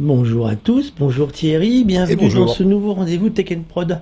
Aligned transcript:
Bonjour 0.00 0.46
à 0.46 0.54
tous, 0.54 0.92
bonjour 0.96 1.32
Thierry, 1.32 1.82
bienvenue 1.82 2.16
bonjour. 2.16 2.46
dans 2.46 2.52
ce 2.52 2.62
nouveau 2.62 2.94
rendez-vous 2.94 3.30
Tech 3.30 3.58
Prod. 3.68 4.00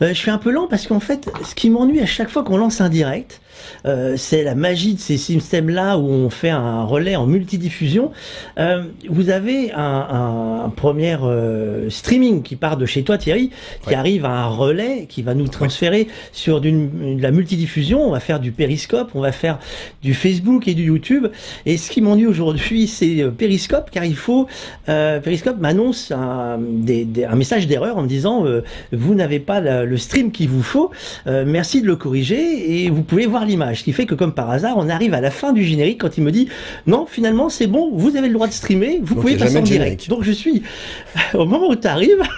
Euh, 0.00 0.08
je 0.08 0.14
suis 0.14 0.30
un 0.30 0.38
peu 0.38 0.50
lent 0.50 0.68
parce 0.68 0.86
qu'en 0.86 1.00
fait, 1.00 1.30
ce 1.44 1.54
qui 1.54 1.68
m'ennuie 1.68 2.00
à 2.00 2.06
chaque 2.06 2.30
fois 2.30 2.44
qu'on 2.44 2.56
lance 2.56 2.80
un 2.80 2.88
direct, 2.88 3.42
euh, 3.86 4.14
c'est 4.16 4.42
la 4.42 4.54
magie 4.54 4.94
de 4.94 5.00
ces 5.00 5.16
systèmes-là 5.16 5.98
où 5.98 6.08
on 6.08 6.30
fait 6.30 6.50
un 6.50 6.84
relais 6.84 7.16
en 7.16 7.26
multidiffusion. 7.26 8.10
Euh, 8.58 8.84
vous 9.08 9.30
avez 9.30 9.72
un, 9.72 10.72
premier 10.76 11.16
euh, 11.22 11.88
streaming 11.90 12.42
qui 12.42 12.56
part 12.56 12.76
de 12.76 12.86
chez 12.86 13.02
toi 13.02 13.18
Thierry, 13.18 13.50
qui 13.82 13.90
Ouais. 13.90 13.94
arrive 13.94 14.24
à 14.24 14.30
un 14.30 14.46
relais 14.46 15.06
qui 15.08 15.22
va 15.22 15.34
nous 15.34 15.48
transférer 15.48 16.08
sur 16.32 16.60
d'une, 16.60 17.16
de 17.18 17.22
la 17.22 17.30
multidiffusion. 17.30 18.00
On 18.06 18.10
va 18.10 18.20
faire 18.20 18.40
du 18.40 18.50
Periscope, 18.52 19.10
on 19.14 19.20
va 19.20 19.32
faire 19.32 19.58
du 20.02 20.14
Facebook 20.14 20.66
et 20.68 20.74
du 20.74 20.84
YouTube. 20.84 21.26
Et 21.66 21.76
ce 21.76 21.90
qui 21.90 22.00
m'ennuie 22.00 22.26
aujourd'hui, 22.26 22.86
c'est 22.86 23.24
Periscope, 23.36 23.90
car 23.90 24.04
il 24.04 24.16
faut 24.16 24.46
Periscope 24.86 25.58
m'annonce 25.58 26.10
un, 26.10 26.58
des- 26.58 27.04
des- 27.04 27.24
un 27.24 27.36
message 27.36 27.66
d'erreur 27.66 27.96
en 27.98 28.02
me 28.02 28.08
disant 28.08 28.44
vous 28.92 29.14
n'avez 29.14 29.38
pas 29.40 29.60
la- 29.60 29.84
le 29.84 29.96
stream 29.96 30.30
qu'il 30.32 30.48
vous 30.48 30.62
faut, 30.62 30.90
merci 31.26 31.82
de 31.82 31.86
le 31.86 31.96
corriger 31.96 32.84
et 32.84 32.90
vous 32.90 33.02
pouvez 33.02 33.26
voir 33.26 33.43
l'image. 33.44 33.80
Ce 33.80 33.84
qui 33.84 33.92
fait 33.92 34.06
que 34.06 34.14
comme 34.14 34.32
par 34.34 34.50
hasard, 34.50 34.74
on 34.76 34.88
arrive 34.88 35.14
à 35.14 35.20
la 35.20 35.30
fin 35.30 35.52
du 35.52 35.64
générique 35.64 36.00
quand 36.00 36.16
il 36.16 36.24
me 36.24 36.32
dit 36.32 36.48
non, 36.86 37.06
finalement 37.06 37.48
c'est 37.48 37.66
bon, 37.66 37.90
vous 37.94 38.16
avez 38.16 38.28
le 38.28 38.34
droit 38.34 38.46
de 38.46 38.52
streamer, 38.52 39.00
vous 39.02 39.14
Donc, 39.14 39.22
pouvez 39.22 39.36
passer 39.36 39.58
en 39.58 39.62
direct. 39.62 40.08
Donc 40.08 40.22
je 40.22 40.32
suis 40.32 40.62
au 41.34 41.46
moment 41.46 41.68
où 41.68 41.76
tu 41.76 41.86
arrives. 41.86 42.22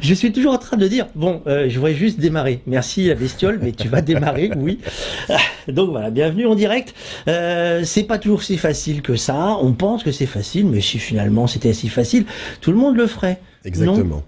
Je 0.00 0.14
suis 0.14 0.32
toujours 0.32 0.54
en 0.54 0.58
train 0.58 0.78
de 0.78 0.88
dire 0.88 1.08
bon, 1.14 1.42
euh, 1.46 1.68
je 1.68 1.76
voudrais 1.76 1.92
juste 1.92 2.18
démarrer. 2.18 2.62
Merci 2.66 3.06
la 3.06 3.14
bestiole, 3.14 3.58
mais 3.62 3.72
tu 3.72 3.86
vas 3.88 4.00
démarrer, 4.00 4.50
oui. 4.56 4.78
Donc 5.68 5.90
voilà, 5.90 6.08
bienvenue 6.08 6.46
en 6.46 6.54
direct. 6.54 6.94
Euh, 7.28 7.82
c'est 7.84 8.04
pas 8.04 8.16
toujours 8.16 8.42
si 8.42 8.56
facile 8.56 9.02
que 9.02 9.14
ça. 9.16 9.58
On 9.60 9.74
pense 9.74 10.02
que 10.04 10.10
c'est 10.10 10.24
facile, 10.24 10.66
mais 10.68 10.80
si 10.80 10.98
finalement 10.98 11.46
c'était 11.46 11.74
si 11.74 11.90
facile, 11.90 12.24
tout 12.62 12.70
le 12.72 12.78
monde 12.78 12.96
le 12.96 13.06
ferait. 13.06 13.40
Exactement. 13.66 14.22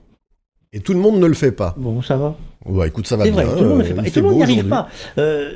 Et 0.72 0.80
tout 0.80 0.92
le 0.92 1.00
monde 1.00 1.18
ne 1.18 1.26
le 1.26 1.34
fait 1.34 1.52
pas. 1.52 1.74
Bon, 1.76 2.00
ça 2.00 2.16
va. 2.16 2.36
Bah 2.66 2.86
écoute, 2.86 3.06
ça 3.06 3.16
va 3.16 3.24
bien. 3.24 3.32
vrai, 3.32 3.44
tout 3.44 3.64
le 3.64 3.68
monde 3.70 3.78
ne 3.78 3.82
euh, 3.82 3.86
fait 3.86 3.94
pas. 3.94 4.06
Et 4.06 4.10
tout 4.10 4.20
le 4.20 4.26
monde 4.26 4.36
n'y 4.36 4.42
arrive 4.42 4.68
pas. 4.68 4.88
Euh, 5.18 5.54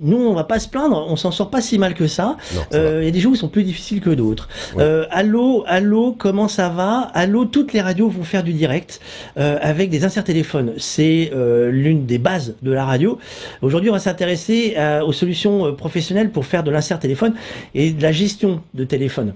nous, 0.00 0.16
on 0.16 0.34
va 0.34 0.44
pas 0.44 0.58
se 0.58 0.68
plaindre, 0.68 1.06
on 1.08 1.16
s'en 1.16 1.30
sort 1.30 1.50
pas 1.50 1.60
si 1.60 1.78
mal 1.78 1.94
que 1.94 2.06
ça. 2.06 2.36
Euh, 2.74 3.00
Il 3.02 3.04
y 3.04 3.08
a 3.08 3.10
des 3.10 3.20
jours 3.20 3.32
où 3.32 3.34
ils 3.34 3.38
sont 3.38 3.48
plus 3.48 3.64
difficiles 3.64 4.00
que 4.00 4.10
d'autres. 4.10 4.48
Ouais. 4.74 4.82
Euh, 4.82 5.04
allô, 5.10 5.64
allô, 5.66 6.16
comment 6.18 6.48
ça 6.48 6.70
va? 6.70 7.10
Allô, 7.14 7.44
toutes 7.44 7.72
les 7.72 7.80
radios 7.80 8.08
vont 8.08 8.24
faire 8.24 8.42
du 8.42 8.52
direct 8.52 9.00
euh, 9.38 9.58
avec 9.60 9.90
des 9.90 10.04
inserts 10.04 10.24
téléphones. 10.24 10.72
C'est 10.78 11.30
euh, 11.34 11.70
l'une 11.70 12.06
des 12.06 12.18
bases 12.18 12.54
de 12.62 12.72
la 12.72 12.84
radio. 12.84 13.18
Aujourd'hui, 13.62 13.90
on 13.90 13.94
va 13.94 13.98
s'intéresser 13.98 14.76
aux 15.04 15.12
solutions 15.12 15.74
professionnelles 15.74 16.30
pour 16.30 16.46
faire 16.46 16.62
de 16.62 16.70
l'insert 16.70 16.98
téléphone 16.98 17.34
et 17.74 17.90
de 17.92 18.02
la 18.02 18.12
gestion 18.12 18.62
de 18.74 18.84
téléphone. 18.84 19.34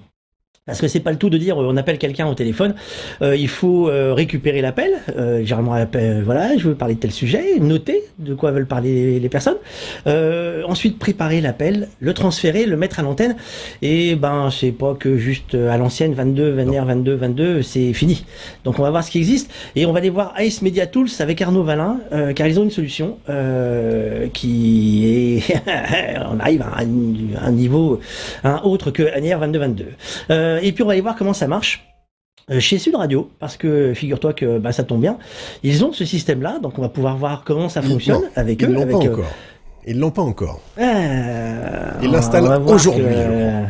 Parce 0.67 0.81
que 0.81 0.89
c'est 0.89 1.01
pas 1.01 1.11
le 1.11 1.19
tout 1.19 1.29
de 1.29 1.37
dire 1.37 1.61
euh, 1.61 1.69
on 1.69 1.77
appelle 1.77 1.99
quelqu'un 1.99 2.27
au 2.27 2.33
téléphone, 2.33 2.75
Euh, 3.21 3.37
il 3.37 3.49
faut 3.49 3.91
euh, 3.91 4.15
récupérer 4.15 4.63
l'appel. 4.63 4.93
Euh, 5.15 5.41
généralement, 5.41 5.75
l'appel, 5.75 6.23
voilà, 6.25 6.57
je 6.57 6.69
veux 6.69 6.75
parler 6.75 6.95
de 6.95 7.01
tel 7.01 7.11
sujet, 7.13 7.59
noter 7.61 8.03
de 8.19 8.35
quoi 8.35 8.51
veulent 8.51 8.67
parler 8.67 9.21
les 9.21 9.29
personnes. 9.29 9.59
Euh, 10.07 10.63
ensuite, 10.67 10.99
préparer 10.99 11.43
l'appel, 11.43 11.89
le 12.01 12.15
transférer, 12.15 12.65
le 12.65 12.79
mettre 12.79 12.99
à 12.99 13.03
l'antenne. 13.03 13.37
Et 13.83 14.15
ben, 14.15 14.49
c'est 14.51 14.73
pas 14.73 14.95
que 14.95 15.19
juste 15.19 15.55
euh, 15.55 15.69
à 15.71 15.77
l'ancienne 15.77 16.15
22, 16.15 16.53
21, 16.53 16.85
22, 16.87 17.15
22, 17.15 17.63
c'est 17.63 17.93
fini. 17.93 18.25
Donc, 18.65 18.79
on 18.79 18.83
va 18.83 18.91
voir 18.91 19.05
ce 19.05 19.11
qui 19.11 19.19
existe 19.19 19.51
et 19.77 19.85
on 19.85 19.93
va 19.93 19.99
aller 19.99 20.09
voir 20.09 20.33
Ice 20.41 20.63
Media 20.63 20.87
Tools 20.87 21.11
avec 21.19 21.43
Arnaud 21.43 21.65
Valin, 21.65 21.99
euh, 22.13 22.33
car 22.33 22.47
ils 22.47 22.59
ont 22.59 22.65
une 22.65 22.71
solution 22.71 23.19
euh, 23.29 24.29
qui 24.33 25.43
est, 25.47 25.63
on 26.33 26.41
arrive 26.41 26.63
à 26.63 26.81
un, 26.81 27.49
un 27.49 27.53
niveau 27.53 28.01
un 28.45 28.63
autre 28.65 28.91
que 28.91 29.15
Anière 29.15 29.41
22, 29.41 29.59
22. 29.59 29.85
Euh, 30.55 30.61
et 30.63 30.73
puis, 30.73 30.83
on 30.83 30.87
va 30.87 30.93
aller 30.93 31.01
voir 31.01 31.17
comment 31.17 31.33
ça 31.35 31.47
marche. 31.49 31.85
euh, 32.51 32.61
Chez 32.61 32.79
Sud 32.79 32.95
Radio, 32.95 33.31
parce 33.39 33.57
que 33.57 33.93
figure-toi 33.95 34.33
que 34.33 34.59
bah, 34.59 34.73
ça 34.73 34.85
tombe 34.85 35.01
bien, 35.01 35.19
ils 35.63 35.85
ont 35.85 35.93
ce 35.93 36.05
système-là, 36.05 36.59
donc 36.63 36.79
on 36.79 36.83
va 36.83 36.89
pouvoir 36.89 37.17
voir 37.17 37.43
comment 37.45 37.69
ça 37.69 37.83
fonctionne 37.83 38.23
non, 38.23 38.29
avec 38.37 38.61
Ils 38.63 38.69
eux. 38.69 38.73
l'ont 38.73 38.83
avec, 38.83 38.93
pas 38.99 39.05
euh, 39.05 39.13
encore. 39.13 39.33
Ils 39.87 39.99
l'ont 39.99 40.11
pas 40.11 40.23
encore. 40.23 40.61
euh, 40.79 41.91
Ils 42.03 42.09
on 42.09 42.13
l'installent 42.13 42.63
aujourd'hui, 42.67 43.05
que, 43.05 43.65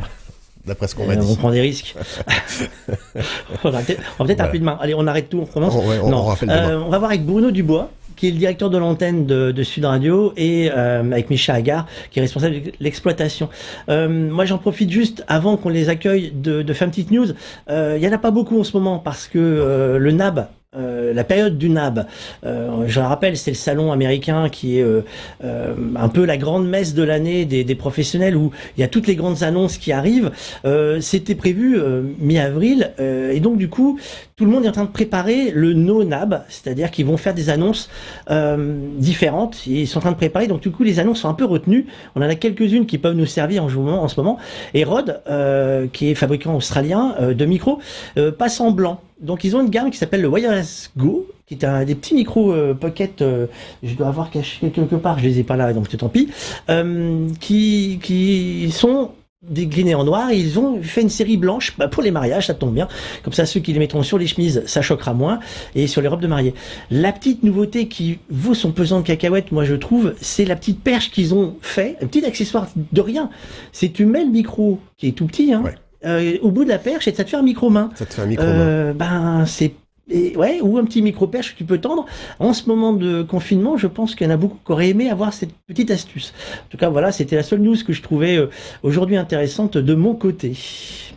D'après 0.66 0.88
ce 0.88 0.94
qu'on 0.94 1.06
m'a 1.06 1.14
on 1.14 1.20
dit. 1.20 1.36
prend 1.36 1.50
des 1.50 1.60
risques. 1.60 1.94
on 3.64 3.70
va 3.70 3.80
peut-être 3.82 4.00
on 4.18 4.24
va 4.24 4.28
peut-être 4.28 4.40
un 4.40 4.44
Voilà. 4.44 4.50
peu 4.52 4.58
de 4.58 4.64
main. 4.64 4.78
Allez, 4.80 4.94
on 4.94 5.06
arrête 5.06 5.28
tout, 5.28 5.38
on 5.40 5.44
recommence. 5.44 5.74
Ouais, 5.74 5.98
on, 6.02 6.08
Non. 6.10 6.26
on 6.26 6.86
on 6.86 6.88
va 6.88 6.98
voir 6.98 7.10
avec 7.10 7.24
Bruno 7.26 7.50
Dubois, 7.50 7.90
qui 8.16 8.28
est 8.28 8.30
le 8.30 8.38
directeur 8.38 8.70
de 8.70 8.78
l'antenne 8.78 9.26
de, 9.26 9.62
Sud 9.62 9.84
Radio, 9.84 10.32
et 10.36 10.70
euh, 10.70 11.00
avec 11.00 11.30
Micha 11.30 11.54
Agar, 11.54 11.86
qui 12.10 12.18
est 12.18 12.22
responsable 12.22 12.62
de 12.62 12.72
l'exploitation. 12.80 13.48
Euh, 13.88 14.08
moi, 14.08 14.44
j'en 14.44 14.58
profite 14.58 14.90
juste 14.90 15.24
avant 15.28 15.56
qu'on 15.56 15.70
les 15.70 15.88
accueille 15.88 16.32
de, 16.34 16.62
de 16.62 16.72
faire 16.72 16.86
une 16.86 16.90
petite 16.92 17.10
news. 17.10 17.28
Euh, 17.70 17.94
Il 17.98 18.04
y 18.04 18.08
en 18.08 18.12
a 18.12 18.18
pas 18.18 18.30
beaucoup 18.30 18.58
en 18.60 18.64
ce 18.64 18.76
moment 18.76 18.98
parce 18.98 19.26
que 19.28 19.38
euh, 19.38 19.98
le 19.98 20.10
NAB. 20.12 20.46
euh, 20.76 21.12
la 21.14 21.24
période 21.24 21.56
du 21.56 21.68
NAB, 21.68 22.06
euh, 22.44 22.84
je 22.88 23.00
le 23.00 23.06
rappelle, 23.06 23.36
c'est 23.36 23.52
le 23.52 23.56
salon 23.56 23.92
américain 23.92 24.48
qui 24.48 24.78
est 24.78 24.82
euh, 24.82 25.02
euh, 25.44 25.74
un 25.96 26.08
peu 26.08 26.24
la 26.24 26.36
grande 26.36 26.68
messe 26.68 26.94
de 26.94 27.02
l'année 27.02 27.44
des, 27.44 27.74
professionnels 27.74 28.36
où 28.36 28.50
il 28.76 28.80
y 28.80 28.84
a 28.84 28.88
toutes 28.88 29.06
les 29.06 29.16
grandes 29.16 29.42
annonces 29.42 29.78
qui 29.78 29.92
arrivent. 29.92 30.30
Euh, 30.64 31.00
C'était 31.00 31.34
prévu 31.34 31.78
euh, 31.78 32.02
mi-avril 32.18 32.92
euh, 32.98 33.32
et 33.32 33.40
donc 33.40 33.56
du 33.56 33.68
coup 33.68 33.98
tout 34.36 34.44
le 34.44 34.50
monde 34.50 34.64
est 34.64 34.68
en 34.68 34.72
train 34.72 34.84
de 34.84 34.90
préparer 34.90 35.50
le 35.52 35.74
no 35.74 36.02
NAB, 36.02 36.42
c'est-à-dire 36.48 36.90
qu'ils 36.90 37.06
vont 37.06 37.16
faire 37.16 37.34
des 37.34 37.50
annonces 37.50 37.88
euh, 38.30 38.78
différentes. 38.98 39.62
Et 39.68 39.82
ils 39.82 39.86
sont 39.86 39.98
en 39.98 40.02
train 40.02 40.10
de 40.12 40.16
préparer, 40.16 40.48
donc 40.48 40.60
du 40.60 40.70
coup 40.70 40.82
les 40.82 40.98
annonces 40.98 41.20
sont 41.20 41.28
un 41.28 41.34
peu 41.34 41.44
retenues. 41.44 41.86
On 42.16 42.20
en 42.20 42.28
a 42.28 42.34
quelques-unes 42.34 42.86
qui 42.86 42.98
peuvent 42.98 43.14
nous 43.14 43.26
servir 43.26 43.64
en, 43.64 43.68
ce 44.08 44.16
moment-. 44.20 44.38
Et 44.74 44.82
Rode, 44.84 45.20
euh, 45.28 45.86
qui 45.92 46.10
est 46.10 46.14
fabricant 46.14 46.56
australien 46.56 47.14
euh, 47.20 47.34
de 47.34 47.44
micros, 47.44 47.78
euh, 48.16 48.32
passe 48.32 48.60
en 48.60 48.72
blanc. 48.72 49.00
Donc 49.20 49.44
ils 49.44 49.54
ont 49.56 49.62
une 49.62 49.70
gamme 49.70 49.90
qui 49.90 49.98
s'appelle 49.98 50.22
le 50.22 50.28
Wireless 50.28 50.90
Go, 50.96 51.28
qui 51.46 51.54
est 51.54 51.64
un 51.64 51.84
des 51.84 51.94
petits 51.94 52.14
micros 52.14 52.52
euh, 52.52 52.74
pocket. 52.74 53.22
euh, 53.22 53.46
je 53.82 53.94
dois 53.94 54.08
avoir 54.08 54.30
caché 54.30 54.68
quelque 54.70 54.96
part, 54.96 55.18
je 55.20 55.24
les 55.24 55.38
ai 55.38 55.44
pas 55.44 55.56
là, 55.56 55.72
donc 55.72 55.88
tant 55.96 56.08
pis. 56.08 56.28
euh, 56.70 57.28
qui 57.38 58.00
qui 58.02 58.70
sont 58.72 59.12
déclinés 59.48 59.94
en 59.94 60.04
noir 60.04 60.30
et 60.30 60.36
ils 60.38 60.58
ont 60.58 60.82
fait 60.82 61.02
une 61.02 61.08
série 61.08 61.36
blanche 61.36 61.74
bah, 61.78 61.88
pour 61.88 62.02
les 62.02 62.10
mariages, 62.10 62.46
ça 62.46 62.54
tombe 62.54 62.74
bien. 62.74 62.88
Comme 63.22 63.32
ça, 63.32 63.46
ceux 63.46 63.60
qui 63.60 63.72
les 63.72 63.78
mettront 63.78 64.02
sur 64.02 64.18
les 64.18 64.26
chemises, 64.26 64.62
ça 64.66 64.82
choquera 64.82 65.14
moins 65.14 65.40
et 65.74 65.86
sur 65.86 66.00
les 66.02 66.08
robes 66.08 66.20
de 66.22 66.26
mariée. 66.26 66.54
La 66.90 67.12
petite 67.12 67.42
nouveauté 67.42 67.88
qui 67.88 68.18
vaut 68.30 68.54
son 68.54 68.72
pesant 68.72 69.00
de 69.00 69.06
cacahuètes, 69.06 69.52
moi 69.52 69.64
je 69.64 69.74
trouve, 69.74 70.14
c'est 70.20 70.44
la 70.44 70.56
petite 70.56 70.80
perche 70.82 71.10
qu'ils 71.10 71.34
ont 71.34 71.56
fait, 71.60 71.96
un 72.02 72.06
petit 72.06 72.24
accessoire 72.24 72.68
de 72.92 73.00
rien. 73.00 73.30
C'est 73.72 73.90
tu 73.92 74.06
mets 74.06 74.24
le 74.24 74.30
micro 74.30 74.80
qui 74.96 75.08
est 75.08 75.12
tout 75.12 75.26
petit, 75.26 75.52
hein, 75.52 75.62
Ouais. 75.64 75.74
euh, 76.06 76.38
au 76.42 76.50
bout 76.50 76.64
de 76.64 76.68
la 76.70 76.78
perche 76.78 77.08
et 77.08 77.14
ça 77.14 77.24
te 77.24 77.30
fait 77.30 77.36
un 77.36 77.42
micro 77.42 77.70
main. 77.70 77.90
Ça 77.94 78.06
te 78.06 78.14
fait 78.14 78.22
un 78.22 78.26
micro. 78.26 78.44
Euh, 78.46 78.92
ben 78.92 79.44
c'est 79.46 79.72
ouais, 80.08 80.60
ou 80.60 80.78
un 80.78 80.84
petit 80.84 81.02
micro-perche 81.02 81.52
que 81.52 81.58
tu 81.58 81.64
peux 81.64 81.78
tendre. 81.78 82.06
En 82.38 82.52
ce 82.52 82.68
moment 82.68 82.92
de 82.92 83.22
confinement, 83.22 83.76
je 83.76 83.86
pense 83.86 84.14
qu'il 84.14 84.26
y 84.26 84.30
en 84.30 84.34
a 84.34 84.36
beaucoup 84.36 84.58
qui 84.64 84.72
auraient 84.72 84.88
aimé 84.90 85.10
avoir 85.10 85.32
cette 85.32 85.52
petite 85.66 85.90
astuce. 85.90 86.32
En 86.66 86.68
tout 86.70 86.76
cas, 86.76 86.88
voilà, 86.90 87.12
c'était 87.12 87.36
la 87.36 87.42
seule 87.42 87.60
news 87.60 87.76
que 87.86 87.92
je 87.92 88.02
trouvais 88.02 88.36
euh, 88.36 88.50
aujourd'hui 88.82 89.16
intéressante 89.16 89.78
de 89.78 89.94
mon 89.94 90.14
côté. 90.14 90.54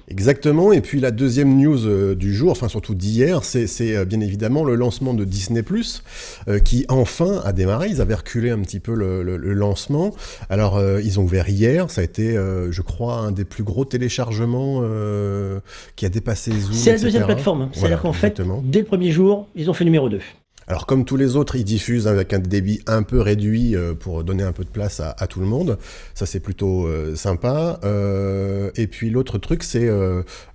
Exactement. 0.10 0.72
Et 0.72 0.80
puis 0.82 1.00
la 1.02 1.12
deuxième 1.12 1.58
news 1.58 1.86
euh, 1.86 2.16
du 2.16 2.34
jour, 2.34 2.52
enfin 2.52 2.70
surtout 2.70 2.96
d'hier, 2.96 3.44
c'est 3.44 3.68
euh, 3.96 4.06
bien 4.06 4.22
évidemment 4.22 4.64
le 4.64 4.76
lancement 4.76 5.14
de 5.14 5.26
Disney 5.26 5.64
Plus, 5.64 6.02
qui 6.64 6.86
enfin 6.88 7.42
a 7.44 7.52
démarré. 7.52 7.90
Ils 7.90 8.00
avaient 8.02 8.16
reculé 8.16 8.50
un 8.50 8.60
petit 8.60 8.80
peu 8.80 8.94
le, 8.94 9.22
le- 9.22 9.38
le 9.38 9.54
lancement. 9.54 10.14
Alors 10.50 10.78
euh, 10.78 11.02
ils 11.04 11.20
ont 11.20 11.24
ouvert 11.24 11.50
hier. 11.50 11.90
Ça 11.92 12.02
a 12.02 12.04
été, 12.06 12.38
euh, 12.38 12.72
je 12.72 12.82
crois, 12.82 13.16
un 13.16 13.32
des 13.32 13.44
plus 13.46 13.64
gros 13.64 13.84
téléchargements 13.86 14.80
euh, 14.84 15.60
qui 15.96 16.06
a 16.06 16.10
dépassé 16.10 16.52
Zoom. 16.52 16.74
C'est 16.74 16.94
la 16.94 17.00
deuxième 17.00 17.26
plateforme. 17.26 17.70
C'est-à-dire 17.74 17.80
Voilà, 17.80 17.98
qu'en 17.98 18.14
fait, 18.14 18.42
dès 18.64 18.80
le 18.80 18.86
premier 18.86 19.12
jour, 19.12 19.48
ils 19.56 19.70
ont 19.70 19.74
fait 19.74 19.84
numéro 19.86 20.08
2. 20.10 20.20
Alors 20.70 20.86
comme 20.86 21.06
tous 21.06 21.16
les 21.16 21.38
autres, 21.38 21.56
ils 21.56 21.64
diffusent 21.64 22.10
avec 22.10 22.34
un 22.34 22.40
débit 22.40 22.82
un 22.88 23.02
peu 23.02 23.22
réduit 23.22 23.74
euh, 23.74 23.94
pour 23.94 24.26
donner 24.26 24.44
un 24.44 24.52
peu 24.52 24.66
de 24.66 24.70
place 24.70 25.00
à, 25.00 25.28
tout 25.28 25.40
le 25.40 25.46
monde. 25.46 25.78
Ça 26.14 26.26
c'est 26.26 26.42
plutôt 26.42 26.86
euh, 26.88 27.16
sympa. 27.16 27.80
Euh, 27.86 28.70
et 28.76 28.88
puis 28.88 29.10
l'autre 29.10 29.38
truc 29.38 29.64
c'est 29.64 29.90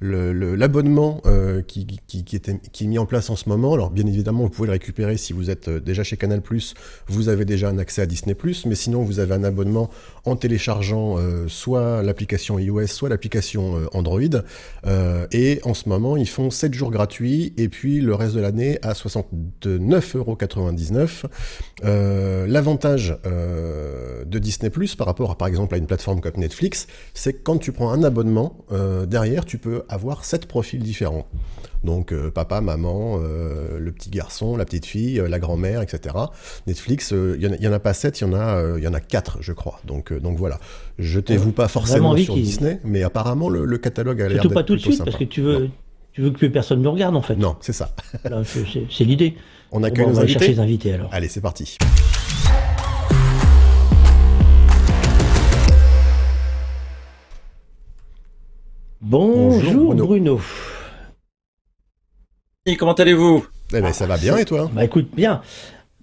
l'abonnement 0.02 1.22
qui, 1.66 1.86
qui, 2.06 2.36
est 2.36 2.86
mis 2.86 2.98
en 2.98 3.06
place 3.06 3.30
en 3.30 3.36
ce 3.36 3.48
moment. 3.48 3.72
Alors 3.72 3.90
bien 3.90 4.06
évidemment 4.06 4.42
vous 4.42 4.50
pouvez 4.50 4.66
le 4.66 4.72
récupérer 4.72 5.16
si 5.16 5.32
vous 5.32 5.48
êtes 5.48 5.70
déjà 5.70 6.02
chez 6.02 6.18
Canal+, 6.18 6.42
vous 7.06 7.28
avez 7.30 7.46
déjà 7.46 7.70
un 7.70 7.78
accès 7.78 8.02
à 8.02 8.06
Disney+, 8.06 8.36
mais 8.66 8.74
sinon 8.74 9.02
vous 9.04 9.18
avez 9.18 9.34
un 9.34 9.44
abonnement 9.44 9.88
en 10.26 10.36
téléchargeant 10.36 11.16
soit 11.48 12.02
l'application 12.02 12.58
iOS, 12.58 12.86
soit 12.88 13.08
l'application 13.08 13.80
Android. 13.92 14.20
Et 15.32 15.60
en 15.64 15.74
ce 15.74 15.88
moment, 15.88 16.16
ils 16.16 16.28
font 16.28 16.50
7 16.50 16.74
jours 16.74 16.90
gratuits 16.90 17.54
et 17.56 17.68
puis 17.68 18.00
le 18.00 18.14
reste 18.14 18.34
de 18.34 18.40
l'année 18.40 18.78
à 18.82 18.94
69,99€. 20.02 21.24
Euh, 21.84 22.46
L'avantage 22.46 23.16
euh, 23.26 24.24
de 24.24 24.38
Disney 24.38 24.70
Plus 24.70 24.94
par 24.94 25.06
rapport 25.06 25.30
à 25.30 25.34
par 25.36 25.48
exemple 25.48 25.74
à 25.74 25.78
une 25.78 25.86
plateforme 25.86 26.20
comme 26.20 26.36
Netflix, 26.36 26.86
c'est 27.14 27.32
que 27.32 27.42
quand 27.42 27.58
tu 27.58 27.72
prends 27.72 27.90
un 27.90 28.02
abonnement, 28.02 28.56
euh, 28.72 29.06
derrière 29.06 29.44
tu 29.44 29.58
peux 29.58 29.84
avoir 29.88 30.24
7 30.24 30.46
profils 30.46 30.82
différents. 30.82 31.26
Donc 31.84 32.14
papa, 32.30 32.60
maman, 32.60 33.18
le 33.18 33.90
petit 33.90 34.08
garçon, 34.08 34.56
la 34.56 34.64
petite 34.64 34.86
fille, 34.86 35.20
la 35.28 35.40
grand-mère, 35.40 35.82
etc. 35.82 36.14
Netflix, 36.68 37.10
il 37.10 37.56
n'y 37.58 37.66
en, 37.66 37.72
a 37.72 37.80
pas 37.80 37.92
7, 37.92 38.20
il 38.20 38.24
y 38.24 38.26
en 38.28 38.34
a, 38.34 38.78
y 38.78 38.86
en 38.86 38.94
a 38.94 39.00
4 39.00 39.38
je 39.40 39.52
crois. 39.52 39.80
Donc, 39.84 40.12
donc 40.12 40.38
voilà. 40.38 40.60
Jetez-vous 41.00 41.50
pas 41.50 41.66
forcément 41.66 42.16
sur 42.16 42.34
Disney, 42.34 42.78
mais 42.84 43.02
apparemment 43.02 43.48
le, 43.48 43.64
le 43.64 43.78
catalogue 43.78 44.22
a 44.22 44.28
l'air 44.28 44.40
Surtout 44.42 44.54
pas 44.54 44.62
tout 44.62 44.76
de 44.76 44.80
suite, 44.80 44.98
sympa. 44.98 45.10
parce 45.10 45.18
que 45.18 45.24
tu 45.24 45.42
veux, 45.42 45.58
Non. 45.58 45.70
Tu 46.12 46.20
veux 46.20 46.30
que 46.30 46.36
plus 46.38 46.50
personne 46.50 46.82
nous 46.82 46.92
regarde 46.92 47.16
en 47.16 47.22
fait 47.22 47.36
Non, 47.36 47.56
c'est 47.60 47.72
ça. 47.72 47.94
c'est 48.90 49.04
l'idée. 49.04 49.34
On 49.74 49.82
accueille 49.84 50.04
bon, 50.04 50.10
nos 50.10 50.16
on 50.16 50.18
va 50.18 50.22
invités. 50.24 50.38
chercher 50.38 50.52
les 50.54 50.60
invités 50.60 50.92
alors. 50.92 51.08
Allez, 51.14 51.28
c'est 51.28 51.40
parti. 51.40 51.78
Bonjour, 59.00 59.94
Bruno. 59.94 60.06
Bruno. 60.06 60.40
Et 62.66 62.76
comment 62.76 62.92
allez-vous? 62.92 63.46
Eh 63.74 63.80
ben, 63.80 63.92
ça 63.94 64.06
va 64.06 64.18
bien 64.18 64.36
et 64.36 64.44
toi? 64.44 64.70
Bah 64.72 64.84
écoute, 64.84 65.08
bien. 65.14 65.40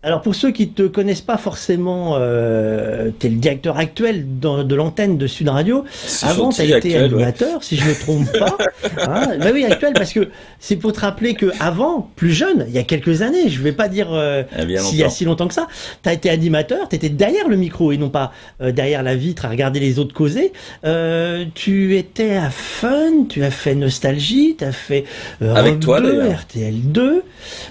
Alors 0.02 0.22
pour 0.22 0.34
ceux 0.34 0.52
qui 0.52 0.70
te 0.70 0.84
connaissent 0.84 1.20
pas 1.20 1.38
forcément, 1.38 2.16
euh, 2.18 3.10
tu 3.20 3.28
es 3.28 3.30
le 3.30 3.36
directeur 3.36 3.78
actuel 3.78 4.26
de 4.40 4.74
l'antenne 4.76 5.18
de 5.18 5.28
Sud 5.28 5.50
Radio. 5.50 5.84
Avant, 6.22 6.52
tu 6.52 6.62
as 6.62 6.64
été 6.64 6.74
actuel, 6.76 6.94
ouais. 7.02 7.06
animateur, 7.24 7.64
si 7.66 7.76
je 7.76 7.84
ne 7.84 7.90
me 7.90 7.96
trompe 8.00 8.32
pas. 8.40 8.58
Hein 8.98 9.38
bah 9.40 9.48
oui, 9.54 9.66
actuel, 9.66 9.94
parce 9.94 10.14
que 10.14 10.30
c'est 10.60 10.78
pour 10.78 10.94
te 10.94 11.02
rappeler 11.02 11.34
que 11.34 11.52
avant, 11.60 12.10
plus 12.16 12.32
jeune, 12.32 12.66
il 12.70 12.74
y 12.74 12.78
a 12.78 12.84
quelques 12.84 13.22
années, 13.22 13.50
je 13.50 13.62
vais 13.62 13.72
pas 13.74 13.88
dire 13.90 14.08
euh, 14.12 14.44
Eh 14.58 14.78
s'il 14.78 14.98
y 14.98 15.04
a 15.04 15.10
si 15.10 15.26
longtemps 15.26 15.48
que 15.48 15.54
ça, 15.54 15.68
tu 16.02 16.08
as 16.10 16.14
été 16.14 16.30
animateur, 16.30 16.88
tu 16.90 16.96
étais 16.96 17.10
derrière 17.10 17.48
le 17.50 17.58
micro 17.58 17.92
et 17.92 17.98
non 17.98 18.10
pas 18.10 18.32
euh, 18.62 18.72
derrière 18.72 19.04
la 19.04 19.16
vitre 19.16 19.46
à 19.46 19.50
regarder 19.50 19.80
les 19.82 20.00
autres 20.00 20.14
causer. 20.14 20.54
Euh, 20.86 21.46
tu 21.56 21.98
étais 21.98 22.36
à 22.38 22.50
Fun, 22.50 23.26
tu 23.28 23.44
as 23.44 23.52
fait 23.52 23.76
Nostalgie, 23.76 24.56
tu 24.58 24.64
as 24.64 24.72
fait 24.72 25.04
euh, 25.42 25.54
Avec 25.56 25.80
toi, 25.80 26.00
2, 26.02 26.18
d'ailleurs. 26.18 26.40
RTL 26.40 26.76
2. 26.84 27.24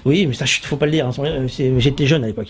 Oui, 0.05 0.27
mais 0.27 0.33
ça, 0.33 0.45
chut, 0.45 0.63
faut 0.65 0.77
pas 0.77 0.85
le 0.85 0.91
dire. 0.91 1.07
hein, 1.07 1.45
J'étais 1.77 2.05
jeune 2.05 2.18
à 2.23 2.27
l'époque. 2.27 2.49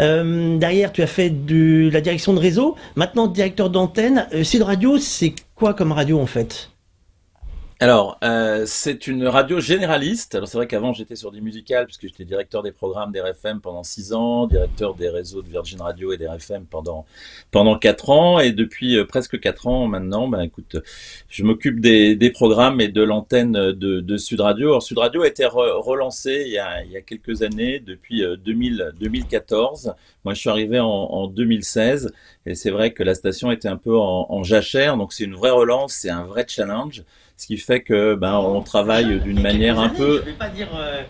Euh, 0.00 0.58
derrière, 0.58 0.92
tu 0.92 1.02
as 1.02 1.08
fait 1.08 1.30
de 1.30 1.90
la 1.92 2.00
direction 2.00 2.32
de 2.32 2.38
réseau. 2.38 2.76
Maintenant, 2.94 3.26
directeur 3.26 3.68
d'antenne. 3.68 4.28
Euh, 4.32 4.44
Sud 4.44 4.62
Radio, 4.62 4.96
c'est 4.98 5.34
quoi 5.56 5.74
comme 5.74 5.90
radio 5.90 6.20
en 6.20 6.26
fait? 6.26 6.70
Alors, 7.80 8.18
euh, 8.24 8.64
c'est 8.66 9.06
une 9.06 9.28
radio 9.28 9.60
généraliste. 9.60 10.34
Alors, 10.34 10.48
c'est 10.48 10.56
vrai 10.56 10.66
qu'avant, 10.66 10.92
j'étais 10.92 11.14
sur 11.14 11.30
du 11.30 11.40
musical, 11.40 11.86
puisque 11.86 12.08
j'étais 12.08 12.24
directeur 12.24 12.64
des 12.64 12.72
programmes 12.72 13.12
d'RFM 13.12 13.60
pendant 13.60 13.84
six 13.84 14.12
ans, 14.12 14.48
directeur 14.48 14.94
des 14.94 15.08
réseaux 15.08 15.42
de 15.42 15.48
Virgin 15.48 15.80
Radio 15.80 16.12
et 16.12 16.16
d'RFM 16.16 16.64
pendant, 16.66 17.06
pendant 17.52 17.78
quatre 17.78 18.10
ans. 18.10 18.40
Et 18.40 18.50
depuis 18.50 18.96
euh, 18.96 19.04
presque 19.04 19.38
quatre 19.38 19.68
ans 19.68 19.86
maintenant, 19.86 20.26
ben, 20.26 20.40
écoute, 20.40 20.74
je 21.28 21.44
m'occupe 21.44 21.78
des, 21.78 22.16
des 22.16 22.30
programmes 22.30 22.80
et 22.80 22.88
de 22.88 23.00
l'antenne 23.00 23.52
de, 23.52 24.00
de 24.00 24.16
Sud 24.16 24.40
Radio. 24.40 24.70
Alors, 24.70 24.82
Sud 24.82 24.98
Radio 24.98 25.22
a 25.22 25.28
été 25.28 25.44
re- 25.44 25.80
relancé 25.80 26.42
il 26.46 26.52
y 26.52 26.58
a, 26.58 26.82
il 26.82 26.90
y 26.90 26.96
a 26.96 27.00
quelques 27.00 27.42
années, 27.42 27.78
depuis 27.78 28.24
euh, 28.24 28.36
2000, 28.36 28.90
2014. 28.98 29.94
Moi, 30.24 30.34
je 30.34 30.40
suis 30.40 30.50
arrivé 30.50 30.80
en, 30.80 30.88
en 30.88 31.28
2016. 31.28 32.12
Et 32.44 32.56
c'est 32.56 32.70
vrai 32.70 32.92
que 32.92 33.04
la 33.04 33.14
station 33.14 33.52
était 33.52 33.68
un 33.68 33.76
peu 33.76 33.96
en, 33.96 34.26
en 34.30 34.42
jachère. 34.42 34.96
Donc, 34.96 35.12
c'est 35.12 35.22
une 35.24 35.36
vraie 35.36 35.50
relance, 35.50 35.92
c'est 35.92 36.10
un 36.10 36.24
vrai 36.24 36.44
challenge. 36.48 37.04
Ce 37.38 37.46
qui 37.46 37.56
fait 37.56 37.80
que 37.82 38.14
ben 38.14 38.34
on 38.36 38.60
travaille 38.62 39.20
d'une 39.20 39.40
manière 39.40 39.78
un 39.78 39.88
peu 39.88 40.22
euh, 40.74 41.02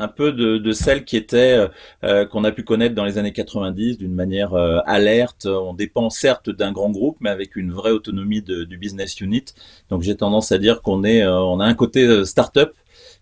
un 0.00 0.06
peu 0.08 0.30
de, 0.30 0.58
de 0.58 0.72
celle 0.72 1.04
qui 1.04 1.16
était 1.16 1.66
euh, 2.04 2.24
qu'on 2.24 2.44
a 2.44 2.52
pu 2.52 2.62
connaître 2.62 2.94
dans 2.94 3.04
les 3.04 3.18
années 3.18 3.32
90 3.32 3.98
d'une 3.98 4.14
manière 4.14 4.54
euh, 4.54 4.78
alerte. 4.86 5.46
On 5.46 5.74
dépend 5.74 6.08
certes 6.10 6.50
d'un 6.50 6.70
grand 6.70 6.90
groupe, 6.90 7.16
mais 7.20 7.30
avec 7.30 7.56
une 7.56 7.72
vraie 7.72 7.90
autonomie 7.90 8.40
de- 8.40 8.62
du 8.62 8.78
business 8.78 9.20
unit. 9.20 9.46
Donc 9.90 10.02
j'ai 10.02 10.14
tendance 10.16 10.52
à 10.52 10.58
dire 10.58 10.82
qu'on 10.82 11.02
est, 11.02 11.22
euh, 11.22 11.36
on 11.40 11.58
a 11.58 11.64
un 11.66 11.74
côté 11.74 12.04
euh, 12.06 12.24
start-up 12.24 12.72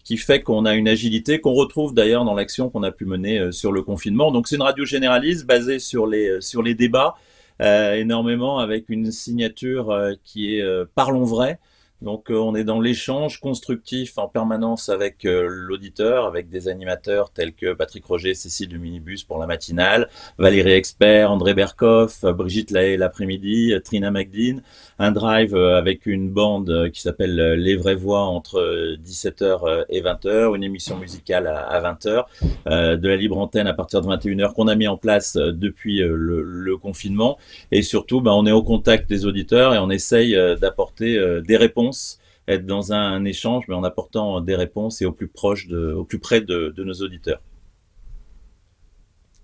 qui 0.05 0.19
fait 0.19 0.43
qu'on 0.43 0.67
a 0.67 0.75
une 0.75 0.87
agilité 0.89 1.41
qu'on 1.41 1.55
retrouve 1.55 1.95
d'ailleurs 1.95 2.27
dans 2.27 2.35
l'action 2.35 2.69
qu'on 2.69 2.83
a 2.83 2.93
pu 2.93 3.07
mener 3.07 3.39
euh, 3.39 3.53
sur 3.53 3.73
le 3.73 3.81
confinement. 3.83 4.31
Donc 4.31 4.47
c'est 4.47 4.57
une 4.57 4.63
radio 4.63 4.85
généraliste 4.85 5.47
basée 5.47 5.79
sur 5.79 6.07
les 6.07 6.29
euh, 6.29 6.41
sur 6.43 6.63
les 6.63 6.75
débats 6.75 7.15
euh, 7.63 7.95
énormément 7.95 8.59
avec 8.59 8.91
une 8.91 9.11
signature 9.11 9.91
euh, 9.91 10.13
qui 10.25 10.57
est 10.57 10.61
euh, 10.63 10.85
parlons 10.95 11.25
vrai. 11.25 11.59
Donc 12.03 12.31
euh, 12.31 12.35
on 12.35 12.55
est 12.55 12.65
dans 12.65 12.81
l'échange 12.81 13.41
constructif 13.41 14.19
en 14.19 14.29
permanence 14.29 14.91
avec 14.91 15.25
euh, 15.25 15.47
l'auditeur, 15.49 16.27
avec 16.27 16.51
des 16.51 16.69
animateurs 16.69 17.31
tels 17.31 17.55
que 17.55 17.73
Patrick 17.73 18.05
Roger, 18.05 18.35
Cécile 18.35 18.69
du 18.69 18.79
Minibus 18.79 19.25
pour 19.25 19.39
la 19.39 19.47
matinale, 19.47 20.09
Valérie 20.39 20.73
Expert, 20.73 21.31
André 21.31 21.55
Berkoff, 21.55 22.23
Brigitte 22.25 22.71
Lahaye 22.71 22.99
l'après-midi, 22.99 23.73
Trina 23.83 24.11
McDean, 24.11 24.61
un 24.99 25.13
drive 25.13 25.55
euh, 25.55 25.79
avec 25.79 26.07
une 26.07 26.31
bande 26.31 26.91
qui 26.93 27.01
s'appelle 27.01 27.35
Les 27.55 27.77
Vraies 27.77 27.95
Voix 27.95 28.23
entre 28.23 28.59
euh, 28.59 28.97
17h 29.05 29.85
et 29.89 30.01
20h, 30.01 30.55
une 30.55 30.65
émission 30.65 30.97
musicale 30.97 31.47
à, 31.47 31.61
à 31.61 31.81
20h, 31.81 32.25
euh, 32.67 32.97
de 32.97 33.09
la 33.09 33.17
libre 33.17 33.39
antenne 33.39 33.67
à 33.67 33.75
partir 33.75 34.01
de 34.01 34.09
21h 34.09 34.53
qu'on 34.55 34.69
a 34.69 34.75
mis 34.75 34.89
en 34.89 34.97
place 34.97 35.37
depuis 35.37 35.99
le, 35.99 36.77
confinement. 36.77 37.39
Et 37.73 37.83
surtout 37.83 38.21
ben, 38.21 38.33
on 38.33 38.45
est 38.45 38.53
au 38.53 38.63
contact 38.63 39.09
des 39.09 39.25
auditeurs 39.25 39.75
et 39.75 39.79
on 39.79 39.89
essaye 39.89 40.37
d'apporter 40.61 41.19
des 41.43 41.57
réponses 41.57 41.86
être 42.49 42.67
dans 42.67 42.93
un, 42.93 43.13
un 43.13 43.25
échange, 43.25 43.65
mais 43.69 43.75
en 43.75 43.85
apportant 43.85 44.41
des 44.41 44.55
réponses 44.55 45.03
et 45.03 45.07
au 45.07 45.13
plus 45.13 45.29
proche 45.29 45.67
de, 45.67 45.93
au 45.93 46.05
plus 46.05 46.19
près 46.19 46.41
de, 46.41 46.73
de 46.77 46.85
nos 46.85 46.95
auditeurs. 46.95 47.41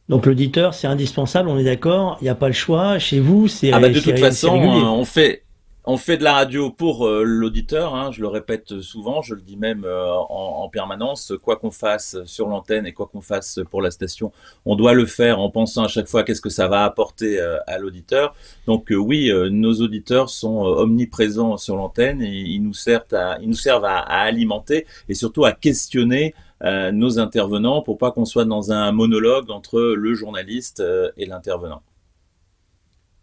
Donc 0.08 0.26
l'auditeur, 0.26 0.74
c'est 0.74 0.86
indispensable, 0.86 1.48
on 1.48 1.58
est 1.58 1.64
d'accord. 1.64 2.18
Il 2.20 2.24
n'y 2.24 2.30
a 2.30 2.34
pas 2.34 2.48
le 2.48 2.54
choix. 2.54 2.98
Chez 2.98 3.20
vous, 3.20 3.48
c'est. 3.48 3.72
Ah 3.72 3.80
bah 3.80 3.88
de 3.88 4.00
toute 4.00 4.18
façon, 4.18 4.60
euh, 4.60 4.84
on 4.84 5.04
fait, 5.04 5.44
on 5.84 5.96
fait 5.96 6.16
de 6.16 6.22
la 6.22 6.32
radio 6.34 6.70
pour 6.70 7.06
euh, 7.08 7.24
l'auditeur. 7.24 7.94
Hein, 7.94 8.12
je 8.12 8.20
le 8.20 8.28
répète 8.28 8.80
souvent, 8.80 9.20
je 9.20 9.34
le 9.34 9.40
dis 9.40 9.56
même 9.56 9.84
euh, 9.84 10.12
en, 10.14 10.62
en 10.62 10.68
permanence. 10.68 11.32
Quoi 11.42 11.56
qu'on 11.56 11.72
fasse 11.72 12.18
sur 12.24 12.46
l'antenne 12.48 12.86
et 12.86 12.92
quoi 12.92 13.06
qu'on 13.06 13.20
fasse 13.20 13.58
pour 13.70 13.82
la 13.82 13.90
station, 13.90 14.30
on 14.64 14.76
doit 14.76 14.92
le 14.94 15.06
faire 15.06 15.40
en 15.40 15.50
pensant 15.50 15.82
à 15.82 15.88
chaque 15.88 16.06
fois 16.08 16.22
qu'est-ce 16.22 16.40
que 16.40 16.50
ça 16.50 16.68
va 16.68 16.84
apporter 16.84 17.40
euh, 17.40 17.58
à 17.66 17.78
l'auditeur. 17.78 18.34
Donc 18.66 18.92
euh, 18.92 18.96
oui, 18.96 19.28
euh, 19.30 19.48
nos 19.50 19.74
auditeurs 19.80 20.30
sont 20.30 20.64
euh, 20.66 20.82
omniprésents 20.82 21.56
sur 21.56 21.76
l'antenne 21.76 22.22
et 22.22 22.30
ils 22.30 22.62
nous 22.62 22.74
servent 22.74 23.12
à, 23.12 23.38
ils 23.40 23.48
nous 23.48 23.54
servent 23.54 23.84
à, 23.84 23.98
à 23.98 24.20
alimenter 24.20 24.86
et 25.08 25.14
surtout 25.14 25.44
à 25.44 25.52
questionner 25.52 26.34
euh, 26.62 26.92
nos 26.92 27.18
intervenants 27.18 27.82
pour 27.82 27.98
pas 27.98 28.12
qu'on 28.12 28.24
soit 28.24 28.44
dans 28.44 28.70
un 28.70 28.92
monologue 28.92 29.50
entre 29.50 29.80
le 29.80 30.14
journaliste 30.14 30.78
euh, 30.78 31.10
et 31.16 31.26
l'intervenant. 31.26 31.82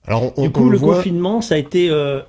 Alors, 0.03 0.33
on, 0.37 0.41
Du 0.41 0.47
on 0.47 0.51
coup, 0.51 0.69
le 0.69 0.77
voit... 0.77 0.95
confinement, 0.95 1.39
ça 1.39 1.55
a 1.55 1.57
été. 1.57 1.89
euh, 1.89 2.19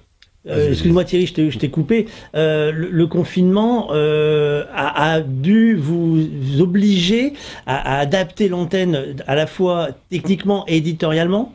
euh, 0.48 0.70
Excuse-moi 0.70 1.04
Thierry, 1.04 1.26
je 1.26 1.34
t'ai- 1.34 1.50
je 1.50 1.58
t'ai 1.58 1.68
coupé. 1.70 2.06
Euh, 2.34 2.72
le, 2.72 2.88
le 2.90 3.06
confinement 3.06 3.88
euh, 3.92 4.64
a, 4.74 5.12
a 5.14 5.20
dû 5.20 5.74
vous 5.76 6.18
obliger 6.60 7.34
à, 7.66 7.96
à 7.96 7.98
adapter 8.00 8.48
l'antenne 8.48 9.16
à 9.26 9.34
la 9.34 9.46
fois 9.46 9.88
techniquement 10.10 10.64
et 10.66 10.78
éditorialement. 10.78 11.52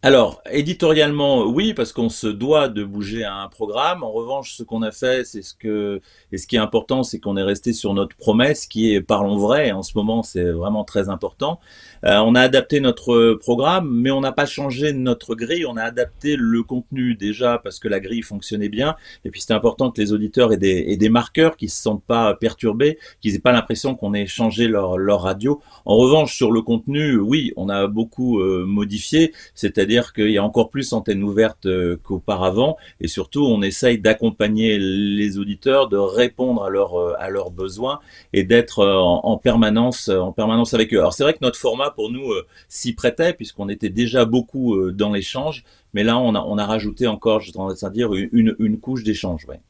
Alors, 0.00 0.40
éditorialement, 0.52 1.46
oui, 1.46 1.74
parce 1.74 1.92
qu'on 1.92 2.08
se 2.08 2.28
doit 2.28 2.68
de 2.68 2.84
bouger 2.84 3.24
à 3.24 3.34
un 3.34 3.48
programme. 3.48 4.04
En 4.04 4.12
revanche, 4.12 4.52
ce 4.52 4.62
qu'on 4.62 4.82
a 4.82 4.92
fait, 4.92 5.24
c'est 5.24 5.42
ce 5.42 5.54
que, 5.54 6.00
et 6.30 6.38
ce 6.38 6.46
qui 6.46 6.54
est 6.54 6.60
important, 6.60 7.02
c'est 7.02 7.18
qu'on 7.18 7.36
est 7.36 7.42
resté 7.42 7.72
sur 7.72 7.94
notre 7.94 8.14
promesse, 8.14 8.68
qui 8.68 8.94
est 8.94 9.00
parlons 9.00 9.36
vrai. 9.38 9.72
En 9.72 9.82
ce 9.82 9.98
moment, 9.98 10.22
c'est 10.22 10.52
vraiment 10.52 10.84
très 10.84 11.08
important. 11.08 11.58
Euh, 12.04 12.18
on 12.18 12.36
a 12.36 12.42
adapté 12.42 12.78
notre 12.78 13.34
programme, 13.40 13.90
mais 13.92 14.12
on 14.12 14.20
n'a 14.20 14.30
pas 14.30 14.46
changé 14.46 14.92
notre 14.92 15.34
grille. 15.34 15.66
On 15.66 15.76
a 15.76 15.82
adapté 15.82 16.36
le 16.38 16.62
contenu 16.62 17.16
déjà 17.16 17.58
parce 17.58 17.80
que 17.80 17.88
la 17.88 17.98
grille 17.98 18.22
fonctionnait 18.22 18.68
bien. 18.68 18.94
Et 19.24 19.32
puis, 19.32 19.40
c'est 19.40 19.52
important 19.52 19.90
que 19.90 20.00
les 20.00 20.12
auditeurs 20.12 20.52
aient 20.52 20.58
des, 20.58 20.84
aient 20.90 20.96
des 20.96 21.08
marqueurs 21.08 21.56
qui 21.56 21.68
se 21.68 21.82
sentent 21.82 22.04
pas 22.04 22.34
perturbés, 22.34 23.00
qu'ils 23.20 23.34
aient 23.34 23.40
pas 23.40 23.50
l'impression 23.50 23.96
qu'on 23.96 24.14
ait 24.14 24.28
changé 24.28 24.68
leur, 24.68 24.94
radio. 25.20 25.60
En 25.86 25.96
revanche, 25.96 26.36
sur 26.36 26.52
le 26.52 26.62
contenu, 26.62 27.16
oui, 27.18 27.52
on 27.56 27.68
a 27.68 27.88
beaucoup 27.88 28.38
euh, 28.38 28.64
modifié. 28.64 29.32
C'est-à-dire 29.56 29.87
qu'il 30.12 30.30
y 30.30 30.38
a 30.38 30.44
encore 30.44 30.70
plus 30.70 30.92
antenne 30.92 31.22
ouverte 31.22 31.66
euh, 31.66 31.96
qu'auparavant, 32.02 32.76
et 33.00 33.08
surtout 33.08 33.44
on 33.44 33.62
essaye 33.62 33.98
d'accompagner 33.98 34.78
les 34.78 35.38
auditeurs, 35.38 35.88
de 35.88 35.96
répondre 35.96 36.62
à 36.64 36.70
leurs 36.70 36.94
euh, 36.98 37.14
à 37.18 37.28
leurs 37.30 37.50
besoins 37.50 38.00
et 38.32 38.44
d'être 38.44 38.80
euh, 38.80 38.96
en, 38.96 39.20
en 39.24 39.36
permanence 39.38 40.08
en 40.08 40.32
permanence 40.32 40.74
avec 40.74 40.92
eux. 40.92 40.98
Alors 40.98 41.14
c'est 41.14 41.24
vrai 41.24 41.32
que 41.32 41.42
notre 41.42 41.58
format 41.58 41.90
pour 41.90 42.10
nous 42.10 42.30
euh, 42.30 42.46
s'y 42.68 42.92
prêtait 42.92 43.32
puisqu'on 43.32 43.68
était 43.68 43.90
déjà 44.02 44.24
beaucoup 44.24 44.74
euh, 44.74 44.92
dans 44.92 45.12
l'échange, 45.12 45.64
mais 45.94 46.04
là 46.04 46.18
on 46.18 46.34
a 46.34 46.40
on 46.40 46.58
a 46.58 46.66
rajouté 46.66 47.06
encore, 47.06 47.40
je 47.40 47.52
tendance 47.52 47.82
à 47.82 47.90
dire 47.90 48.10
une 48.14 48.54
une 48.58 48.78
couche 48.78 49.04
d'échange. 49.04 49.46
Ouais. 49.48 49.60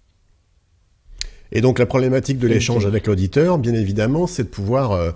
Et 1.50 1.62
donc 1.62 1.78
la 1.78 1.86
problématique 1.86 2.38
de 2.38 2.46
l'échange 2.46 2.84
avec 2.84 3.06
l'auditeur, 3.06 3.56
bien 3.56 3.72
évidemment, 3.72 4.26
c'est 4.26 4.44
de 4.44 4.48
pouvoir 4.48 4.92
euh, 4.92 5.12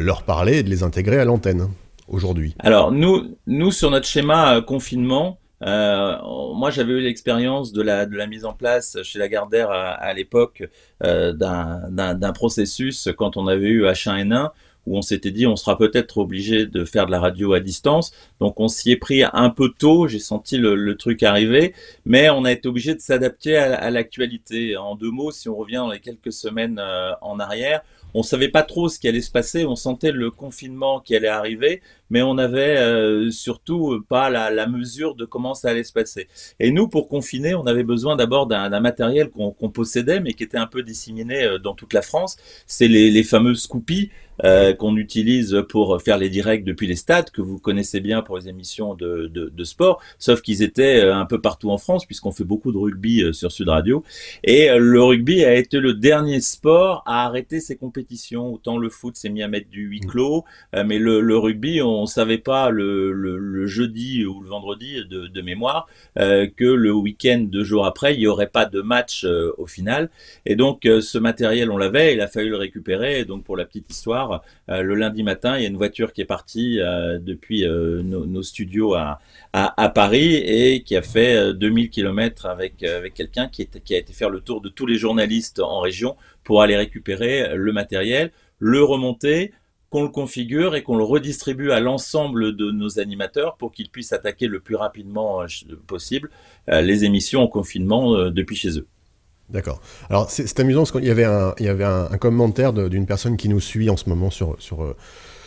leur 0.00 0.22
parler 0.22 0.58
et 0.58 0.62
de 0.62 0.70
les 0.70 0.82
intégrer 0.82 1.18
à 1.18 1.26
l'antenne 1.26 1.68
aujourd'hui. 2.08 2.54
Alors 2.58 2.92
nous, 2.92 3.36
nous 3.46 3.70
sur 3.70 3.90
notre 3.90 4.06
schéma 4.06 4.56
euh, 4.56 4.60
confinement, 4.60 5.38
euh, 5.62 6.16
moi 6.54 6.70
j'avais 6.70 6.92
eu 6.92 7.00
l'expérience 7.00 7.72
de 7.72 7.82
la, 7.82 8.06
mise 8.26 8.44
en 8.44 8.52
place 8.52 8.98
chez 9.02 9.18
Lagardère 9.18 9.70
à, 9.70 9.92
à 9.92 10.12
l'époque 10.12 10.64
euh, 11.02 11.32
d'un 11.32 12.32
processus 12.32 13.08
quand 13.16 13.36
on 13.36 13.46
avait 13.46 13.68
eu 13.68 13.84
H1N1 13.84 14.50
où 14.86 14.96
on 14.96 15.02
s'était 15.02 15.30
dit 15.30 15.46
on 15.46 15.56
sera 15.56 15.78
peut-être 15.78 16.18
obligé 16.18 16.66
de 16.66 16.84
faire 16.84 17.06
de 17.06 17.10
la 17.10 17.20
radio 17.20 17.52
à 17.52 17.60
distance. 17.60 18.12
Donc 18.40 18.60
on 18.60 18.68
s'y 18.68 18.90
est 18.90 18.96
pris 18.96 19.22
un 19.32 19.50
peu 19.50 19.70
tôt, 19.70 20.08
j'ai 20.08 20.18
senti 20.18 20.58
le, 20.58 20.94
truc 20.96 21.22
arriver, 21.22 21.74
mais 22.04 22.30
on 22.30 22.44
a 22.44 22.52
été 22.52 22.68
obligé 22.68 22.94
de 22.94 23.00
s'adapter 23.00 23.56
à, 23.56 23.90
l'actualité. 23.90 24.76
En 24.76 24.94
deux 24.94 25.10
mots, 25.10 25.32
si 25.32 25.48
on 25.48 25.56
revient 25.56 25.76
dans 25.76 25.90
les 25.90 26.00
quelques 26.00 26.32
semaines 26.32 26.78
euh, 26.78 27.12
en 27.20 27.40
arrière, 27.40 27.82
on 28.14 28.22
savait 28.22 28.48
pas 28.48 28.62
trop 28.62 28.88
ce 28.88 28.98
qui 28.98 29.08
allait 29.08 29.20
se 29.20 29.30
passer, 29.30 29.64
on 29.66 29.76
sentait 29.76 30.12
le 30.12 30.30
confinement 30.30 31.00
qui 31.00 31.16
allait 31.16 31.28
arriver, 31.28 31.82
mais 32.10 32.22
on 32.22 32.34
n'avait 32.34 32.78
euh, 32.78 33.30
surtout 33.30 34.02
pas 34.08 34.30
la, 34.30 34.66
mesure 34.66 35.14
de 35.14 35.24
comment 35.24 35.54
ça 35.54 35.70
allait 35.70 35.84
se 35.84 35.92
passer. 35.92 36.28
Et 36.60 36.70
nous, 36.70 36.88
pour 36.88 37.08
confiner, 37.08 37.54
on 37.54 37.66
avait 37.66 37.82
besoin 37.82 38.16
d'abord 38.16 38.46
d'un 38.46 38.80
matériel 38.80 39.30
qu'on 39.30 39.70
possédait, 39.70 40.20
mais 40.20 40.32
qui 40.32 40.44
était 40.44 40.58
un 40.58 40.66
peu 40.66 40.82
disséminé 40.82 41.44
euh, 41.44 41.58
dans 41.58 41.74
toute 41.74 41.92
la 41.92 42.02
France. 42.02 42.36
C'est 42.66 42.88
les, 42.88 43.10
les 43.10 43.24
fameux 43.24 43.54
Scoopy 43.54 44.10
euh, 44.42 44.74
qu'on 44.74 44.96
utilise 44.96 45.62
pour 45.68 46.02
faire 46.02 46.18
les 46.18 46.28
directs 46.28 46.64
depuis 46.64 46.88
les 46.88 46.96
stades, 46.96 47.30
que 47.30 47.40
vous 47.40 47.58
connaissez 47.58 48.00
bien 48.00 48.20
pour 48.20 48.36
les 48.36 48.48
émissions 48.48 48.94
de, 48.94 49.30
de, 49.32 49.48
de 49.48 49.64
sport, 49.64 50.00
sauf 50.18 50.42
qu'ils 50.42 50.62
étaient 50.62 51.04
euh, 51.04 51.14
un 51.14 51.24
peu 51.24 51.40
partout 51.40 51.70
en 51.70 51.78
France, 51.78 52.04
puisqu'on 52.04 52.32
fait 52.32 52.44
beaucoup 52.44 52.72
de 52.72 52.78
rugby 52.78 53.22
euh, 53.22 53.32
sur 53.32 53.52
Sud 53.52 53.68
Radio. 53.68 54.02
Et 54.42 54.68
le 54.76 55.02
rugby 55.02 55.44
a 55.44 55.54
été 55.54 55.78
le 55.78 55.94
dernier 55.94 56.40
sport 56.40 57.02
à 57.06 57.24
arrêter 57.26 57.60
ses 57.60 57.76
compétitions. 57.76 58.52
Autant 58.52 58.76
le 58.76 58.88
foot 58.88 59.16
s'est 59.16 59.28
mis 59.28 59.42
à 59.42 59.48
mettre 59.48 59.70
du 59.70 59.82
huis 59.82 60.00
mm. 60.02 60.08
clos, 60.08 60.44
mais 60.72 60.98
le, 60.98 61.20
le, 61.20 61.38
rugby, 61.38 61.80
on 61.82 62.06
savait 62.06 62.38
pas 62.38 62.70
le, 62.70 63.12
le, 63.12 63.38
le, 63.38 63.66
jeudi 63.66 64.24
ou 64.24 64.40
le 64.40 64.48
vendredi 64.48 64.96
de, 65.08 65.26
de 65.26 65.42
mémoire 65.42 65.86
que 66.16 66.64
le 66.64 66.92
week-end, 66.92 67.46
deux 67.48 67.64
jours 67.64 67.86
après, 67.86 68.14
il 68.14 68.20
n'y 68.20 68.26
aurait 68.26 68.48
pas 68.48 68.66
de 68.66 68.80
match 68.80 69.24
au 69.58 69.66
final. 69.66 70.10
Et 70.46 70.56
donc, 70.56 70.82
ce 70.84 71.18
matériel, 71.18 71.70
on 71.70 71.76
l'avait, 71.76 72.14
il 72.14 72.20
a 72.20 72.28
fallu 72.28 72.50
le 72.50 72.56
récupérer. 72.56 73.20
Et 73.20 73.24
donc, 73.24 73.44
pour 73.44 73.56
la 73.56 73.64
petite 73.64 73.90
histoire, 73.90 74.23
euh, 74.68 74.82
le 74.82 74.94
lundi 74.94 75.22
matin, 75.22 75.56
il 75.56 75.62
y 75.62 75.66
a 75.66 75.68
une 75.68 75.76
voiture 75.76 76.12
qui 76.12 76.20
est 76.20 76.26
partie 76.26 76.80
euh, 76.80 77.18
depuis 77.18 77.66
euh, 77.66 78.02
nos, 78.02 78.42
studios 78.42 78.94
à, 78.94 79.18
Paris 79.94 80.34
et 80.34 80.82
qui 80.82 80.96
a 80.96 81.02
fait 81.02 81.54
2000 81.54 81.90
km 81.90 82.46
avec, 82.46 82.82
avec 82.82 83.14
quelqu'un 83.14 83.48
qui, 83.48 83.66
qui 83.66 83.94
a 83.94 83.98
été 83.98 84.12
faire 84.12 84.30
le 84.30 84.40
tour 84.40 84.60
de 84.60 84.68
tous 84.68 84.86
les 84.86 84.96
journalistes 84.96 85.60
en 85.60 85.80
région 85.80 86.16
pour 86.42 86.62
aller 86.62 86.76
récupérer 86.76 87.56
le 87.56 87.72
matériel, 87.72 88.32
le 88.58 88.82
remonter, 88.82 89.52
qu'on 89.90 90.02
le 90.02 90.08
configure 90.08 90.74
et 90.74 90.82
qu'on 90.82 90.96
le 90.96 91.04
redistribue 91.04 91.70
à 91.70 91.80
l'ensemble 91.80 92.56
de 92.56 92.70
nos 92.72 92.98
animateurs 92.98 93.56
pour 93.56 93.70
qu'ils 93.72 93.90
puissent 93.90 94.12
attaquer 94.12 94.48
le 94.48 94.60
plus 94.60 94.74
rapidement 94.74 95.44
possible 95.86 96.30
les 96.66 97.04
émissions 97.04 97.42
en 97.42 97.48
confinement 97.48 98.30
depuis 98.30 98.56
chez 98.56 98.78
eux. 98.78 98.88
D'accord. 99.50 99.80
Alors 100.08 100.30
c'est 100.30 100.58
amusant 100.60 100.80
parce 100.80 100.92
qu'il 100.92 101.04
y 101.04 101.10
avait 101.10 101.24
un, 101.24 101.54
il 101.58 101.66
y 101.66 101.68
avait 101.68 101.84
un, 101.84 102.16
commentaire 102.18 102.72
d'une 102.72 103.06
personne 103.06 103.36
qui 103.36 103.48
nous 103.48 103.60
suit 103.60 103.90
en 103.90 103.96
ce 103.96 104.08
moment 104.08 104.30
sur, 104.30 104.56
sur, 104.58 104.82
euh, 104.82 104.96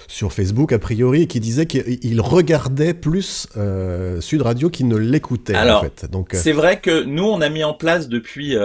sur 0.08 0.34
Facebook, 0.34 0.72
a 0.72 0.80
priori, 0.80 1.28
qui 1.28 1.40
disait 1.40 1.66
qu'il 1.66 2.22
regardait 2.22 2.94
plus 2.94 3.48
euh, 3.58 4.22
Sud 4.22 4.44
Radio 4.44 4.70
qu'il 4.70 4.88
ne 4.88 4.98
l'écoutait. 4.98 5.56
Alors, 5.56 5.80
en 5.80 5.84
fait. 5.84 6.06
Donc, 6.10 6.34
euh, 6.34 6.38
c'est 6.42 6.52
vrai 6.52 6.80
que 6.80 7.04
nous, 7.04 7.26
on 7.26 7.42
a 7.42 7.50
mis 7.50 7.64
en 7.64 7.74
place 7.74 8.08
depuis 8.08 8.56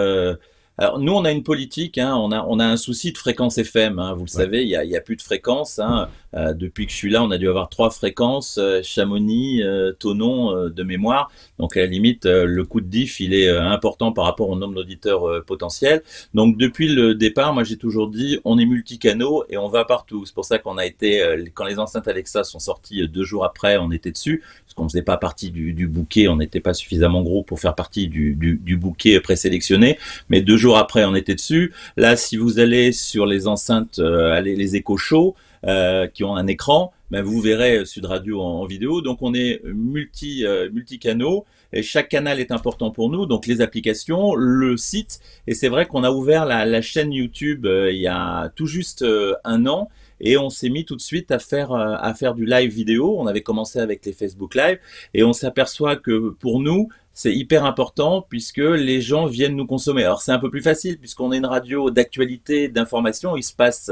alors 0.78 0.98
nous, 0.98 1.12
on 1.12 1.24
a 1.24 1.30
une 1.30 1.42
politique, 1.42 1.98
hein, 1.98 2.16
on, 2.16 2.32
a, 2.32 2.44
on 2.48 2.58
a 2.58 2.64
un 2.64 2.76
souci 2.76 3.12
de 3.12 3.18
fréquence 3.18 3.58
FM. 3.58 3.98
Hein, 3.98 4.14
vous 4.14 4.24
le 4.24 4.30
savez, 4.30 4.62
il 4.62 4.68
y 4.68 4.76
a, 4.76 4.80
a, 4.80 5.00
plus 5.00 5.16
de 5.16 5.22
fréquences. 5.22 5.78
Hein. 5.78 6.08
Euh, 6.34 6.54
depuis 6.54 6.86
que 6.86 6.92
je 6.92 6.96
suis 6.96 7.10
là, 7.10 7.22
on 7.22 7.30
a 7.30 7.38
dû 7.38 7.48
avoir 7.48 7.68
trois 7.68 7.90
fréquences, 7.90 8.58
euh, 8.58 8.80
Chamonix, 8.82 9.62
euh, 9.62 9.92
Tonon 9.92 10.68
de 10.68 10.82
mémoire. 10.82 11.30
Donc 11.58 11.76
à 11.76 11.80
la 11.80 11.86
limite, 11.86 12.24
le 12.26 12.64
coût 12.64 12.80
de 12.80 12.86
diff, 12.86 13.20
il 13.20 13.34
est 13.34 13.48
important 13.48 14.12
par 14.12 14.24
rapport 14.24 14.48
au 14.48 14.56
nombre 14.56 14.74
d'auditeurs 14.74 15.44
potentiels. 15.44 16.02
Donc 16.34 16.56
depuis 16.56 16.88
le 16.88 17.14
départ, 17.14 17.54
moi 17.54 17.64
j'ai 17.64 17.76
toujours 17.76 18.08
dit, 18.08 18.38
on 18.44 18.58
est 18.58 18.64
multicanaux 18.64 19.44
et 19.48 19.56
on 19.56 19.68
va 19.68 19.84
partout. 19.84 20.24
C'est 20.24 20.34
pour 20.34 20.44
ça 20.44 20.58
qu'on 20.58 20.78
a 20.78 20.86
été, 20.86 21.22
quand 21.54 21.64
les 21.64 21.78
enceintes 21.78 22.08
Alexa 22.08 22.44
sont 22.44 22.58
sorties 22.58 23.06
deux 23.08 23.24
jours 23.24 23.44
après, 23.44 23.76
on 23.76 23.92
était 23.92 24.10
dessus, 24.10 24.42
parce 24.64 24.74
qu'on 24.74 24.88
faisait 24.88 25.02
pas 25.02 25.16
partie 25.16 25.50
du, 25.50 25.72
du 25.72 25.86
bouquet, 25.86 26.28
on 26.28 26.36
n'était 26.36 26.60
pas 26.60 26.74
suffisamment 26.74 27.22
gros 27.22 27.42
pour 27.42 27.60
faire 27.60 27.74
partie 27.74 28.08
du, 28.08 28.34
du, 28.34 28.58
du 28.62 28.76
bouquet 28.76 29.20
présélectionné. 29.20 29.98
Mais 30.28 30.40
deux 30.40 30.56
jours 30.56 30.78
après, 30.78 31.04
on 31.04 31.14
était 31.14 31.34
dessus. 31.34 31.72
Là, 31.96 32.16
si 32.16 32.36
vous 32.36 32.58
allez 32.58 32.92
sur 32.92 33.26
les 33.26 33.46
enceintes, 33.46 33.98
euh, 33.98 34.40
les 34.40 34.76
échos 34.76 34.96
chauds, 34.96 35.34
euh, 35.66 36.06
qui 36.06 36.24
ont 36.24 36.34
un 36.34 36.46
écran, 36.46 36.92
ben 37.10 37.22
vous 37.22 37.40
verrez 37.40 37.84
Sud 37.84 38.04
Radio 38.06 38.40
en, 38.40 38.64
vidéo. 38.64 39.00
Donc 39.00 39.18
on 39.22 39.34
est 39.34 39.62
multi 39.64 40.44
euh, 40.44 40.68
multi-canaux 40.72 41.44
et 41.72 41.82
chaque 41.82 42.08
canal 42.08 42.40
est 42.40 42.50
important 42.50 42.90
pour 42.90 43.10
nous. 43.10 43.26
Donc 43.26 43.46
les 43.46 43.60
applications, 43.60 44.34
le 44.34 44.76
site 44.76 45.20
et 45.46 45.54
c'est 45.54 45.68
vrai 45.68 45.86
qu'on 45.86 46.04
a 46.04 46.10
ouvert 46.10 46.46
la, 46.46 46.64
la 46.64 46.82
chaîne 46.82 47.12
YouTube 47.12 47.66
il 47.66 47.98
y 47.98 48.08
a 48.08 48.50
tout 48.56 48.66
juste 48.66 49.04
un 49.44 49.66
an 49.66 49.88
et 50.20 50.36
on 50.36 50.50
s'est 50.50 50.68
mis 50.68 50.84
tout 50.84 50.96
de 50.96 51.00
suite 51.00 51.30
à 51.30 51.38
faire 51.38 51.72
à 51.72 52.14
faire 52.14 52.34
du 52.34 52.46
live 52.46 52.72
vidéo. 52.72 53.16
On 53.18 53.26
avait 53.26 53.42
commencé 53.42 53.78
avec 53.78 54.04
les 54.04 54.12
Facebook 54.12 54.54
Live 54.54 54.78
et 55.14 55.22
on 55.24 55.32
s'aperçoit 55.32 55.96
que 55.96 56.30
pour 56.40 56.60
nous 56.60 56.88
c'est 57.14 57.34
hyper 57.34 57.64
important 57.64 58.24
puisque 58.26 58.58
les 58.58 59.00
gens 59.00 59.26
viennent 59.26 59.56
nous 59.56 59.66
consommer. 59.66 60.04
Alors 60.04 60.22
c'est 60.22 60.32
un 60.32 60.38
peu 60.38 60.50
plus 60.50 60.62
facile 60.62 60.98
puisqu'on 60.98 61.32
est 61.32 61.38
une 61.38 61.46
radio 61.46 61.90
d'actualité, 61.90 62.68
d'information, 62.68 63.36
il 63.36 63.42
se 63.42 63.54
passe 63.54 63.90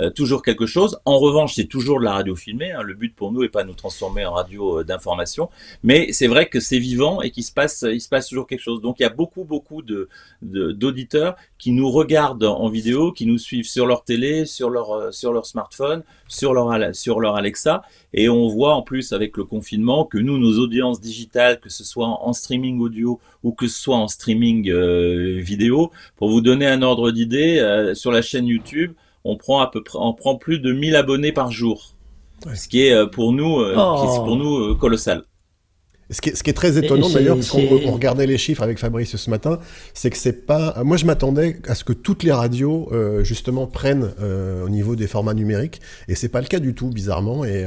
euh, 0.00 0.10
toujours 0.10 0.42
quelque 0.42 0.64
chose. 0.64 0.98
En 1.04 1.18
revanche, 1.18 1.54
c'est 1.54 1.66
toujours 1.66 2.00
de 2.00 2.04
la 2.04 2.12
radio 2.12 2.34
filmée. 2.34 2.72
Hein. 2.72 2.82
Le 2.82 2.94
but 2.94 3.14
pour 3.14 3.30
nous 3.30 3.42
n'est 3.42 3.50
pas 3.50 3.62
de 3.62 3.68
nous 3.68 3.74
transformer 3.74 4.24
en 4.24 4.32
radio 4.32 4.78
euh, 4.80 4.84
d'information, 4.84 5.50
mais 5.82 6.12
c'est 6.12 6.28
vrai 6.28 6.48
que 6.48 6.60
c'est 6.60 6.78
vivant 6.78 7.20
et 7.20 7.30
qu'il 7.30 7.44
se 7.44 7.52
passe, 7.52 7.84
il 7.86 8.00
se 8.00 8.08
passe 8.08 8.28
toujours 8.28 8.46
quelque 8.46 8.62
chose. 8.62 8.80
Donc 8.80 9.00
il 9.00 9.02
y 9.02 9.06
a 9.06 9.10
beaucoup, 9.10 9.44
beaucoup 9.44 9.82
d'auditeurs 10.40 11.36
qui 11.58 11.72
nous 11.72 11.90
regardent 11.90 12.44
en 12.44 12.68
vidéo, 12.68 13.12
qui 13.12 13.26
nous 13.26 13.36
suivent 13.36 13.66
sur 13.66 13.86
leur 13.86 14.04
télé, 14.04 14.46
sur 14.46 14.70
leur 14.70 14.92
euh, 14.92 15.10
sur 15.10 15.32
leur 15.32 15.44
smartphone, 15.44 16.02
sur 16.26 16.54
leur 16.54 16.94
sur 16.94 17.20
leur 17.20 17.36
Alexa, 17.36 17.82
et 18.14 18.30
on 18.30 18.48
voit 18.48 18.74
en 18.74 18.82
plus 18.82 19.12
avec 19.12 19.36
le 19.36 19.44
confinement 19.44 20.06
que 20.06 20.16
nous, 20.16 20.38
nos 20.38 20.58
audiences 20.58 21.00
digitales, 21.00 21.60
que 21.60 21.68
ce 21.68 21.84
soit 21.84 22.06
en 22.06 22.32
streaming 22.32 22.80
audio 22.80 23.20
ou 23.42 23.52
que 23.52 23.68
ce 23.68 23.78
soit 23.78 23.96
en 23.96 24.08
streaming 24.08 24.72
vidéo, 25.40 25.90
pour 26.16 26.30
vous 26.30 26.40
donner 26.40 26.66
un 26.66 26.80
ordre 26.80 27.10
d'idée, 27.10 27.92
sur 27.94 28.12
la 28.12 28.22
chaîne 28.22 28.46
YouTube 28.46 28.92
on 29.24 29.36
prend 29.36 29.60
à 29.60 29.68
peu 29.68 29.82
près, 29.82 29.98
on 30.00 30.14
prend 30.14 30.36
plus 30.36 30.58
de 30.58 30.72
1000 30.72 30.96
abonnés 30.96 31.32
par 31.32 31.50
jour. 31.50 31.94
Ce 32.54 32.66
qui 32.68 32.86
est 32.86 32.92
euh, 32.92 33.06
pour 33.06 33.32
nous, 33.32 33.60
euh, 33.60 33.74
pour 33.74 34.28
oh. 34.28 34.36
nous 34.36 34.56
euh, 34.56 34.74
colossal. 34.74 35.22
Ce 36.10 36.20
qui, 36.20 36.28
est, 36.28 36.34
ce 36.34 36.42
qui 36.42 36.50
est 36.50 36.54
très 36.54 36.76
étonnant 36.76 37.08
d'ailleurs, 37.08 37.36
parce 37.36 37.48
qu'on 37.48 37.90
regardait 37.92 38.26
les 38.26 38.36
chiffres 38.36 38.62
avec 38.62 38.78
Fabrice 38.78 39.16
ce 39.16 39.30
matin, 39.30 39.60
c'est 39.94 40.10
que 40.10 40.18
c'est 40.18 40.44
pas. 40.44 40.82
Moi, 40.84 40.98
je 40.98 41.06
m'attendais 41.06 41.56
à 41.68 41.74
ce 41.74 41.84
que 41.84 41.94
toutes 41.94 42.22
les 42.22 42.32
radios 42.32 42.90
justement 43.22 43.66
prennent 43.66 44.12
au 44.62 44.68
niveau 44.68 44.94
des 44.94 45.06
formats 45.06 45.32
numériques, 45.32 45.80
et 46.08 46.14
c'est 46.14 46.28
pas 46.28 46.42
le 46.42 46.48
cas 46.48 46.58
du 46.58 46.74
tout, 46.74 46.88
bizarrement. 46.88 47.46
Et 47.46 47.64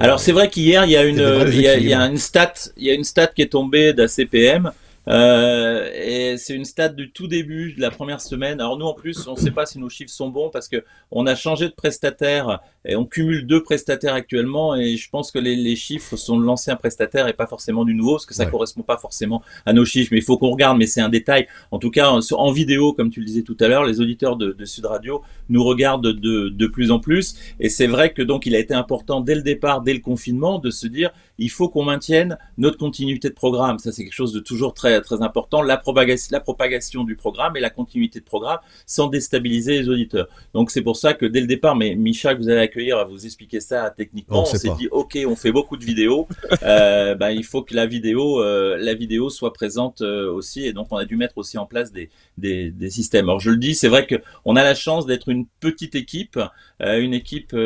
alors 0.00 0.20
c'est 0.20 0.32
vrai 0.32 0.50
qu'hier 0.50 0.84
il 0.84 0.90
y 0.90 0.98
a 0.98 1.04
une, 1.04 1.46
il 1.46 1.54
y, 1.54 1.62
y 1.62 1.94
a, 1.94 2.06
une 2.06 2.18
stat, 2.18 2.52
il 2.76 2.84
y 2.84 2.90
a 2.90 2.94
une 2.94 3.04
stat 3.04 3.28
qui 3.28 3.40
est 3.40 3.52
tombée 3.52 3.94
d'ACPM 3.94 4.70
euh, 5.06 5.90
et 5.94 6.36
c'est 6.36 6.54
une 6.54 6.64
stat 6.64 6.90
du 6.90 7.10
tout 7.10 7.28
début 7.28 7.72
de 7.72 7.80
la 7.80 7.90
première 7.90 8.20
semaine. 8.20 8.60
Alors 8.60 8.76
nous 8.76 8.86
en 8.86 8.94
plus, 8.94 9.26
on 9.26 9.34
ne 9.34 9.38
sait 9.38 9.50
pas 9.50 9.66
si 9.66 9.78
nos 9.78 9.88
chiffres 9.88 10.12
sont 10.12 10.28
bons 10.28 10.50
parce 10.50 10.68
que 10.68 10.84
on 11.10 11.26
a 11.26 11.34
changé 11.34 11.68
de 11.68 11.74
prestataire 11.74 12.60
et 12.88 12.96
on 12.96 13.04
cumule 13.04 13.46
deux 13.46 13.62
prestataires 13.62 14.14
actuellement. 14.14 14.74
Et 14.74 14.96
je 14.96 15.08
pense 15.10 15.30
que 15.30 15.38
les, 15.38 15.54
les 15.54 15.76
chiffres 15.76 16.16
sont 16.16 16.38
de 16.38 16.44
l'ancien 16.44 16.74
prestataire 16.74 17.28
et 17.28 17.34
pas 17.34 17.46
forcément 17.46 17.84
du 17.84 17.94
nouveau 17.94 18.12
parce 18.12 18.26
que 18.26 18.34
ça 18.34 18.46
ne 18.46 18.50
correspond 18.50 18.82
pas 18.82 18.96
forcément 18.96 19.42
à 19.66 19.74
nos 19.74 19.84
chiffres. 19.84 20.08
Mais 20.12 20.18
il 20.18 20.24
faut 20.24 20.38
qu'on 20.38 20.50
regarde. 20.50 20.78
Mais 20.78 20.86
c'est 20.86 21.02
un 21.02 21.10
détail. 21.10 21.46
En 21.70 21.78
tout 21.78 21.90
cas, 21.90 22.08
en, 22.08 22.20
en, 22.32 22.50
vidéo, 22.50 22.94
comme 22.94 23.10
tu 23.10 23.20
le 23.20 23.26
disais 23.26 23.42
tout 23.42 23.56
à 23.60 23.68
l'heure, 23.68 23.84
les 23.84 24.00
auditeurs 24.00 24.36
de, 24.36 24.52
de, 24.52 24.64
Sud 24.64 24.86
Radio 24.86 25.22
nous 25.50 25.62
regardent 25.62 26.12
de, 26.12 26.48
de 26.48 26.66
plus 26.66 26.90
en 26.90 26.98
plus. 26.98 27.36
Et 27.60 27.68
c'est 27.68 27.86
vrai 27.86 28.12
que 28.12 28.22
donc 28.22 28.46
il 28.46 28.54
a 28.54 28.58
été 28.58 28.74
important 28.74 29.20
dès 29.20 29.34
le 29.34 29.42
départ, 29.42 29.82
dès 29.82 29.92
le 29.92 30.00
confinement, 30.00 30.58
de 30.58 30.70
se 30.70 30.86
dire 30.86 31.10
il 31.38 31.50
faut 31.50 31.68
qu'on 31.68 31.84
maintienne 31.84 32.36
notre 32.56 32.78
continuité 32.78 33.28
de 33.28 33.34
programme. 33.34 33.78
Ça 33.78 33.92
c'est 33.92 34.02
quelque 34.02 34.12
chose 34.12 34.32
de 34.32 34.40
toujours 34.40 34.74
très 34.74 35.00
très, 35.00 35.22
important, 35.22 35.62
la 35.62 35.76
propagation, 35.76 36.28
la 36.32 36.40
propagation 36.40 37.04
du 37.04 37.16
programme 37.16 37.56
et 37.56 37.60
la 37.60 37.70
continuité 37.70 38.20
de 38.20 38.24
programme 38.24 38.58
sans 38.86 39.08
déstabiliser 39.08 39.78
les 39.78 39.88
auditeurs. 39.88 40.28
Donc 40.54 40.70
c'est 40.70 40.82
pour 40.82 40.96
ça 40.96 41.14
que 41.14 41.26
dès 41.26 41.40
le 41.40 41.46
départ, 41.46 41.76
mais 41.76 41.94
Micha 41.94 42.34
que 42.34 42.40
vous 42.40 42.48
allez 42.48 42.60
va 42.86 43.04
vous 43.04 43.24
expliquer 43.26 43.60
ça 43.60 43.92
techniquement. 43.96 44.42
On, 44.42 44.44
s'est 44.44 44.70
dit 44.78 44.88
ok, 44.90 45.18
on 45.26 45.36
fait 45.36 45.52
beaucoup 45.52 45.76
de 45.76 45.84
vidéos, 45.84 46.28
euh, 46.62 47.14
ben, 47.14 47.30
il 47.30 47.44
faut 47.44 47.62
que 47.62 47.74
la 47.74 47.86
vidéo, 47.86 48.42
euh, 48.42 48.76
la 48.80 48.94
vidéo 48.94 49.30
soit 49.30 49.52
présente 49.52 50.02
euh, 50.02 50.32
aussi 50.32 50.64
et 50.64 50.72
donc 50.72 50.88
on 50.90 50.96
a 50.96 51.04
dû 51.04 51.16
mettre 51.16 51.38
aussi 51.38 51.58
en 51.58 51.66
place 51.66 51.92
des, 51.92 52.10
des, 52.36 52.70
des 52.70 52.90
systèmes. 52.90 53.26
Alors 53.26 53.40
je 53.40 53.50
le 53.50 53.56
dis, 53.56 53.74
c'est 53.74 53.88
vrai 53.88 54.06
que 54.06 54.16
on 54.44 54.56
a 54.56 54.62
la 54.62 54.74
chance 54.74 55.06
d'être 55.06 55.28
une 55.28 55.46
petite 55.60 55.94
équipe, 55.94 56.38
une 56.80 57.12
équipe 57.12 57.56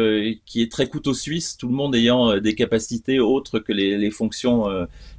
qui 0.47 0.63
est 0.63 0.71
très 0.71 0.87
couteau 0.87 1.13
suisse, 1.13 1.57
tout 1.57 1.69
le 1.69 1.75
monde 1.75 1.95
ayant 1.95 2.39
des 2.39 2.55
capacités 2.55 3.21
autres 3.21 3.59
que 3.59 3.73
les, 3.73 3.99
les 3.99 4.11
fonctions, 4.11 4.67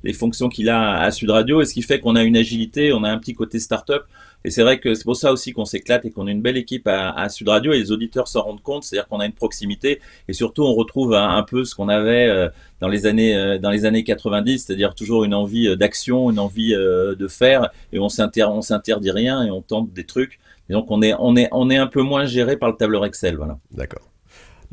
les 0.03 0.13
fonctions 0.13 0.49
qu'il 0.49 0.69
a 0.69 0.99
à 0.99 1.11
Sud 1.11 1.29
Radio 1.29 1.61
et 1.61 1.65
ce 1.65 1.73
qui 1.73 1.83
fait 1.83 1.99
qu'on 1.99 2.15
a 2.15 2.23
une 2.23 2.37
agilité, 2.37 2.91
on 2.91 3.03
a 3.03 3.09
un 3.09 3.19
petit 3.19 3.35
côté 3.35 3.59
start-up. 3.59 4.05
Et 4.45 4.49
c'est 4.49 4.63
vrai 4.63 4.79
que 4.79 4.93
c'est 4.93 5.03
pour 5.03 5.15
ça 5.15 5.31
aussi 5.31 5.53
qu'on 5.53 5.65
s'éclate 5.65 6.05
et 6.05 6.11
qu'on 6.11 6.27
a 6.27 6.31
une 6.31 6.41
belle 6.41 6.57
équipe 6.57 6.87
à, 6.87 7.29
Sud 7.29 7.49
Radio 7.49 7.73
et 7.73 7.79
les 7.79 7.91
auditeurs 7.91 8.27
s'en 8.27 8.41
rendent 8.41 8.61
compte, 8.61 8.83
c'est-à-dire 8.83 9.07
qu'on 9.07 9.19
a 9.19 9.25
une 9.25 9.33
proximité 9.33 10.01
et 10.27 10.33
surtout 10.33 10.63
on 10.63 10.73
retrouve 10.73 11.13
un, 11.13 11.43
peu 11.43 11.63
ce 11.63 11.75
qu'on 11.75 11.89
avait 11.89 12.27
euh, 12.27 12.49
dans 12.81 12.87
les 12.87 13.05
années 13.05 13.35
euh, 13.35 13.57
dans 13.57 13.69
les 13.69 13.85
années 13.85 14.03
90, 14.03 14.65
c'est-à-dire 14.65 14.95
toujours 14.95 15.23
une 15.23 15.33
envie 15.33 15.67
euh, 15.67 15.75
d'action, 15.75 16.29
une 16.29 16.39
envie 16.39 16.73
de 16.73 17.27
faire 17.27 17.69
et 17.91 17.99
on 17.99 18.09
s'interdit 18.09 19.11
rien 19.11 19.43
et 19.43 19.51
on 19.51 19.61
tente 19.61 19.91
des 19.93 20.05
trucs. 20.05 20.39
Et 20.69 20.73
donc 20.73 20.91
on 20.91 21.01
est 21.01 21.13
on 21.19 21.35
est 21.35 21.49
on 21.51 21.69
est 21.69 21.77
un 21.77 21.87
peu 21.87 22.01
moins 22.01 22.25
géré 22.25 22.57
par 22.57 22.69
le 22.69 22.75
tableur 22.75 23.05
Excel, 23.05 23.35
voilà. 23.35 23.57
D'accord. 23.71 24.12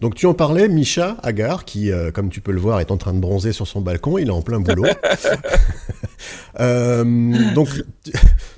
Donc 0.01 0.15
tu 0.15 0.27
en 0.27 0.35
parlais, 0.35 0.69
Micha 0.69 1.17
Agar, 1.23 1.65
qui, 1.65 1.93
euh, 1.93 2.11
comme 2.11 2.31
tu 2.31 2.41
peux 2.41 2.53
le 2.53 2.61
voir, 2.61 2.81
est 2.81 2.91
en 2.91 2.97
train 2.97 3.13
de 3.13 3.21
bronzer 3.21 3.53
sur 3.53 3.67
son 3.67 3.81
balcon. 3.81 4.19
Il 4.19 4.29
est 4.29 4.33
en 4.33 4.43
plein 4.43 4.61
boulot. 4.61 4.85
euh, 6.61 7.05
donc 7.55 7.69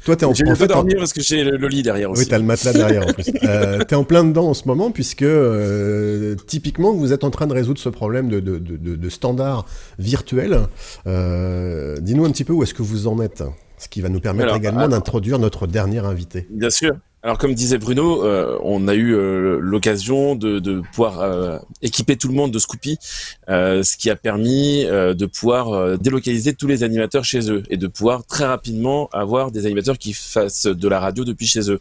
toi, 0.04 0.16
t'es 0.16 0.24
en, 0.24 0.34
j'ai 0.34 0.48
en 0.48 0.54
fait 0.54 0.66
dormir 0.66 0.96
parce 0.98 1.12
que 1.12 1.20
j'ai 1.20 1.44
le, 1.44 1.68
lit 1.68 1.82
derrière 1.82 2.10
aussi. 2.10 2.22
Oui, 2.22 2.28
t'as 2.28 2.38
le 2.38 2.44
matelas 2.44 2.72
derrière 2.72 3.06
en 3.06 3.12
plus. 3.12 3.30
euh, 3.44 3.84
t'es 3.84 3.94
en 3.94 4.04
plein 4.04 4.24
dedans 4.24 4.48
en 4.48 4.54
ce 4.54 4.66
moment 4.66 4.90
puisque 4.90 5.22
euh, 5.22 6.34
typiquement 6.46 6.92
vous 6.92 7.12
êtes 7.12 7.24
en 7.24 7.30
train 7.30 7.46
de 7.46 7.54
résoudre 7.54 7.78
ce 7.78 7.88
problème 7.88 8.28
de, 8.28 8.40
de, 8.40 8.58
de, 8.58 8.96
de 8.96 9.08
standard 9.08 9.66
virtuel. 9.98 10.60
Euh, 11.06 11.98
dis-nous 12.00 12.24
un 12.24 12.30
petit 12.30 12.44
peu 12.44 12.52
où 12.52 12.62
est-ce 12.62 12.74
que 12.74 12.82
vous 12.82 13.06
en 13.06 13.20
êtes, 13.20 13.44
ce 13.78 13.88
qui 13.88 14.00
va 14.00 14.08
nous 14.08 14.20
permettre 14.20 14.56
également 14.56 14.88
d'introduire 14.88 15.38
notre 15.38 15.66
dernier 15.66 16.00
invité. 16.00 16.48
Bien 16.50 16.70
sûr. 16.70 16.94
Alors 17.24 17.38
comme 17.38 17.54
disait 17.54 17.78
Bruno, 17.78 18.24
euh, 18.24 18.58
on 18.64 18.88
a 18.88 18.96
eu 18.96 19.14
euh, 19.14 19.60
l'occasion 19.60 20.34
de, 20.34 20.80
pouvoir 20.90 21.20
euh, 21.20 21.56
équiper 21.80 22.16
tout 22.16 22.26
le 22.26 22.34
monde 22.34 22.50
de 22.50 22.58
Scoopy, 22.58 22.98
ce 23.46 23.96
qui 23.96 24.10
a 24.10 24.16
permis 24.16 24.84
de 24.84 25.26
pouvoir 25.26 25.98
délocaliser 25.98 26.54
tous 26.54 26.66
les 26.66 26.82
animateurs 26.82 27.24
chez 27.24 27.48
eux 27.50 27.62
et 27.70 27.76
de 27.76 27.86
pouvoir 27.86 28.24
très 28.24 28.44
rapidement 28.44 29.08
avoir 29.12 29.52
des 29.52 29.66
animateurs 29.66 29.98
qui 29.98 30.14
fassent 30.14 30.66
de 30.66 30.88
la 30.88 30.98
radio 30.98 31.24
depuis 31.24 31.46
chez 31.46 31.70
eux. 31.70 31.80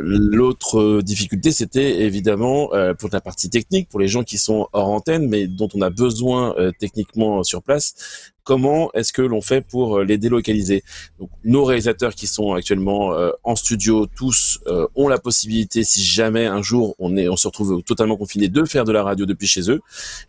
L'autre 0.00 1.00
difficulté, 1.02 1.50
c'était 1.50 2.02
évidemment 2.02 2.70
pour 2.98 3.08
la 3.12 3.20
partie 3.20 3.50
technique, 3.50 3.88
pour 3.88 3.98
les 4.00 4.08
gens 4.08 4.22
qui 4.22 4.38
sont 4.38 4.68
hors 4.72 4.90
antenne, 4.90 5.28
mais 5.28 5.46
dont 5.46 5.68
on 5.74 5.80
a 5.80 5.90
besoin 5.90 6.54
techniquement 6.78 7.42
sur 7.42 7.62
place, 7.62 8.31
comment 8.44 8.90
est-ce 8.92 9.12
que 9.12 9.22
l'on 9.22 9.40
fait 9.40 9.60
pour 9.60 9.98
euh, 9.98 10.04
les 10.04 10.18
délocaliser 10.18 10.82
Donc, 11.18 11.30
Nos 11.44 11.64
réalisateurs 11.64 12.14
qui 12.14 12.26
sont 12.26 12.52
actuellement 12.52 13.14
euh, 13.14 13.30
en 13.44 13.56
studio, 13.56 14.06
tous 14.06 14.60
euh, 14.66 14.86
ont 14.96 15.08
la 15.08 15.18
possibilité, 15.18 15.84
si 15.84 16.02
jamais 16.02 16.46
un 16.46 16.62
jour 16.62 16.94
on 16.98 17.16
est, 17.16 17.28
on 17.28 17.36
se 17.36 17.46
retrouve 17.46 17.82
totalement 17.82 18.16
confiné, 18.16 18.48
de 18.48 18.64
faire 18.64 18.84
de 18.84 18.92
la 18.92 19.02
radio 19.02 19.26
depuis 19.26 19.46
chez 19.46 19.70
eux 19.70 19.80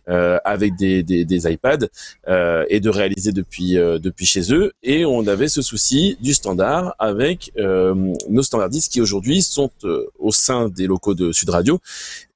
avec 0.06 0.76
des, 0.76 1.02
des, 1.02 1.24
des 1.24 1.50
iPads 1.50 1.86
et 2.68 2.80
de 2.80 2.90
réaliser 2.90 3.32
depuis 3.32 3.74
depuis 3.74 4.26
chez 4.26 4.52
eux. 4.52 4.72
Et 4.82 5.04
on 5.04 5.26
avait 5.26 5.48
ce 5.48 5.62
souci 5.62 6.16
du 6.20 6.34
standard 6.34 6.94
avec 6.98 7.52
nos 7.56 8.42
standardistes 8.42 8.92
qui 8.92 9.00
aujourd'hui 9.00 9.42
sont 9.42 9.70
au 10.18 10.32
sein 10.32 10.68
des 10.68 10.86
locaux 10.86 11.14
de 11.14 11.32
Sud 11.32 11.50
Radio 11.50 11.80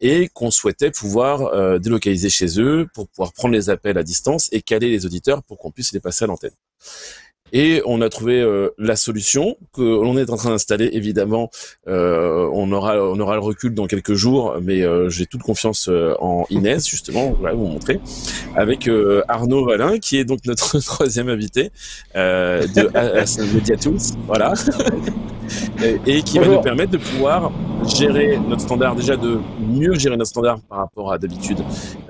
et 0.01 0.29
qu'on 0.29 0.51
souhaitait 0.51 0.91
pouvoir 0.91 1.79
délocaliser 1.81 2.31
chez 2.31 2.61
eux 2.61 2.89
pour 2.93 3.09
pouvoir 3.09 3.33
prendre 3.33 3.55
les 3.55 3.71
appels 3.71 3.99
à 3.99 4.03
distance 4.03 4.49
et 4.53 4.63
caler 4.63 4.91
les 4.91 5.07
auditeurs 5.07 5.43
pour 5.43 5.59
qu'on 5.59 5.68
qu'on 5.69 5.73
puisse 5.73 5.93
les 5.93 6.01
passer 6.01 6.25
à 6.25 6.29
l'antenne. 6.29 6.55
Et 7.53 7.83
on 7.87 8.01
a 8.01 8.09
trouvé 8.09 8.41
euh, 8.41 8.71
la 8.79 8.97
solution 8.97 9.57
que 9.73 9.83
l'on 9.83 10.17
est 10.19 10.31
en 10.31 10.37
train 10.37 10.51
d'installer. 10.51 10.91
Évidemment, 10.93 11.51
euh, 11.89 12.49
on 12.53 12.71
aura 12.73 12.97
on 12.97 13.19
aura 13.21 13.35
le 13.35 13.41
recul 13.41 13.75
dans 13.75 13.87
quelques 13.87 14.15
jours, 14.15 14.57
mais 14.63 14.83
euh, 14.83 15.09
j'ai 15.09 15.27
toute 15.27 15.43
confiance 15.43 15.89
en 16.21 16.45
Inès 16.51 16.87
justement. 16.89 17.35
Voilà, 17.39 17.55
vous 17.55 17.67
montrer 17.67 18.01
avec 18.57 18.89
Arnaud 19.29 19.67
Valin 19.67 19.99
qui 19.99 20.19
est 20.19 20.25
donc 20.25 20.41
notre 20.47 20.79
troisième 20.85 21.29
invité 21.29 21.71
de 22.15 23.55
Media 23.55 23.77
Tools. 23.77 23.99
Voilà. 24.27 24.55
et 26.07 26.23
qui 26.23 26.39
va 26.39 26.47
nous 26.47 26.61
permettre 26.61 26.93
de 26.93 26.99
pouvoir 26.99 27.53
gérer 27.87 28.39
notre 28.39 28.63
standard, 28.63 28.97
déjà 28.97 29.17
de 29.17 29.39
mieux 29.61 29.95
gérer 29.95 30.17
notre 30.17 30.31
standard 30.31 30.61
par 30.69 30.79
rapport 30.79 31.13
à 31.13 31.19
d'habitude, 31.19 31.59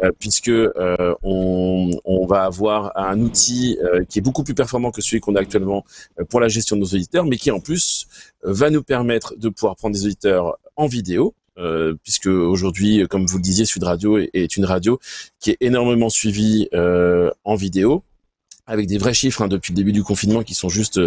euh, 0.02 0.10
puisque 0.18 0.48
euh, 0.48 1.14
on, 1.22 1.90
on, 2.04 2.26
va 2.26 2.44
avoir 2.44 2.92
un 2.96 3.20
outil 3.20 3.78
euh, 3.82 4.04
qui 4.08 4.18
est 4.18 4.22
beaucoup 4.22 4.44
plus 4.44 4.54
performant 4.54 4.90
que 4.90 5.02
celui 5.02 5.20
qu'on 5.20 5.27
a 5.34 5.40
actuellement 5.40 5.84
euh, 6.18 6.24
pour 6.24 6.40
la 6.40 6.48
gestion 6.48 6.76
de 6.76 6.80
nos 6.80 6.86
auditeurs, 6.86 7.24
mais 7.24 7.36
qui 7.36 7.50
en 7.50 7.60
plus 7.60 8.06
va 8.42 8.70
nous 8.70 8.82
permettre 8.82 9.36
de 9.36 9.48
pouvoir 9.48 9.76
prendre 9.76 9.94
des 9.94 10.06
auditeurs 10.06 10.58
en 10.76 10.86
vidéo, 10.86 11.34
euh, 11.58 11.94
puisque 12.02 12.26
aujourd'hui, 12.26 13.06
comme 13.08 13.26
vous 13.26 13.38
le 13.38 13.42
disiez, 13.42 13.64
Sud 13.64 13.82
Radio 13.82 14.18
est, 14.18 14.56
une 14.56 14.64
radio 14.64 15.00
qui 15.40 15.50
est 15.50 15.56
énormément 15.60 16.08
suivie 16.08 16.68
euh, 16.72 17.30
en 17.44 17.56
vidéo 17.56 18.04
avec 18.68 18.86
des 18.86 18.98
vrais 18.98 19.14
chiffres 19.14 19.42
hein, 19.42 19.48
depuis 19.48 19.72
le 19.72 19.76
début 19.76 19.92
du 19.92 20.04
confinement 20.04 20.42
qui 20.42 20.54
sont 20.54 20.68
juste 20.68 21.00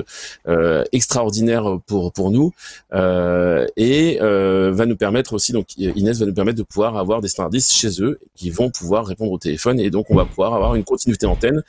euh, 0.47 0.83
extraordinaires 0.91 1.79
pour 1.85 2.11
pour 2.11 2.31
nous 2.31 2.51
euh, 2.93 3.65
et 3.77 4.19
euh, 4.21 4.71
va 4.73 4.85
nous 4.85 4.97
permettre 4.97 5.33
aussi 5.33 5.53
donc 5.53 5.77
Inès 5.77 6.19
va 6.19 6.25
nous 6.25 6.33
permettre 6.33 6.57
de 6.57 6.63
pouvoir 6.63 6.97
avoir 6.97 7.21
des 7.21 7.27
standardistes 7.27 7.71
chez 7.71 8.01
eux 8.01 8.19
qui 8.35 8.49
vont 8.49 8.69
pouvoir 8.69 9.05
répondre 9.05 9.31
au 9.31 9.37
téléphone 9.37 9.79
et 9.79 9.89
donc 9.89 10.09
on 10.09 10.15
va 10.15 10.25
pouvoir 10.25 10.53
avoir 10.53 10.75
une 10.75 10.83
continuité 10.83 11.25
antenne 11.25 11.61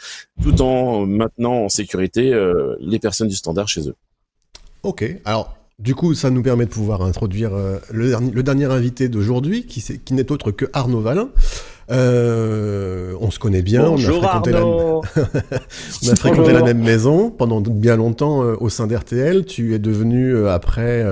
tout 0.42 0.60
en 0.62 1.06
maintenant 1.06 1.64
en 1.64 1.68
sécurité 1.68 2.32
euh, 2.32 2.76
les 2.80 2.98
personnes 2.98 3.28
du 3.28 3.36
standard 3.36 3.68
chez 3.68 3.88
eux. 3.88 3.94
Ok, 4.82 5.04
alors 5.24 5.56
du 5.78 5.96
coup, 5.96 6.14
ça 6.14 6.30
nous 6.30 6.42
permet 6.42 6.66
de 6.66 6.70
pouvoir 6.70 7.02
introduire 7.02 7.54
euh, 7.54 7.78
le, 7.90 8.10
dernier, 8.10 8.30
le 8.30 8.42
dernier 8.44 8.64
invité 8.66 9.08
d'aujourd'hui, 9.08 9.66
qui, 9.66 9.82
qui 9.98 10.14
n'est 10.14 10.30
autre 10.30 10.52
que 10.52 10.66
Arnaud 10.72 11.00
Valin. 11.00 11.30
Euh, 11.90 13.14
on 13.20 13.30
se 13.30 13.38
connaît 13.38 13.62
bien, 13.62 13.84
Bonjour 13.84 14.18
on 14.22 14.24
a 14.24 14.28
fréquenté, 14.28 14.50
la... 14.52 14.64
on 14.64 15.00
a 15.02 16.16
fréquenté 16.16 16.52
la 16.52 16.62
même 16.62 16.82
maison 16.82 17.30
pendant 17.30 17.60
bien 17.60 17.96
longtemps 17.96 18.44
euh, 18.44 18.56
au 18.60 18.68
sein 18.68 18.86
d'RTL. 18.86 19.44
Tu 19.44 19.74
es 19.74 19.78
devenu 19.78 20.34
euh, 20.34 20.52
après 20.52 21.04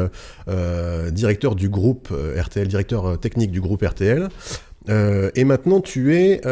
directeur 1.13 1.55
du 1.55 1.69
groupe 1.69 2.13
RTL, 2.37 2.67
directeur 2.69 3.19
technique 3.19 3.51
du 3.51 3.61
groupe 3.61 3.83
RTL. 3.83 4.29
et 4.89 5.45
maintenant, 5.45 5.81
tu 5.81 6.17
es 6.17 6.45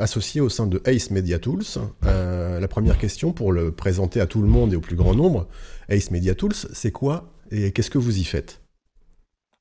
associé 0.00 0.40
au 0.40 0.48
sein 0.48 0.66
de 0.66 0.80
Ace 0.86 1.10
Media 1.10 1.38
Tools. 1.38 1.64
la 2.02 2.68
première 2.68 2.98
question 2.98 3.32
pour 3.32 3.52
le 3.52 3.70
présenter 3.70 4.20
à 4.20 4.26
tout 4.26 4.42
le 4.42 4.48
monde 4.48 4.72
et 4.72 4.76
au 4.76 4.80
plus 4.80 4.96
grand 4.96 5.14
nombre, 5.14 5.46
Ace 5.88 6.10
Media 6.10 6.34
Tools, 6.34 6.54
c'est 6.72 6.92
quoi 6.92 7.30
et 7.50 7.72
qu'est-ce 7.72 7.90
que 7.90 7.98
vous 7.98 8.18
y 8.18 8.24
faites? 8.24 8.63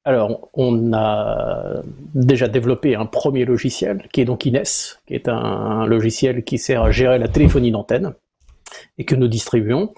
Alors, 0.05 0.49
on 0.53 0.91
a 0.91 1.81
déjà 2.13 2.49
développé 2.49 2.95
un 2.95 3.05
premier 3.05 3.45
logiciel 3.45 4.07
qui 4.11 4.19
est 4.19 4.25
donc 4.25 4.45
Ines, 4.45 4.63
qui 5.07 5.13
est 5.13 5.29
un 5.29 5.85
logiciel 5.85 6.43
qui 6.43 6.57
sert 6.57 6.83
à 6.83 6.91
gérer 6.91 7.19
la 7.19 7.29
téléphonie 7.29 7.71
d'antenne 7.71 8.13
et 8.97 9.05
que 9.05 9.15
nous 9.15 9.29
distribuons. 9.29 9.91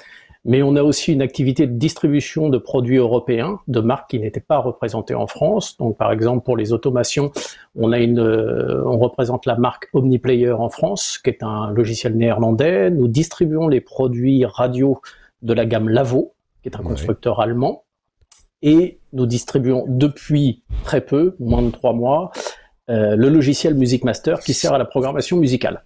Mais 0.48 0.62
on 0.62 0.76
a 0.76 0.84
aussi 0.84 1.12
une 1.12 1.24
activité 1.24 1.66
de 1.66 1.72
distribution 1.72 2.50
de 2.50 2.60
produits 2.60 2.98
européens, 2.98 3.60
de 3.68 3.80
marques 3.80 4.12
qui 4.12 4.20
n'étaient 4.20 4.40
pas 4.40 4.60
représentées 4.60 5.16
en 5.16 5.26
France. 5.26 5.76
Donc, 5.78 5.98
par 5.98 6.12
exemple, 6.12 6.46
pour 6.46 6.56
les 6.56 6.72
automations, 6.72 7.32
on 7.76 7.92
a 7.92 7.98
une, 7.98 8.20
on 8.20 9.00
représente 9.00 9.48
la 9.48 9.56
marque 9.56 9.90
OmniPlayer 9.94 10.52
en 10.52 10.70
France, 10.70 11.18
qui 11.18 11.32
est 11.32 11.42
un 11.42 11.72
logiciel 11.72 12.16
néerlandais. 12.16 12.92
Nous 12.92 13.08
distribuons 13.08 13.68
les 13.68 13.82
produits 13.82 14.46
radio 14.46 15.02
de 15.42 15.54
la 15.54 15.66
gamme 15.66 15.90
Lavo, 15.90 16.34
qui 16.62 16.70
est 16.70 16.76
un 16.76 16.82
ouais. 16.82 16.90
constructeur 16.90 17.40
allemand 17.40 17.86
et 18.66 19.00
nous 19.16 19.26
distribuons 19.26 19.86
depuis 19.88 20.64
très 20.84 21.02
peu, 21.02 21.36
moins 21.40 21.64
de 21.64 21.72
trois 21.72 21.94
mois, 21.94 22.32
euh, 22.90 23.16
le 23.16 23.30
logiciel 23.30 23.74
Music 23.74 24.04
Master 24.04 24.42
qui 24.42 24.54
sert 24.54 24.74
à 24.74 24.78
la 24.78 24.86
programmation 24.86 25.38
musicale. 25.38 25.84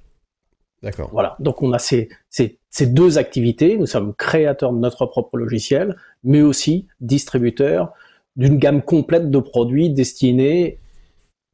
D'accord. 0.83 1.09
Voilà. 1.11 1.35
Donc 1.39 1.61
on 1.61 1.71
a 1.71 1.79
ces, 1.79 2.09
ces, 2.29 2.59
ces, 2.69 2.87
deux 2.87 3.17
activités. 3.17 3.77
Nous 3.77 3.85
sommes 3.85 4.13
créateurs 4.15 4.73
de 4.73 4.79
notre 4.79 5.05
propre 5.05 5.37
logiciel, 5.37 5.95
mais 6.23 6.41
aussi 6.41 6.87
distributeurs 6.99 7.93
d'une 8.35 8.57
gamme 8.57 8.81
complète 8.81 9.29
de 9.29 9.39
produits 9.39 9.89
destinés 9.89 10.79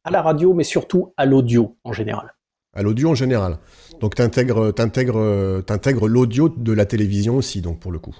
à 0.04 0.10
la 0.10 0.22
radio, 0.22 0.54
mais 0.54 0.64
surtout 0.64 1.12
à 1.16 1.26
l'audio 1.26 1.76
en 1.84 1.92
général. 1.92 2.34
À 2.72 2.82
l'audio 2.82 3.10
en 3.10 3.14
général. 3.14 3.58
Donc 4.00 4.14
tu 4.14 4.22
intègres 4.22 6.08
l'audio 6.08 6.48
de 6.48 6.72
la 6.72 6.86
télévision 6.86 7.36
aussi, 7.36 7.60
donc 7.60 7.80
pour 7.80 7.90
le 7.90 7.98
coup. 7.98 8.14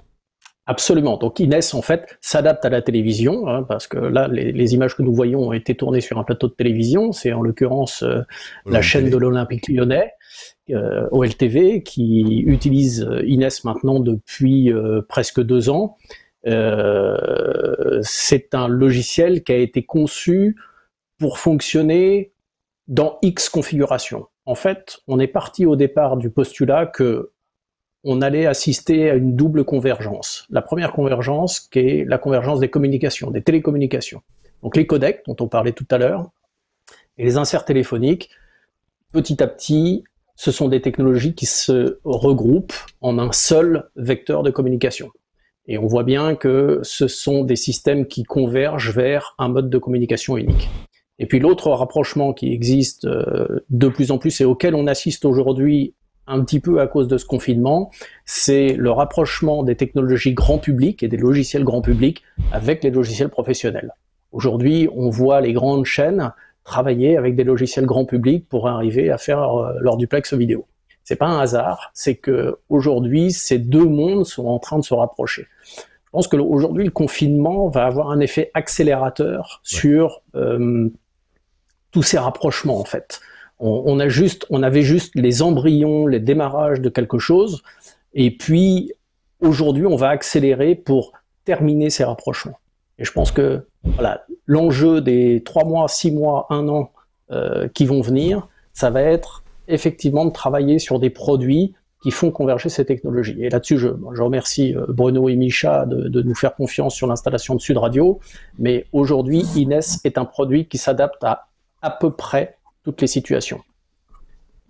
Absolument. 0.68 1.16
Donc 1.16 1.38
Inès, 1.38 1.74
en 1.74 1.82
fait, 1.82 2.18
s'adapte 2.20 2.64
à 2.64 2.70
la 2.70 2.82
télévision, 2.82 3.46
hein, 3.46 3.62
parce 3.62 3.86
que 3.86 3.98
là, 3.98 4.26
les, 4.26 4.50
les, 4.50 4.74
images 4.74 4.96
que 4.96 5.02
nous 5.02 5.14
voyons 5.14 5.40
ont 5.48 5.52
été 5.52 5.76
tournées 5.76 6.00
sur 6.00 6.18
un 6.18 6.24
plateau 6.24 6.48
de 6.48 6.54
télévision. 6.54 7.12
C'est 7.12 7.32
en 7.32 7.40
l'occurrence 7.40 8.02
euh, 8.02 8.22
la 8.66 8.82
chaîne 8.82 9.08
de 9.08 9.16
l'Olympique 9.16 9.68
lyonnais, 9.68 10.12
euh, 10.70 11.06
OLTV, 11.12 11.84
qui 11.84 12.40
utilise 12.40 13.04
euh, 13.04 13.24
Inès 13.26 13.62
maintenant 13.62 14.00
depuis 14.00 14.72
euh, 14.72 15.02
presque 15.08 15.40
deux 15.40 15.70
ans. 15.70 15.96
Euh, 16.48 18.00
c'est 18.02 18.52
un 18.52 18.66
logiciel 18.66 19.44
qui 19.44 19.52
a 19.52 19.56
été 19.56 19.84
conçu 19.84 20.56
pour 21.18 21.38
fonctionner 21.38 22.32
dans 22.88 23.18
X 23.22 23.48
configurations. 23.48 24.26
En 24.46 24.56
fait, 24.56 24.98
on 25.06 25.20
est 25.20 25.28
parti 25.28 25.64
au 25.64 25.76
départ 25.76 26.16
du 26.16 26.30
postulat 26.30 26.86
que 26.86 27.32
on 28.08 28.22
allait 28.22 28.46
assister 28.46 29.10
à 29.10 29.14
une 29.14 29.34
double 29.34 29.64
convergence. 29.64 30.46
La 30.48 30.62
première 30.62 30.92
convergence 30.92 31.58
qui 31.58 31.80
est 31.80 32.04
la 32.06 32.18
convergence 32.18 32.60
des 32.60 32.68
communications, 32.68 33.32
des 33.32 33.42
télécommunications. 33.42 34.22
Donc 34.62 34.76
les 34.76 34.86
codecs 34.86 35.22
dont 35.26 35.34
on 35.40 35.48
parlait 35.48 35.72
tout 35.72 35.86
à 35.90 35.98
l'heure 35.98 36.30
et 37.18 37.24
les 37.24 37.36
inserts 37.36 37.64
téléphoniques, 37.64 38.30
petit 39.10 39.42
à 39.42 39.48
petit, 39.48 40.04
ce 40.36 40.52
sont 40.52 40.68
des 40.68 40.80
technologies 40.80 41.34
qui 41.34 41.46
se 41.46 41.98
regroupent 42.04 42.74
en 43.00 43.18
un 43.18 43.32
seul 43.32 43.90
vecteur 43.96 44.44
de 44.44 44.52
communication. 44.52 45.10
Et 45.66 45.76
on 45.76 45.86
voit 45.86 46.04
bien 46.04 46.36
que 46.36 46.78
ce 46.84 47.08
sont 47.08 47.42
des 47.42 47.56
systèmes 47.56 48.06
qui 48.06 48.22
convergent 48.22 48.92
vers 48.92 49.34
un 49.38 49.48
mode 49.48 49.68
de 49.68 49.78
communication 49.78 50.36
unique. 50.36 50.70
Et 51.18 51.26
puis 51.26 51.40
l'autre 51.40 51.70
rapprochement 51.70 52.32
qui 52.32 52.52
existe 52.52 53.04
euh, 53.06 53.64
de 53.68 53.88
plus 53.88 54.12
en 54.12 54.18
plus 54.18 54.40
et 54.40 54.44
auquel 54.44 54.76
on 54.76 54.86
assiste 54.86 55.24
aujourd'hui 55.24 55.94
un 56.26 56.42
petit 56.44 56.60
peu 56.60 56.80
à 56.80 56.86
cause 56.86 57.08
de 57.08 57.18
ce 57.18 57.24
confinement, 57.24 57.90
c'est 58.24 58.74
le 58.74 58.90
rapprochement 58.90 59.62
des 59.62 59.76
technologies 59.76 60.34
grand 60.34 60.58
public 60.58 61.02
et 61.02 61.08
des 61.08 61.16
logiciels 61.16 61.64
grand 61.64 61.82
public 61.82 62.22
avec 62.52 62.82
les 62.82 62.90
logiciels 62.90 63.28
professionnels. 63.28 63.92
Aujourd'hui, 64.32 64.88
on 64.94 65.08
voit 65.08 65.40
les 65.40 65.52
grandes 65.52 65.84
chaînes 65.84 66.32
travailler 66.64 67.16
avec 67.16 67.36
des 67.36 67.44
logiciels 67.44 67.86
grand 67.86 68.04
public 68.04 68.48
pour 68.48 68.68
arriver 68.68 69.10
à 69.10 69.18
faire 69.18 69.72
leur 69.80 69.96
duplex 69.96 70.34
vidéo. 70.34 70.66
C'est 71.04 71.16
pas 71.16 71.26
un 71.26 71.38
hasard, 71.38 71.92
c'est 71.94 72.16
que 72.16 72.58
aujourd'hui 72.68 73.30
ces 73.30 73.58
deux 73.58 73.84
mondes 73.84 74.26
sont 74.26 74.46
en 74.46 74.58
train 74.58 74.78
de 74.78 74.84
se 74.84 74.92
rapprocher. 74.92 75.46
Je 75.76 76.10
pense 76.10 76.26
que 76.26 76.36
aujourd'hui 76.36 76.84
le 76.84 76.90
confinement 76.90 77.68
va 77.68 77.86
avoir 77.86 78.10
un 78.10 78.18
effet 78.18 78.50
accélérateur 78.54 79.60
sur 79.62 80.22
tous 81.92 82.02
ces 82.02 82.18
rapprochements 82.18 82.80
en 82.80 82.84
fait. 82.84 83.20
On, 83.58 83.98
a 84.00 84.08
juste, 84.08 84.46
on 84.50 84.62
avait 84.62 84.82
juste 84.82 85.14
les 85.14 85.40
embryons, 85.40 86.06
les 86.06 86.20
démarrages 86.20 86.80
de 86.80 86.90
quelque 86.90 87.18
chose, 87.18 87.62
et 88.12 88.30
puis 88.30 88.92
aujourd'hui 89.40 89.86
on 89.86 89.96
va 89.96 90.10
accélérer 90.10 90.74
pour 90.74 91.12
terminer 91.44 91.88
ces 91.88 92.04
rapprochements. 92.04 92.58
Et 92.98 93.04
je 93.04 93.12
pense 93.12 93.30
que 93.32 93.66
voilà, 93.82 94.24
l'enjeu 94.44 95.00
des 95.00 95.42
trois 95.42 95.64
mois, 95.64 95.88
six 95.88 96.10
mois, 96.10 96.46
un 96.50 96.68
an 96.68 96.90
euh, 97.30 97.66
qui 97.68 97.86
vont 97.86 98.02
venir, 98.02 98.46
ça 98.74 98.90
va 98.90 99.00
être 99.00 99.42
effectivement 99.68 100.26
de 100.26 100.32
travailler 100.32 100.78
sur 100.78 100.98
des 100.98 101.10
produits 101.10 101.74
qui 102.02 102.10
font 102.10 102.30
converger 102.30 102.68
ces 102.68 102.84
technologies. 102.84 103.36
Et 103.40 103.48
là-dessus, 103.48 103.78
je, 103.78 103.88
je, 104.14 104.22
remercie 104.22 104.76
euh, 104.76 104.84
Bruno 104.88 105.30
et 105.30 105.36
Micha 105.36 105.86
de, 105.86 106.08
de 106.08 106.22
nous 106.22 106.34
faire 106.34 106.54
confiance 106.54 106.94
sur 106.94 107.06
l'installation 107.06 107.54
de 107.54 107.60
Sud 107.60 107.78
Radio. 107.78 108.20
Mais 108.58 108.84
aujourd'hui, 108.92 109.44
Inès 109.56 109.98
est 110.04 110.18
un 110.18 110.26
produit 110.26 110.66
qui 110.66 110.76
s'adapte 110.76 111.24
à 111.24 111.46
à 111.82 111.90
peu 111.90 112.10
près 112.10 112.55
toutes 112.86 113.00
les 113.00 113.08
situations. 113.08 113.60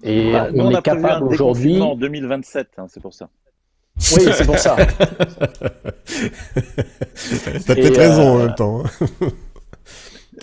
Et 0.03 0.33
bah, 0.33 0.49
on, 0.55 0.71
est 0.71 0.81
capable 0.81 1.27
aujourd'hui. 1.27 1.79
En 1.83 1.97
2027, 1.97 2.69
hein, 2.79 2.87
c'est 2.89 3.03
pour 3.03 3.13
ça. 3.13 3.29
Oui, 4.15 4.23
c'est 4.33 4.47
pour 4.47 4.59
ça. 4.59 4.75
T'as 7.67 7.75
peut-être 7.75 7.99
raison 7.99 8.23
en 8.23 8.39
euh, 8.39 8.47
même 8.47 8.55
temps. 8.55 8.85
Hein. 8.85 8.89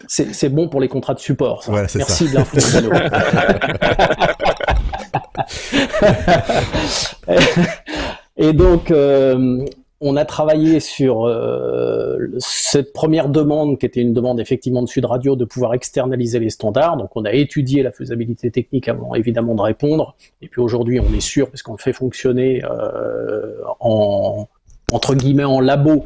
c'est 0.08 0.50
bon 0.50 0.70
pour 0.70 0.82
les 0.82 0.88
contrats 0.88 1.16
de 1.16 1.20
support. 1.20 1.68
Merci 1.96 2.30
de 2.30 2.36
l'info. 2.36 2.58
et 8.38 8.54
donc, 8.54 8.92
euh, 8.92 9.66
on 10.06 10.18
a 10.18 10.26
travaillé 10.26 10.82
sur 10.82 11.26
euh, 11.26 12.18
cette 12.38 12.92
première 12.92 13.30
demande, 13.30 13.80
qui 13.80 13.86
était 13.86 14.02
une 14.02 14.13
demande 14.13 14.39
effectivement 14.42 14.82
de 14.82 14.88
Sud 14.88 15.06
Radio, 15.06 15.38
de 15.38 15.46
pouvoir 15.46 15.74
externaliser 15.74 16.39
les 16.39 16.50
standards. 16.50 16.98
Donc 16.98 17.16
on 17.16 17.24
a 17.24 17.32
étudié 17.32 17.84
la 17.84 17.92
faisabilité 17.92 18.52
technique 18.52 18.89
avant 18.89 19.16
évidemment 19.16 19.56
de 19.56 19.62
répondre. 19.62 20.16
Et 20.42 20.50
puis 20.50 20.62
aujourd'hui, 20.62 21.00
on 21.00 21.13
est 21.13 21.22
sûr, 21.22 21.50
parce 21.50 21.63
qu'on 21.63 21.78
fait 21.78 21.94
fonctionner 21.94 22.62
euh, 22.66 23.56
en 23.80 24.48
entre 24.92 25.16
guillemets 25.16 25.46
en 25.46 25.62
labo, 25.62 26.04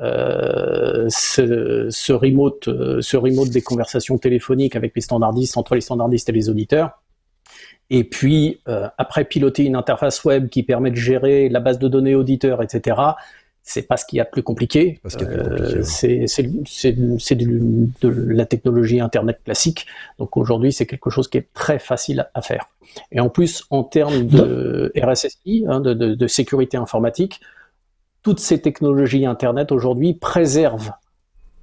euh, 0.00 1.06
ce, 1.08 2.12
remote, 2.12 2.68
ce 3.00 3.16
remote 3.16 3.48
des 3.48 3.62
conversations 3.62 4.18
téléphoniques 4.18 4.76
avec 4.76 4.92
les 4.94 5.00
standardistes, 5.00 5.56
entre 5.56 5.74
les 5.74 5.80
standardistes 5.80 6.28
et 6.28 6.32
les 6.32 6.50
auditeurs. 6.50 7.00
Et 7.90 8.04
puis, 8.04 8.60
après 8.98 9.24
piloter 9.24 9.64
une 9.64 9.76
interface 9.76 10.24
web 10.24 10.48
qui 10.48 10.62
permet 10.62 10.90
de 10.90 10.96
gérer 10.96 11.48
la 11.48 11.60
base 11.60 11.78
de 11.78 11.88
données 11.88 12.14
auditeurs, 12.14 12.62
etc., 12.62 12.96
c'est 13.68 13.82
pas 13.82 13.98
ce 13.98 14.06
qu'il 14.06 14.16
y 14.16 14.20
a 14.20 14.24
de 14.24 14.30
plus 14.30 14.42
compliqué. 14.42 14.98
Euh, 15.20 15.82
c'est 15.82 16.92
de 16.94 18.08
la 18.08 18.46
technologie 18.46 18.98
Internet 18.98 19.40
classique. 19.44 19.86
Donc 20.18 20.38
aujourd'hui, 20.38 20.72
c'est 20.72 20.86
quelque 20.86 21.10
chose 21.10 21.28
qui 21.28 21.36
est 21.36 21.52
très 21.52 21.78
facile 21.78 22.30
à 22.32 22.40
faire. 22.40 22.68
Et 23.12 23.20
en 23.20 23.28
plus, 23.28 23.64
en 23.68 23.84
termes 23.84 24.26
de 24.26 24.90
RSSI, 24.96 25.66
hein, 25.68 25.80
de, 25.80 26.26
sécurité 26.26 26.78
informatique, 26.78 27.40
toutes 28.22 28.40
ces 28.40 28.62
technologies 28.62 29.26
Internet 29.26 29.70
aujourd'hui 29.70 30.14
préservent 30.14 30.92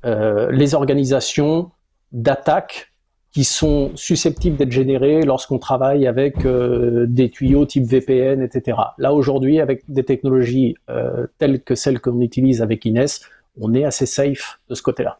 euh, 0.05 0.51
les 0.51 0.75
organisations 0.75 1.71
d'attaques 2.11 2.91
qui 3.35 3.43
sont 3.43 3.91
susceptibles 3.95 4.55
d'être 4.55 4.71
générés 4.71 5.23
lorsqu'on 5.23 5.59
travaille 5.59 6.07
avec 6.07 6.45
euh, 6.45 7.05
des 7.05 7.29
tuyaux 7.29 7.65
type 7.65 7.83
VPN, 7.83 8.41
etc. 8.41 8.77
Là 8.97 9.11
aujourd'hui, 9.11 9.59
avec 9.59 9.83
des 9.89 10.05
technologies 10.05 10.75
euh, 10.89 11.27
telles 11.37 11.61
que 11.61 11.75
celles 11.75 11.99
qu'on 11.99 12.21
utilise 12.21 12.61
avec 12.61 12.85
Inès, 12.85 13.19
on 13.59 13.73
est 13.73 13.83
assez 13.83 14.05
safe 14.05 14.61
de 14.69 14.73
ce 14.73 14.81
côté-là. 14.81 15.19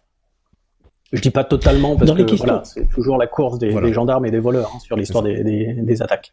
Je 1.12 1.20
dis 1.20 1.30
pas 1.30 1.44
totalement 1.44 1.98
parce 1.98 2.10
que 2.14 2.36
voilà, 2.38 2.62
c'est 2.64 2.88
toujours 2.88 3.18
la 3.18 3.28
course 3.28 3.60
des, 3.60 3.92
gendarmes 3.92 4.26
et 4.26 4.32
des 4.32 4.40
voleurs 4.40 4.72
hein, 4.74 4.80
sur 4.80 4.96
l'histoire 4.96 5.22
des, 5.22 5.44
des, 5.44 6.02
attaques 6.02 6.32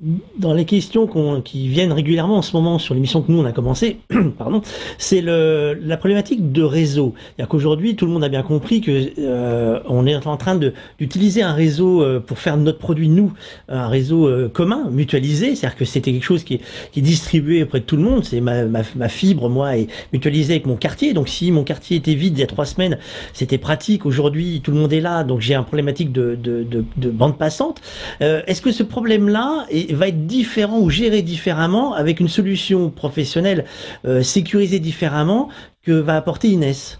dans 0.00 0.52
les 0.54 0.64
questions 0.64 1.06
qui 1.40 1.68
viennent 1.68 1.92
régulièrement 1.92 2.38
en 2.38 2.42
ce 2.42 2.56
moment 2.56 2.80
sur 2.80 2.94
l'émission 2.94 3.22
que 3.22 3.30
nous 3.30 3.38
on 3.38 3.44
a 3.44 3.52
commencé, 3.52 3.98
pardon, 4.38 4.60
c'est 4.98 5.20
la 5.20 5.96
problématique 5.96 6.50
de 6.50 6.62
réseau. 6.62 7.14
C'est-à-dire 7.16 7.48
qu'aujourd'hui 7.48 7.94
tout 7.94 8.06
le 8.06 8.12
monde 8.12 8.24
a 8.24 8.28
bien 8.28 8.42
compris 8.42 8.80
que 8.80 9.12
euh, 9.20 9.78
on 9.88 10.04
est 10.06 10.26
en 10.26 10.36
train 10.36 10.58
d'utiliser 10.98 11.42
un 11.42 11.52
réseau 11.52 12.02
euh, 12.02 12.18
pour 12.18 12.40
faire 12.40 12.56
notre 12.56 12.78
produit 12.78 13.08
nous, 13.08 13.32
un 13.68 13.86
réseau 13.86 14.26
euh, 14.26 14.48
commun, 14.48 14.90
mutualisé. 14.90 15.54
C'est-à-dire 15.54 15.78
que 15.78 15.84
c'était 15.84 16.12
quelque 16.12 16.24
chose 16.24 16.42
qui 16.42 16.54
est, 16.54 16.60
qui 16.90 16.98
est 16.98 17.02
distribué 17.02 17.62
auprès 17.62 17.78
de 17.78 17.84
tout 17.84 17.96
le 17.96 18.02
monde. 18.02 18.24
C'est 18.24 18.40
ma, 18.40 18.64
ma, 18.64 18.82
ma, 18.96 19.08
fibre 19.08 19.48
moi 19.48 19.78
est 19.78 19.86
mutualisée 20.12 20.54
avec 20.54 20.66
mon 20.66 20.76
quartier. 20.76 21.14
Donc 21.14 21.28
si 21.28 21.52
mon 21.52 21.62
quartier 21.62 21.98
était 21.98 22.14
vide 22.14 22.36
il 22.36 22.40
y 22.40 22.44
a 22.44 22.48
trois 22.48 22.66
semaines, 22.66 22.98
c'était 23.32 23.58
pratique. 23.58 24.06
Aujourd'hui 24.06 24.60
tout 24.60 24.72
le 24.72 24.78
monde 24.78 24.92
est 24.92 25.00
là, 25.00 25.22
donc 25.22 25.40
j'ai 25.40 25.54
un 25.54 25.62
problématique 25.62 26.10
de, 26.10 26.34
de, 26.34 26.64
de, 26.64 26.84
de 26.96 27.10
bande 27.10 27.38
passante. 27.38 27.80
Est-ce 28.20 28.60
que 28.60 28.72
ce 28.72 28.82
problème-là 28.82 29.66
est 29.70 29.83
va 29.92 30.08
être 30.08 30.26
différent 30.26 30.80
ou 30.80 30.90
géré 30.90 31.22
différemment 31.22 31.94
avec 31.94 32.20
une 32.20 32.28
solution 32.28 32.90
professionnelle 32.90 33.64
euh, 34.04 34.22
sécurisée 34.22 34.78
différemment 34.78 35.48
que 35.82 35.92
va 35.92 36.16
apporter 36.16 36.48
Inès 36.48 36.98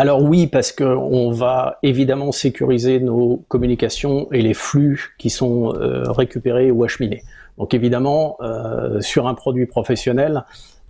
alors 0.00 0.22
oui, 0.22 0.46
parce 0.46 0.70
qu'on 0.70 1.32
va 1.32 1.80
évidemment 1.82 2.30
sécuriser 2.30 3.00
nos 3.00 3.42
communications 3.48 4.30
et 4.30 4.42
les 4.42 4.54
flux 4.54 5.16
qui 5.18 5.28
sont 5.28 5.74
euh, 5.74 6.04
récupérés 6.12 6.70
ou 6.70 6.84
acheminés. 6.84 7.24
Donc 7.58 7.74
évidemment, 7.74 8.36
euh, 8.40 9.00
sur 9.00 9.26
un 9.26 9.34
produit 9.34 9.66
professionnel, 9.66 10.44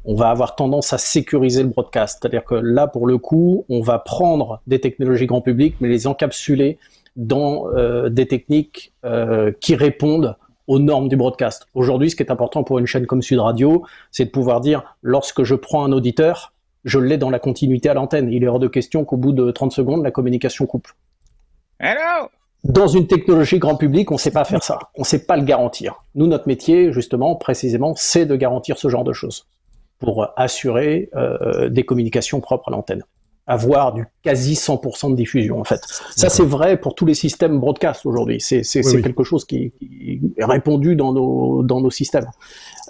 on 0.04 0.14
va 0.14 0.28
avoir 0.28 0.56
tendance 0.56 0.92
à 0.92 0.98
sécuriser 0.98 1.62
le 1.62 1.70
broadcast. 1.70 2.18
C'est-à-dire 2.20 2.44
que 2.44 2.54
là, 2.54 2.86
pour 2.86 3.06
le 3.06 3.16
coup, 3.16 3.64
on 3.70 3.80
va 3.80 3.98
prendre 3.98 4.60
des 4.66 4.78
technologies 4.78 5.24
grand 5.24 5.40
public, 5.40 5.76
mais 5.80 5.88
les 5.88 6.06
encapsuler 6.06 6.78
dans 7.18 7.66
euh, 7.74 8.08
des 8.08 8.26
techniques 8.26 8.94
euh, 9.04 9.52
qui 9.60 9.74
répondent 9.74 10.36
aux 10.68 10.78
normes 10.78 11.08
du 11.08 11.16
broadcast. 11.16 11.66
Aujourd'hui, 11.74 12.10
ce 12.10 12.16
qui 12.16 12.22
est 12.22 12.30
important 12.30 12.62
pour 12.62 12.78
une 12.78 12.86
chaîne 12.86 13.06
comme 13.06 13.22
Sud 13.22 13.40
Radio, 13.40 13.84
c'est 14.10 14.26
de 14.26 14.30
pouvoir 14.30 14.60
dire, 14.60 14.96
lorsque 15.02 15.42
je 15.42 15.54
prends 15.54 15.84
un 15.84 15.92
auditeur, 15.92 16.54
je 16.84 16.98
l'ai 16.98 17.18
dans 17.18 17.30
la 17.30 17.38
continuité 17.38 17.88
à 17.88 17.94
l'antenne. 17.94 18.30
Il 18.30 18.44
est 18.44 18.48
hors 18.48 18.60
de 18.60 18.68
question 18.68 19.04
qu'au 19.04 19.16
bout 19.16 19.32
de 19.32 19.50
30 19.50 19.72
secondes, 19.72 20.04
la 20.04 20.10
communication 20.10 20.64
coupe. 20.64 20.88
Hello 21.80 22.28
dans 22.64 22.88
une 22.88 23.06
technologie 23.06 23.60
grand 23.60 23.76
public, 23.76 24.10
on 24.10 24.14
ne 24.14 24.18
sait 24.18 24.32
pas 24.32 24.44
faire 24.44 24.64
ça. 24.64 24.78
On 24.96 25.02
ne 25.02 25.06
sait 25.06 25.24
pas 25.24 25.36
le 25.36 25.44
garantir. 25.44 26.02
Nous, 26.16 26.26
notre 26.26 26.48
métier, 26.48 26.92
justement, 26.92 27.36
précisément, 27.36 27.94
c'est 27.96 28.26
de 28.26 28.34
garantir 28.34 28.78
ce 28.78 28.88
genre 28.88 29.04
de 29.04 29.12
choses 29.12 29.46
pour 30.00 30.28
assurer 30.36 31.08
euh, 31.14 31.68
des 31.68 31.84
communications 31.84 32.40
propres 32.40 32.68
à 32.68 32.72
l'antenne 32.72 33.04
avoir 33.48 33.94
du 33.94 34.04
quasi 34.22 34.54
100% 34.54 35.10
de 35.10 35.16
diffusion 35.16 35.58
en 35.58 35.64
fait. 35.64 35.80
Ça 36.14 36.28
c'est 36.28 36.44
vrai 36.44 36.76
pour 36.76 36.94
tous 36.94 37.06
les 37.06 37.14
systèmes 37.14 37.58
broadcast 37.58 38.06
aujourd'hui. 38.06 38.40
C'est 38.40 38.62
quelque 39.02 39.24
chose 39.24 39.44
qui, 39.44 39.72
est 40.38 40.44
répandu 40.44 40.94
dans 40.94 41.12
nos, 41.12 41.62
dans 41.62 41.80
nos 41.80 41.90
systèmes 41.90 42.30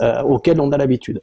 euh, 0.03 0.23
auxquels 0.23 0.61
on 0.61 0.71
a 0.73 0.77
l'habitude 0.77 1.23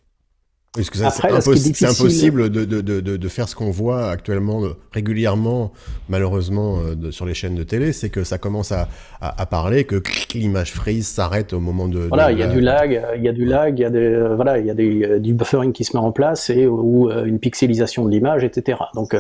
c'est 0.84 1.86
impossible 1.86 2.50
de, 2.50 2.66
de, 2.66 2.82
de, 2.82 3.00
de, 3.00 3.28
faire 3.28 3.48
ce 3.48 3.56
qu'on 3.56 3.72
voit 3.72 4.10
actuellement 4.10 4.62
régulièrement, 4.92 5.72
malheureusement, 6.10 6.80
euh, 6.80 7.12
sur 7.12 7.26
les 7.26 7.34
chaînes 7.34 7.56
de 7.56 7.64
télé, 7.64 7.94
c'est 7.94 8.10
que 8.10 8.24
ça 8.24 8.38
commence 8.38 8.72
à, 8.72 8.90
à, 9.22 9.46
parler, 9.46 9.86
que 9.86 10.02
l'image 10.34 10.74
freeze 10.74 11.08
s'arrête 11.08 11.54
au 11.54 11.60
moment 11.60 11.88
de. 11.88 12.00
Voilà, 12.00 12.32
il 12.32 12.40
y 12.40 12.44
a 12.44 12.48
du 12.48 12.62
lag, 12.62 13.02
il 13.16 13.24
y 13.24 13.30
a 13.30 13.34
du 13.34 13.46
lag, 13.46 13.78
il 13.78 13.82
y 13.82 13.86
a 13.86 13.90
des, 13.90 14.00
euh, 14.00 14.36
voilà, 14.36 14.60
il 14.60 14.66
y 14.66 14.70
a 14.70 14.74
des, 14.74 15.04
euh, 15.04 15.20
du 15.20 15.34
buffering 15.34 15.72
qui 15.72 15.84
se 15.84 15.96
met 15.96 16.04
en 16.04 16.12
place 16.12 16.50
et 16.50 16.68
ou 16.68 17.10
une 17.12 17.40
pixelisation 17.40 18.06
de 18.06 18.12
l'image, 18.12 18.44
etc. 18.44 18.80
Donc 18.94 19.16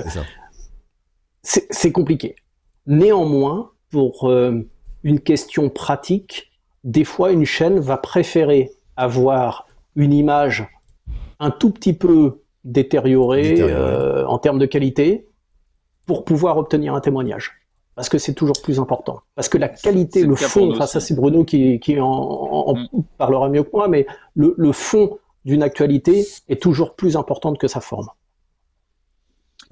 c'est 1.43 1.91
compliqué. 1.91 2.35
Néanmoins, 2.87 3.71
pour 3.91 4.31
une 5.03 5.19
question 5.19 5.69
pratique, 5.69 6.51
des 6.83 7.03
fois 7.03 7.31
une 7.31 7.45
chaîne 7.45 7.79
va 7.79 7.97
préférer 7.97 8.71
avoir 8.97 9.67
une 9.95 10.13
image 10.13 10.67
un 11.39 11.51
tout 11.51 11.71
petit 11.71 11.93
peu 11.93 12.41
détérioré, 12.63 13.61
euh, 13.61 14.25
en 14.25 14.39
termes 14.39 14.59
de 14.59 14.65
qualité 14.65 15.27
pour 16.05 16.25
pouvoir 16.25 16.57
obtenir 16.57 16.93
un 16.93 17.01
témoignage. 17.01 17.51
Parce 17.95 18.09
que 18.09 18.17
c'est 18.17 18.33
toujours 18.33 18.61
plus 18.61 18.79
important. 18.79 19.21
Parce 19.35 19.47
que 19.47 19.57
la 19.57 19.69
qualité, 19.69 20.23
le 20.23 20.35
fond, 20.35 20.71
enfin 20.71 20.85
ça 20.85 20.99
c'est 20.99 21.15
Bruno 21.15 21.45
qui, 21.45 21.79
qui 21.79 21.99
en, 21.99 22.73
mm. 22.75 23.03
parlera 23.17 23.47
mieux 23.49 23.63
que 23.63 23.69
moi, 23.71 23.87
mais 23.87 24.05
le, 24.33 24.53
le 24.57 24.71
fond 24.71 25.17
d'une 25.45 25.63
actualité 25.63 26.25
est 26.49 26.61
toujours 26.61 26.95
plus 26.95 27.15
importante 27.15 27.57
que 27.57 27.67
sa 27.67 27.79
forme. 27.79 28.07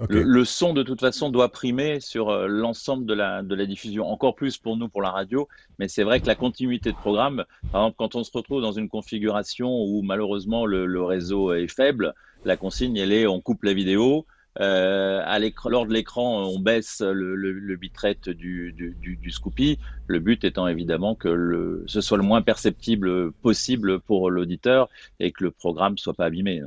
Le, 0.09 0.43
son, 0.43 0.73
de 0.73 0.83
toute 0.83 0.99
façon, 0.99 1.29
doit 1.29 1.49
primer 1.49 1.99
sur 1.99 2.29
euh, 2.29 2.47
l'ensemble 2.47 3.05
de 3.05 3.13
la, 3.13 3.43
de 3.43 3.53
la 3.55 3.65
diffusion, 3.65 4.09
encore 4.09 4.35
plus 4.35 4.57
pour 4.57 4.75
nous, 4.75 4.89
pour 4.89 5.01
la 5.01 5.11
radio. 5.11 5.47
Mais 5.79 5.87
c'est 5.87 6.03
vrai 6.03 6.19
que 6.19 6.27
la 6.27 6.35
continuité 6.35 6.91
de 6.91 6.97
programme, 6.97 7.45
par 7.71 7.81
exemple, 7.81 7.95
quand 7.97 8.15
on 8.15 8.23
se 8.23 8.31
retrouve 8.33 8.61
dans 8.61 8.71
une 8.71 8.89
configuration 8.89 9.69
où 9.69 10.01
malheureusement 10.01 10.65
le, 10.65 11.03
réseau 11.03 11.53
est 11.53 11.67
faible, 11.67 12.13
la 12.45 12.57
consigne, 12.57 12.97
elle 12.97 13.11
est 13.11 13.27
on 13.27 13.39
coupe 13.39 13.63
la 13.63 13.73
vidéo, 13.73 14.25
à 14.59 15.39
lors 15.65 15.85
de 15.85 15.93
l'écran, 15.93 16.43
on 16.43 16.59
baisse 16.59 17.01
le, 17.01 17.35
le, 17.35 17.75
bitrate 17.75 18.29
du, 18.29 18.71
du, 18.73 19.15
du, 19.15 19.31
Scoopy. 19.31 19.79
Le 20.07 20.19
but 20.19 20.43
étant 20.43 20.67
évidemment 20.67 21.15
que 21.15 21.29
le, 21.29 21.83
ce 21.87 22.01
soit 22.01 22.17
le 22.17 22.23
moins 22.23 22.41
perceptible 22.41 23.31
possible 23.31 23.99
pour 23.99 24.29
l'auditeur 24.29 24.89
et 25.19 25.31
que 25.31 25.43
le 25.43 25.51
programme 25.51 25.97
soit 25.97 26.13
pas 26.13 26.25
abîmé. 26.25 26.61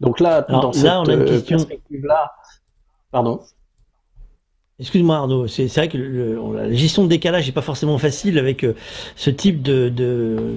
Donc 0.00 0.20
là, 0.20 0.42
dans 0.42 0.72
cette 0.72 0.90
on 0.90 1.04
a 1.08 1.14
une 1.14 1.24
question. 1.24 1.58
perspective-là, 1.58 2.32
pardon. 3.10 3.40
Excuse-moi 4.80 5.16
Arnaud, 5.16 5.48
c'est 5.48 5.66
vrai 5.66 5.88
que 5.88 5.98
la 5.98 6.72
gestion 6.72 7.04
de 7.04 7.08
décalage 7.08 7.44
n'est 7.44 7.52
pas 7.52 7.60
forcément 7.60 7.98
facile 7.98 8.38
avec 8.38 8.64
euh, 8.64 8.74
ce 9.16 9.28
type 9.28 9.60
de 9.60 9.92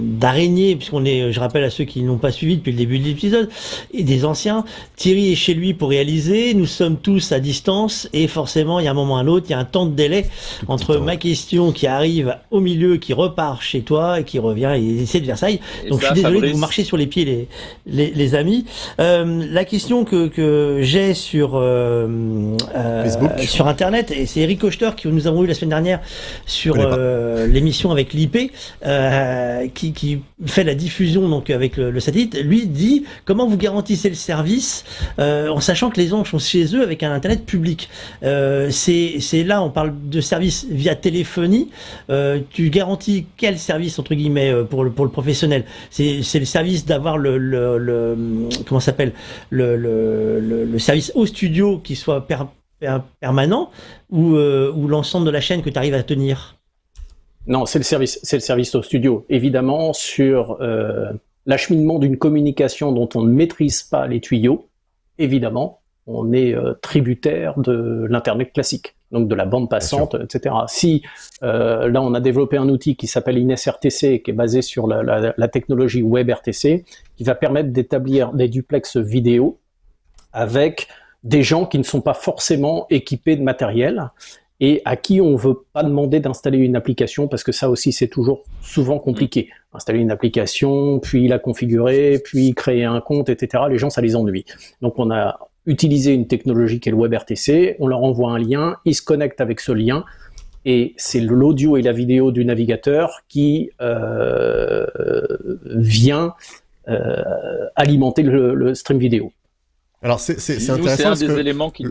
d'araignée, 0.01 0.78
puisqu'on 0.78 1.04
est, 1.04 1.34
je 1.34 1.39
rappelle 1.39 1.65
à 1.65 1.69
ceux 1.69 1.84
qui 1.84 2.01
n'ont 2.01 2.17
pas 2.17 2.32
suivi 2.32 2.56
depuis 2.56 2.71
le 2.71 2.78
début 2.78 2.97
de 2.97 3.04
l'épisode, 3.04 3.49
et 3.93 4.04
des 4.04 4.23
anciens, 4.23 4.63
Thierry 4.95 5.34
est 5.34 5.36
chez 5.36 5.54
lui 5.54 5.73
pour 5.73 5.89
réaliser, 5.89 6.54
nous 6.54 6.65
sommes 6.65 6.95
tous 6.95 7.34
à 7.34 7.41
distance, 7.41 8.08
et 8.13 8.28
forcément 8.30 8.80
il 8.80 8.86
y 8.86 8.88
a 8.88 8.91
un 8.91 8.95
moment 8.95 9.17
à 9.17 9.23
l'autre, 9.23 9.47
il 9.49 9.51
y 9.51 9.54
a 9.54 9.60
un 9.60 9.65
temps 9.65 9.86
de 9.86 9.93
délai 9.93 10.28
entre 10.69 10.95
ma 10.95 11.17
question 11.17 11.73
qui 11.73 11.86
arrive 11.86 12.38
au 12.51 12.62
milieu, 12.62 12.95
qui 12.95 13.12
repart 13.12 13.62
chez 13.62 13.82
toi, 13.82 14.21
et 14.21 14.23
qui 14.23 14.39
revient, 14.39 14.71
et 14.78 15.06
c'est 15.06 15.19
de 15.19 15.25
Versailles. 15.25 15.60
Donc 15.89 15.99
je 15.99 16.06
suis 16.06 16.15
désolé 16.15 16.39
de 16.39 16.54
vous 16.54 16.58
marcher 16.58 16.86
sur 16.86 16.95
les 16.95 17.08
pieds 17.08 17.25
les, 17.25 17.47
les, 17.86 18.12
les 18.12 18.36
amis. 18.36 18.65
Euh, 19.01 19.45
la 19.51 19.65
question 19.65 20.06
que, 20.06 20.28
que 20.30 20.80
j'ai 20.84 21.13
sur, 21.13 21.56
euh, 21.56 22.56
euh 22.75 23.10
sur 23.45 23.67
Internet, 23.67 24.04
et 24.11 24.25
c'est 24.25 24.41
Eric 24.41 24.59
Kochter 24.59 24.91
qui 24.95 25.07
nous 25.07 25.27
avons 25.27 25.43
eu 25.43 25.47
la 25.47 25.53
semaine 25.53 25.69
dernière 25.69 26.01
sur 26.45 26.75
euh, 26.77 27.47
l'émission 27.47 27.91
avec 27.91 28.13
l'IP, 28.13 28.51
euh, 28.85 29.67
qui, 29.73 29.93
qui, 29.93 30.21
fait 30.45 30.63
la 30.63 30.75
diffusion 30.75 31.27
donc 31.29 31.49
avec 31.49 31.77
le, 31.77 31.99
satellite. 31.99 32.37
Lui 32.43 32.67
dit 32.67 33.05
comment 33.25 33.47
vous 33.47 33.57
garantissez 33.57 34.09
le 34.09 34.15
service 34.15 34.83
euh, 35.19 35.49
en 35.49 35.59
sachant 35.59 35.89
que 35.89 35.99
les 35.99 36.07
gens 36.07 36.23
sont 36.25 36.39
chez 36.39 36.75
eux 36.75 36.83
avec 36.83 37.03
un 37.03 37.11
internet 37.11 37.45
public? 37.45 37.89
c'est 38.21 39.43
là 39.45 39.61
on 39.61 39.69
parle 39.69 39.93
de 40.09 40.21
service 40.21 40.65
via 40.69 40.95
téléphonie. 40.95 41.69
tu 42.51 42.69
garantis 42.69 43.25
quel 43.37 43.57
service 43.57 43.97
entre 43.99 44.15
guillemets 44.15 44.53
pour 44.69 44.83
le 44.83 44.91
pour 44.91 45.05
le 45.05 45.11
professionnel? 45.11 45.65
C'est 45.89 46.39
le 46.39 46.45
service 46.45 46.85
d'avoir 46.85 47.17
le, 47.17 47.37
le, 47.37 47.77
le, 47.77 48.17
comment 48.65 48.79
s'appelle? 48.79 49.13
Le, 49.49 49.75
le, 49.75 50.65
le, 50.65 50.79
service 50.79 51.11
au 51.15 51.25
studio 51.25 51.79
qui 51.79 51.95
soit 51.95 52.27
per, 52.79 52.99
permanent 53.19 53.69
ou, 54.09 54.35
euh, 54.35 54.71
ou 54.73 54.88
l'ensemble 54.88 55.25
de 55.25 55.31
la 55.31 55.41
chaîne 55.41 55.61
que 55.61 55.69
tu 55.69 55.77
arrives 55.77 55.93
à 55.93 56.03
tenir? 56.03 56.57
Non, 57.47 57.65
c'est 57.65 57.79
le 57.79 57.83
service, 57.83 58.19
c'est 58.23 58.38
le 58.38 58.41
service 58.41 58.73
au 58.75 58.81
studio. 58.81 59.25
Évidemment, 59.29 59.93
sur 59.93 60.57
euh, 60.61 61.11
l'acheminement 61.45 61.99
d'une 61.99 62.17
communication 62.17 62.91
dont 62.91 63.09
on 63.15 63.21
ne 63.21 63.31
maîtrise 63.31 63.83
pas 63.83 64.07
les 64.07 64.19
tuyaux, 64.19 64.67
évidemment, 65.19 65.81
on 66.07 66.33
est 66.33 66.55
euh, 66.55 66.73
tributaire 66.81 67.59
de 67.59 68.07
l'internet 68.09 68.51
classique, 68.51 68.95
donc 69.11 69.27
de 69.27 69.35
la 69.35 69.45
bande 69.45 69.69
passante, 69.69 70.15
etc. 70.15 70.55
Si 70.67 71.03
là 71.41 72.01
on 72.01 72.13
a 72.15 72.19
développé 72.19 72.57
un 72.57 72.69
outil 72.69 72.95
qui 72.95 73.05
s'appelle 73.05 73.38
INES-RTC, 73.38 74.23
qui 74.23 74.31
est 74.31 74.33
basé 74.33 74.61
sur 74.63 74.88
la, 74.88 75.03
la, 75.03 75.33
la 75.38 75.47
technologie 75.47 76.01
WebRTC, 76.01 76.83
qui 77.15 77.23
va 77.23 77.35
permettre 77.35 77.69
d'établir 77.69 78.33
des 78.33 78.47
duplex 78.47 78.97
vidéo 78.97 79.59
avec 80.33 80.88
des 81.25 81.41
gens 81.41 81.65
qui 81.65 81.77
ne 81.79 81.83
sont 81.83 82.01
pas 82.01 82.13
forcément 82.13 82.85
équipés 82.89 83.35
de 83.35 83.41
matériel 83.41 84.11
et 84.61 84.81
à 84.85 84.95
qui 84.95 85.19
on 85.19 85.35
veut 85.35 85.65
pas 85.73 85.83
demander 85.83 86.19
d'installer 86.19 86.59
une 86.59 86.75
application 86.75 87.27
parce 87.27 87.43
que 87.43 87.51
ça 87.51 87.69
aussi 87.69 87.91
c'est 87.91 88.07
toujours 88.07 88.43
souvent 88.61 88.99
compliqué. 88.99 89.49
Installer 89.73 89.99
une 89.99 90.11
application, 90.11 90.99
puis 90.99 91.27
la 91.27 91.39
configurer, 91.39 92.21
puis 92.23 92.53
créer 92.53 92.85
un 92.85 93.01
compte, 93.01 93.27
etc. 93.27 93.63
Les 93.69 93.77
gens 93.77 93.89
ça 93.89 94.01
les 94.01 94.15
ennuie. 94.15 94.45
Donc 94.81 94.97
on 94.97 95.11
a 95.11 95.39
utilisé 95.65 96.13
une 96.13 96.27
technologie 96.27 96.79
qui 96.79 96.89
est 96.89 96.91
le 96.91 96.97
WebRTC, 96.97 97.75
on 97.79 97.88
leur 97.88 98.03
envoie 98.03 98.31
un 98.31 98.39
lien, 98.39 98.77
ils 98.85 98.93
se 98.93 99.01
connectent 99.01 99.41
avec 99.41 99.59
ce 99.59 99.71
lien 99.71 100.05
et 100.63 100.93
c'est 100.95 101.19
l'audio 101.19 101.75
et 101.75 101.81
la 101.81 101.91
vidéo 101.91 102.31
du 102.31 102.45
navigateur 102.45 103.23
qui 103.27 103.71
euh, 103.81 104.85
vient 105.65 106.35
euh, 106.88 107.23
alimenter 107.75 108.21
le 108.21 108.75
stream 108.75 108.99
vidéo. 108.99 109.31
Alors 110.05 110.19
c'est 110.19 110.35
intéressant. 110.69 111.15
C'est 111.15 111.25
un 111.25 111.33
des 111.33 111.39
éléments 111.39 111.71
qui. 111.71 111.87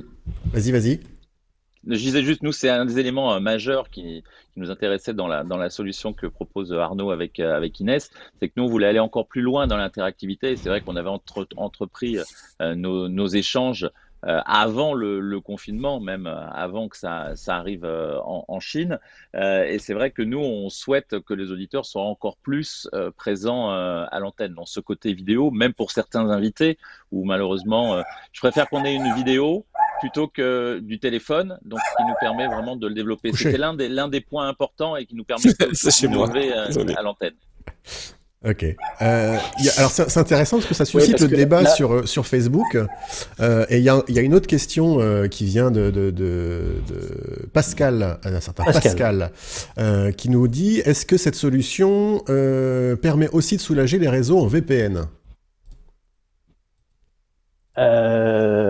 Vas-y, 0.52 0.70
vas-y. 0.70 1.00
Je 1.84 1.96
disais 1.96 2.22
juste, 2.22 2.44
nous, 2.44 2.52
c'est 2.52 2.68
un 2.68 2.86
des 2.86 3.00
éléments 3.00 3.34
euh, 3.34 3.40
majeurs 3.40 3.90
qui, 3.90 4.22
qui, 4.52 4.60
nous 4.60 4.70
intéressait 4.70 5.12
dans 5.12 5.26
la, 5.26 5.42
dans 5.42 5.56
la 5.56 5.68
solution 5.68 6.12
que 6.12 6.28
propose 6.28 6.72
Arnaud 6.72 7.10
avec, 7.10 7.40
euh, 7.40 7.56
avec 7.56 7.78
Inès, 7.80 8.10
c'est 8.40 8.48
que 8.48 8.54
nous, 8.56 8.64
on 8.64 8.68
voulait 8.68 8.86
aller 8.86 9.00
encore 9.00 9.26
plus 9.26 9.42
loin 9.42 9.66
dans 9.66 9.76
l'interactivité. 9.76 10.56
C'est 10.56 10.68
vrai 10.68 10.80
qu'on 10.80 10.94
avait 10.94 11.10
entre, 11.10 11.46
entrepris 11.56 12.18
euh, 12.62 12.76
nos, 12.76 13.08
nos, 13.08 13.26
échanges 13.26 13.90
euh, 14.26 14.40
avant 14.46 14.94
le, 14.94 15.20
le, 15.20 15.40
confinement, 15.40 16.00
même 16.00 16.26
euh, 16.26 16.48
avant 16.50 16.88
que 16.88 16.96
ça, 16.96 17.32
ça 17.36 17.56
arrive 17.56 17.84
euh, 17.84 18.18
en, 18.20 18.44
en, 18.48 18.60
Chine. 18.60 18.98
et 19.34 19.78
c'est 19.78 19.92
vrai 19.92 20.10
que 20.10 20.22
nous, 20.22 20.38
on 20.38 20.70
souhaite 20.70 21.20
que 21.20 21.34
les 21.34 21.50
auditeurs 21.50 21.84
soient 21.84 22.04
encore 22.04 22.36
plus 22.38 22.88
présents 23.16 23.70
à 23.70 24.18
l'antenne 24.20 24.54
dans 24.54 24.64
ce 24.64 24.80
côté 24.80 25.12
vidéo, 25.12 25.50
même 25.50 25.74
pour 25.74 25.90
certains 25.90 26.30
invités, 26.30 26.78
où 27.12 27.24
malheureusement, 27.24 28.02
je 28.32 28.40
préfère 28.40 28.68
qu'on 28.70 28.84
ait 28.84 28.94
une 28.94 29.12
vidéo 29.14 29.66
plutôt 30.00 30.28
que 30.28 30.78
du 30.80 30.98
téléphone, 30.98 31.58
donc 31.64 31.80
qui 31.96 32.04
nous 32.04 32.14
permet 32.20 32.46
vraiment 32.46 32.76
de 32.76 32.86
le 32.86 32.94
développer. 32.94 33.32
C'était 33.32 33.58
l'un 33.58 33.74
des, 33.74 33.88
l'un 33.88 34.08
des 34.08 34.20
points 34.20 34.48
importants 34.48 34.96
et 34.96 35.04
qui 35.04 35.14
nous 35.14 35.24
permet 35.24 35.44
de, 35.60 36.84
de 36.84 36.98
à 36.98 37.02
l'antenne. 37.02 37.34
Ok. 38.46 38.64
Euh, 39.00 39.38
alors 39.78 39.90
c'est 39.90 40.18
intéressant 40.18 40.58
parce 40.58 40.68
que 40.68 40.74
ça 40.74 40.84
suscite 40.84 41.18
le 41.20 41.28
débat 41.28 41.64
sur 41.66 41.92
euh, 41.92 42.06
sur 42.06 42.26
Facebook. 42.26 42.76
Euh, 43.40 43.64
et 43.70 43.78
il 43.78 43.82
y 43.84 43.88
a, 43.88 44.02
y 44.08 44.18
a, 44.18 44.22
une 44.22 44.34
autre 44.34 44.46
question 44.46 45.00
euh, 45.00 45.28
qui 45.28 45.46
vient 45.46 45.70
de, 45.70 45.90
de, 45.90 46.10
de, 46.10 46.62
de 46.86 47.46
Pascal, 47.52 48.18
un 48.22 48.40
certain 48.40 48.64
Pascal, 48.64 49.30
Pascal 49.76 50.12
qui 50.16 50.28
nous 50.28 50.46
dit 50.48 50.80
est-ce 50.84 51.06
que 51.06 51.16
cette 51.16 51.36
solution 51.36 52.22
permet 53.00 53.28
aussi 53.30 53.56
de 53.56 53.62
soulager 53.62 53.98
les 53.98 54.08
réseaux 54.08 54.38
en 54.38 54.46
VPN 54.46 55.06
euh, 57.76 58.63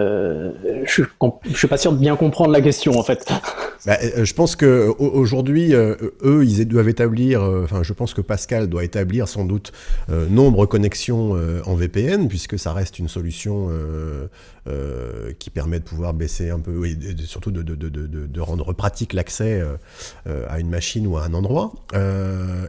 je, 1.02 1.02
je 1.50 1.56
suis 1.56 1.68
pas 1.68 1.76
sûr 1.76 1.92
de 1.92 1.98
bien 1.98 2.16
comprendre 2.16 2.50
la 2.50 2.60
question 2.60 2.98
en 2.98 3.02
fait. 3.02 3.26
Bah, 3.86 3.98
euh, 4.02 4.24
je 4.24 4.34
pense 4.34 4.56
que 4.56 4.92
aujourd'hui, 4.98 5.74
euh, 5.74 5.94
eux, 6.22 6.44
ils 6.44 6.66
doivent 6.66 6.88
établir. 6.88 7.42
Euh, 7.42 7.64
enfin, 7.64 7.82
je 7.82 7.92
pense 7.92 8.14
que 8.14 8.20
Pascal 8.20 8.68
doit 8.68 8.84
établir 8.84 9.28
sans 9.28 9.44
doute 9.44 9.72
nombre 10.08 10.62
de 10.62 10.66
connexions 10.66 11.32
en 11.64 11.74
VPN, 11.74 12.28
puisque 12.28 12.58
ça 12.58 12.72
reste 12.72 12.98
une 12.98 13.08
solution 13.08 13.70
qui 15.38 15.50
permet 15.50 15.78
de 15.78 15.84
pouvoir 15.84 16.14
baisser 16.14 16.50
un 16.50 16.58
peu, 16.58 16.86
et 16.86 16.96
surtout 17.24 17.50
de, 17.50 17.62
de, 17.62 17.74
de, 17.74 18.06
de 18.06 18.40
rendre 18.40 18.72
pratique 18.72 19.12
l'accès 19.12 19.62
à 20.26 20.58
une 20.58 20.70
machine 20.70 21.06
ou 21.06 21.16
à 21.18 21.24
un 21.24 21.34
endroit, 21.34 21.72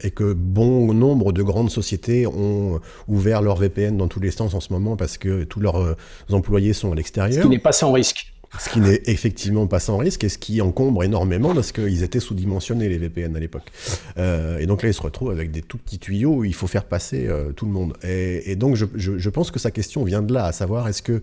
et 0.04 0.12
que 0.12 0.34
bon 0.34 0.94
nombre 0.94 1.32
de 1.32 1.42
grandes 1.42 1.72
sociétés 1.72 2.28
ont 2.28 2.82
ouvert 3.08 3.42
leur 3.42 3.56
VPN 3.56 3.98
dans 3.98 4.08
tous 4.08 4.20
les 4.20 4.32
sens 4.32 4.54
en 4.54 4.60
ce 4.60 4.74
moment 4.74 4.96
parce 4.98 5.18
que 5.18 5.44
tous 5.44 5.60
leurs 5.60 5.96
employés 6.32 6.74
sont 6.74 6.92
à 6.92 6.96
l'extérieur. 6.96 7.44
Ce 7.44 7.48
qui 7.48 7.50
n'est 7.50 7.60
pas 7.60 7.72
sans 7.72 7.92
risque. 7.92 8.32
Ce 8.60 8.70
qui 8.70 8.80
n'est 8.80 9.02
effectivement 9.06 9.68
pas 9.68 9.80
sans 9.80 9.98
risque 9.98 10.24
et 10.24 10.30
ce 10.30 10.38
qui 10.38 10.62
encombre 10.62 11.04
énormément 11.04 11.54
parce 11.54 11.72
qu'ils 11.72 12.04
étaient 12.04 12.20
sous-dimensionnés 12.20 12.90
les 12.90 12.98
VPN 12.98 13.36
à 13.36 13.40
l'époque. 13.40 13.72
Euh, 14.18 14.60
et 14.60 14.66
donc 14.66 14.82
là, 14.82 14.90
ils 14.90 14.94
se 14.94 15.02
retrouvent 15.02 15.32
avec 15.32 15.52
des 15.52 15.62
tout 15.62 15.78
petits 15.78 16.00
tuyaux 16.00 16.36
où 16.36 16.44
il 16.46 16.54
faut 16.54 16.68
faire 16.68 16.86
passer 16.86 17.28
euh, 17.28 17.52
tout 17.52 17.66
le 17.66 17.72
monde. 17.72 17.94
Et, 18.04 18.52
et 18.52 18.56
donc 18.56 18.76
je, 18.76 18.86
je, 18.96 19.18
je, 19.18 19.30
pense 19.30 19.52
que 19.52 19.60
sa 19.60 19.72
question 19.72 20.04
vient 20.04 20.22
de 20.22 20.34
là, 20.34 20.46
à 20.46 20.52
savoir 20.52 20.88
est-ce 20.88 21.02
que 21.02 21.22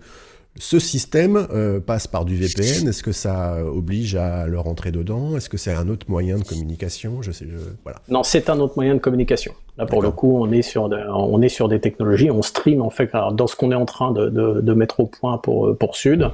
ce 0.57 0.77
système 0.77 1.47
euh, 1.51 1.79
passe 1.79 2.05
par 2.05 2.25
du 2.25 2.35
VPN 2.35 2.87
Est-ce 2.87 3.01
que 3.01 3.11
ça 3.11 3.57
oblige 3.65 4.15
à 4.15 4.45
leur 4.45 4.67
entrer 4.67 4.91
dedans? 4.91 5.35
Est-ce 5.35 5.49
que 5.49 5.57
c'est 5.57 5.73
un 5.73 5.89
autre 5.89 6.05
moyen 6.09 6.37
de 6.37 6.43
communication? 6.43 7.21
Je 7.21 7.31
sais, 7.31 7.47
je... 7.49 7.57
voilà. 7.83 7.99
Non, 8.07 8.21
c'est 8.23 8.49
un 8.49 8.59
autre 8.59 8.73
moyen 8.75 8.93
de 8.93 8.99
communication. 8.99 9.53
Là, 9.77 9.87
pour 9.87 10.03
le 10.03 10.11
coup, 10.11 10.37
on 10.37 10.51
est 10.51 10.61
sur, 10.61 10.89
de, 10.89 10.97
on 11.09 11.41
est 11.41 11.49
sur 11.49 11.67
des 11.69 11.79
technologies. 11.79 12.29
On 12.29 12.43
stream 12.43 12.81
en 12.81 12.91
fait 12.91 13.11
dans 13.33 13.47
ce 13.47 13.55
qu'on 13.55 13.71
est 13.71 13.75
en 13.75 13.85
train 13.85 14.11
de, 14.11 14.29
de, 14.29 14.61
de, 14.61 14.73
mettre 14.73 14.99
au 14.99 15.07
point 15.07 15.39
pour 15.39 15.75
pour 15.77 15.95
Sud. 15.95 16.29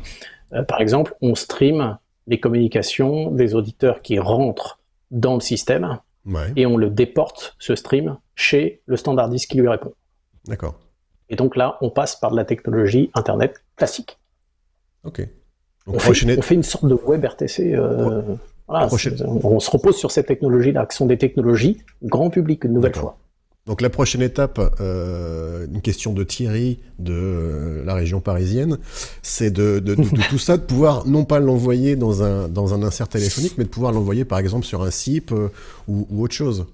Euh, 0.54 0.64
par 0.64 0.82
exemple, 0.82 1.16
on 1.22 1.36
stream 1.36 1.98
les 2.28 2.40
communications 2.40 3.32
des 3.32 3.56
auditeurs 3.56 4.02
qui 4.02 4.20
rentrent 4.20 4.80
dans 5.12 5.36
le 5.36 5.42
système 5.42 6.00
et 6.56 6.68
on 6.68 6.78
le 6.78 6.90
déporte, 6.92 7.56
ce 7.58 7.76
stream, 7.76 8.18
chez 8.36 8.82
le 8.86 8.98
standardiste 8.98 9.50
qui 9.50 9.58
lui 9.58 9.68
répond. 9.68 9.94
D'accord. 10.46 10.76
Et 11.30 11.36
donc 11.36 11.56
là, 11.56 11.78
on 11.82 11.90
passe 11.90 12.16
par 12.16 12.32
de 12.32 12.36
la 12.36 12.46
technologie 12.46 13.10
Internet 13.16 13.64
classique. 13.80 14.20
Ok. 15.04 15.28
on, 15.88 15.98
fait, 15.98 16.54
une 16.54 16.64
sorte 16.64 16.86
de 16.86 16.94
web 16.94 17.26
RTC. 17.26 17.74
Euh, 17.74 18.22
on, 18.68 18.88
on, 19.44 19.60
se 19.60 19.72
repose 19.72 19.98
sur 19.98 20.12
ces 20.12 20.24
technologies-là, 20.24 20.86
qui 20.86 20.96
sont 20.96 21.08
des 21.08 21.18
technologies 21.18 21.80
grand 22.04 22.30
public, 22.30 22.64
une 22.66 22.74
nouvelle 22.74 22.96
fois. 22.96 23.18
Donc 23.70 23.82
la 23.82 23.92
prochaine 23.92 24.24
étape, 24.24 24.60
euh, 24.82 25.68
une 25.72 25.82
question 25.82 26.14
de 26.14 26.24
Thierry 26.24 26.80
de 26.98 27.14
euh, 27.14 27.86
la 27.86 27.94
région 27.94 28.20
parisienne, 28.20 28.80
c'est 29.22 29.52
de, 29.52 29.78
de, 29.78 29.94
de, 29.94 30.28
tout 30.30 30.40
ça, 30.40 30.58
de 30.58 30.64
pouvoir 30.64 31.06
non 31.08 31.24
pas 31.24 31.40
l'envoyer 31.40 31.96
dans 31.96 32.24
un, 32.24 32.48
dans 32.48 32.74
un 32.74 32.82
insert 32.82 33.08
téléphonique, 33.08 33.60
mais 33.60 33.66
de 33.66 33.70
pouvoir 33.70 33.92
l'envoyer 33.92 34.26
par 34.26 34.40
exemple 34.40 34.66
sur 34.66 34.82
un 34.82 34.90
SIP 34.90 35.32
euh, 35.32 35.50
ou, 35.88 36.08
ou, 36.10 36.24
autre 36.24 36.34
chose. 36.34 36.66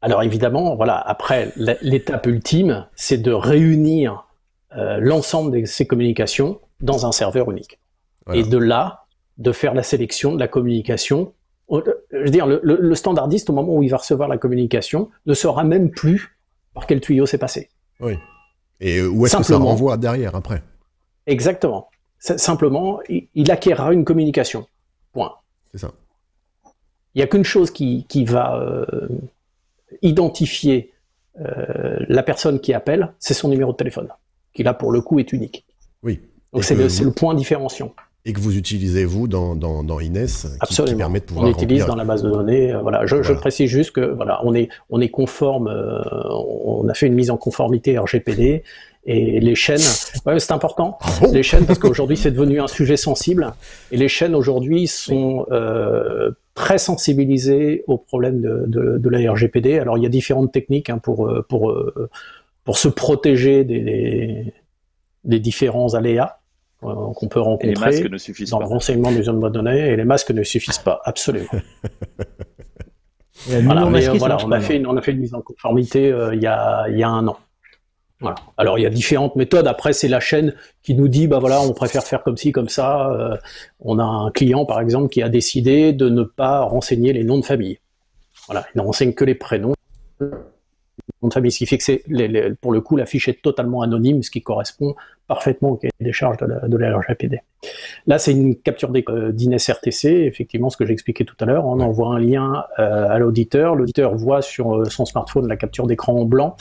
Alors 0.00 0.22
évidemment, 0.22 0.76
voilà, 0.76 0.96
après 0.96 1.52
l'étape 1.56 2.26
ultime, 2.26 2.86
c'est 2.94 3.18
de 3.18 3.32
réunir 3.32 4.27
euh, 4.76 4.98
l'ensemble 5.00 5.60
de 5.60 5.64
ces 5.66 5.86
communications 5.86 6.60
dans 6.80 7.06
un 7.06 7.12
serveur 7.12 7.50
unique. 7.50 7.78
Et 8.34 8.42
de 8.42 8.58
là, 8.58 9.06
de 9.38 9.52
faire 9.52 9.72
la 9.72 9.82
sélection 9.82 10.34
de 10.34 10.38
la 10.38 10.48
communication. 10.48 11.32
Je 11.70 11.80
veux 12.12 12.30
dire, 12.30 12.46
le, 12.46 12.94
standardiste, 12.94 13.48
au 13.48 13.54
moment 13.54 13.74
où 13.74 13.82
il 13.82 13.88
va 13.88 13.96
recevoir 13.96 14.28
la 14.28 14.36
communication, 14.36 15.08
ne 15.24 15.32
saura 15.32 15.64
même 15.64 15.90
plus 15.90 16.36
par 16.74 16.86
quel 16.86 17.00
tuyau 17.00 17.24
c'est 17.24 17.38
passé. 17.38 17.70
Oui. 18.00 18.18
Et 18.80 19.02
où 19.02 19.24
est-ce 19.24 19.38
que 19.38 19.42
ça 19.42 19.56
renvoie 19.56 19.96
derrière 19.96 20.34
après 20.34 20.62
Exactement. 21.26 21.88
Simplement, 22.18 23.00
il 23.08 23.50
acquérera 23.50 23.94
une 23.94 24.04
communication. 24.04 24.66
Point. 25.12 25.32
C'est 25.72 25.78
ça. 25.78 25.92
Il 27.14 27.18
n'y 27.18 27.22
a 27.22 27.26
qu'une 27.26 27.44
chose 27.44 27.70
qui, 27.70 28.24
va 28.26 28.56
euh, 28.56 29.08
identifier 30.02 30.92
euh, 31.40 31.96
la 32.08 32.22
personne 32.22 32.60
qui 32.60 32.74
appelle, 32.74 33.12
c'est 33.18 33.34
son 33.34 33.48
numéro 33.48 33.72
de 33.72 33.76
téléphone, 33.76 34.08
qui 34.54 34.62
là 34.62 34.74
pour 34.74 34.92
le 34.92 35.00
coup 35.00 35.18
est 35.18 35.32
unique. 35.32 35.64
Oui. 36.02 36.20
Donc 36.52 36.64
c'est 36.64 36.74
le, 36.74 37.10
point 37.10 37.34
différenciant. 37.34 37.92
Et 38.24 38.32
que 38.32 38.40
vous 38.40 38.56
utilisez 38.56 39.04
vous 39.04 39.28
dans, 39.28 39.54
dans, 39.54 39.82
dans 39.84 40.00
Ines, 40.00 40.26
qui, 40.68 40.94
permet 40.96 41.20
de 41.20 41.24
pouvoir. 41.24 41.46
On 41.46 41.50
utilise 41.50 41.86
dans 41.86 41.94
la 41.94 42.04
base 42.04 42.22
de 42.22 42.30
données. 42.30 42.72
Euh, 42.72 42.80
voilà. 42.80 43.06
Je, 43.06 43.32
précise 43.32 43.70
juste 43.70 43.92
que 43.92 44.00
voilà, 44.00 44.40
on 44.44 44.54
est 44.54 44.68
on 44.90 45.00
est 45.00 45.08
conforme. 45.08 45.68
on 45.68 46.88
a 46.88 46.94
fait 46.94 47.06
une 47.06 47.14
mise 47.14 47.30
en 47.30 47.36
conformité 47.36 47.98
RGPD 47.98 48.64
et 49.10 49.40
les 49.40 49.54
chaînes, 49.54 49.80
ouais, 50.26 50.38
c'est 50.38 50.52
important. 50.52 50.98
Ah 51.00 51.26
les 51.32 51.42
chaînes, 51.42 51.64
parce 51.64 51.78
qu'aujourd'hui 51.78 52.18
c'est 52.18 52.30
devenu 52.30 52.60
un 52.60 52.66
sujet 52.66 52.98
sensible. 52.98 53.54
Et 53.90 53.96
les 53.96 54.08
chaînes 54.08 54.34
aujourd'hui 54.34 54.86
sont 54.86 55.46
euh, 55.50 56.32
très 56.54 56.76
sensibilisées 56.76 57.84
aux 57.86 57.96
problèmes 57.96 58.42
de, 58.42 58.64
de, 58.66 58.98
de, 58.98 59.08
la 59.08 59.32
RGPD. 59.32 59.78
Alors 59.78 59.96
il 59.96 60.02
y 60.02 60.06
a 60.06 60.10
différentes 60.10 60.52
techniques 60.52 60.90
hein, 60.90 60.98
pour 60.98 61.26
euh, 61.26 61.42
pour 61.48 61.70
euh, 61.70 62.10
pour 62.68 62.76
se 62.76 62.88
protéger 62.88 63.64
des, 63.64 64.52
des, 65.24 65.40
différents 65.40 65.94
aléas 65.94 66.40
euh, 66.82 67.14
qu'on 67.16 67.26
peut 67.26 67.40
rencontrer 67.40 67.72
les 67.72 67.80
masques 67.80 68.10
ne 68.10 68.18
suffisent 68.18 68.50
dans 68.50 68.58
le 68.58 68.66
renseignement 68.66 69.10
des 69.10 69.22
zones 69.22 69.40
de 69.40 69.48
données. 69.48 69.88
Et 69.88 69.96
les 69.96 70.04
masques 70.04 70.32
ne 70.32 70.42
suffisent 70.42 70.76
pas, 70.76 71.00
absolument. 71.06 71.48
voilà, 73.46 73.86
mais, 73.86 74.06
voilà 74.18 74.36
on, 74.44 74.52
a 74.52 74.60
fait 74.60 74.76
une, 74.76 74.86
on 74.86 74.98
a 74.98 75.00
fait 75.00 75.12
une 75.12 75.20
mise 75.20 75.32
en 75.32 75.40
conformité 75.40 76.14
il, 76.34 76.42
y 76.42 76.46
a, 76.46 76.86
il 76.90 76.98
y 76.98 77.02
a 77.02 77.08
un 77.08 77.26
an. 77.26 77.38
Alors 78.58 78.78
il 78.78 78.82
y 78.82 78.86
a 78.86 78.90
différentes 78.90 79.34
méthodes. 79.36 79.66
Après 79.66 79.94
c'est 79.94 80.08
la 80.08 80.20
chaîne 80.20 80.54
qui 80.82 80.94
nous 80.94 81.08
dit 81.08 81.26
bah 81.26 81.38
voilà 81.38 81.62
on 81.62 81.72
préfère 81.72 82.04
faire 82.04 82.22
comme 82.22 82.36
ci 82.36 82.52
comme 82.52 82.68
ça. 82.68 83.10
Euh, 83.12 83.34
on 83.80 83.98
a 83.98 84.04
un 84.04 84.30
client 84.30 84.66
par 84.66 84.82
exemple 84.82 85.08
qui 85.08 85.22
a 85.22 85.30
décidé 85.30 85.94
de 85.94 86.10
ne 86.10 86.22
pas 86.22 86.60
renseigner 86.60 87.14
les 87.14 87.24
noms 87.24 87.38
de 87.38 87.46
famille. 87.46 87.78
Voilà, 88.46 88.66
il 88.74 88.78
ne 88.78 88.82
renseigne 88.82 89.14
que 89.14 89.24
les 89.24 89.34
prénoms 89.34 89.72
de 91.26 91.32
famille, 91.32 91.50
ce 91.50 91.58
qui 91.58 91.66
fait 91.66 91.78
que 91.78 91.84
c'est 91.84 92.04
pour 92.60 92.72
le 92.72 92.80
coup 92.80 92.96
la 92.96 93.06
fiche 93.06 93.28
est 93.28 93.42
totalement 93.42 93.82
anonyme, 93.82 94.22
ce 94.22 94.30
qui 94.30 94.42
correspond 94.42 94.94
parfaitement 95.26 95.70
au 95.70 95.76
cahier 95.76 95.92
des 96.00 96.12
charges 96.12 96.36
de 96.38 96.46
la, 96.46 96.68
de 96.68 96.76
la 96.76 96.96
RGPD. 96.96 97.40
Là, 98.06 98.18
c'est 98.18 98.32
une 98.32 98.56
capture 98.56 98.90
euh, 99.08 99.32
d'INES 99.32 99.56
RTC, 99.56 100.06
effectivement, 100.26 100.70
ce 100.70 100.76
que 100.76 100.86
j'expliquais 100.86 101.24
tout 101.24 101.36
à 101.40 101.44
l'heure. 101.44 101.66
On 101.66 101.80
envoie 101.80 102.14
un 102.14 102.18
lien 102.18 102.64
euh, 102.78 103.08
à 103.08 103.18
l'auditeur, 103.18 103.74
l'auditeur 103.74 104.14
voit 104.14 104.42
sur 104.42 104.76
euh, 104.76 104.84
son 104.86 105.04
smartphone 105.04 105.48
la 105.48 105.56
capture 105.56 105.86
d'écran 105.86 106.14
en 106.14 106.24
blanc, 106.24 106.56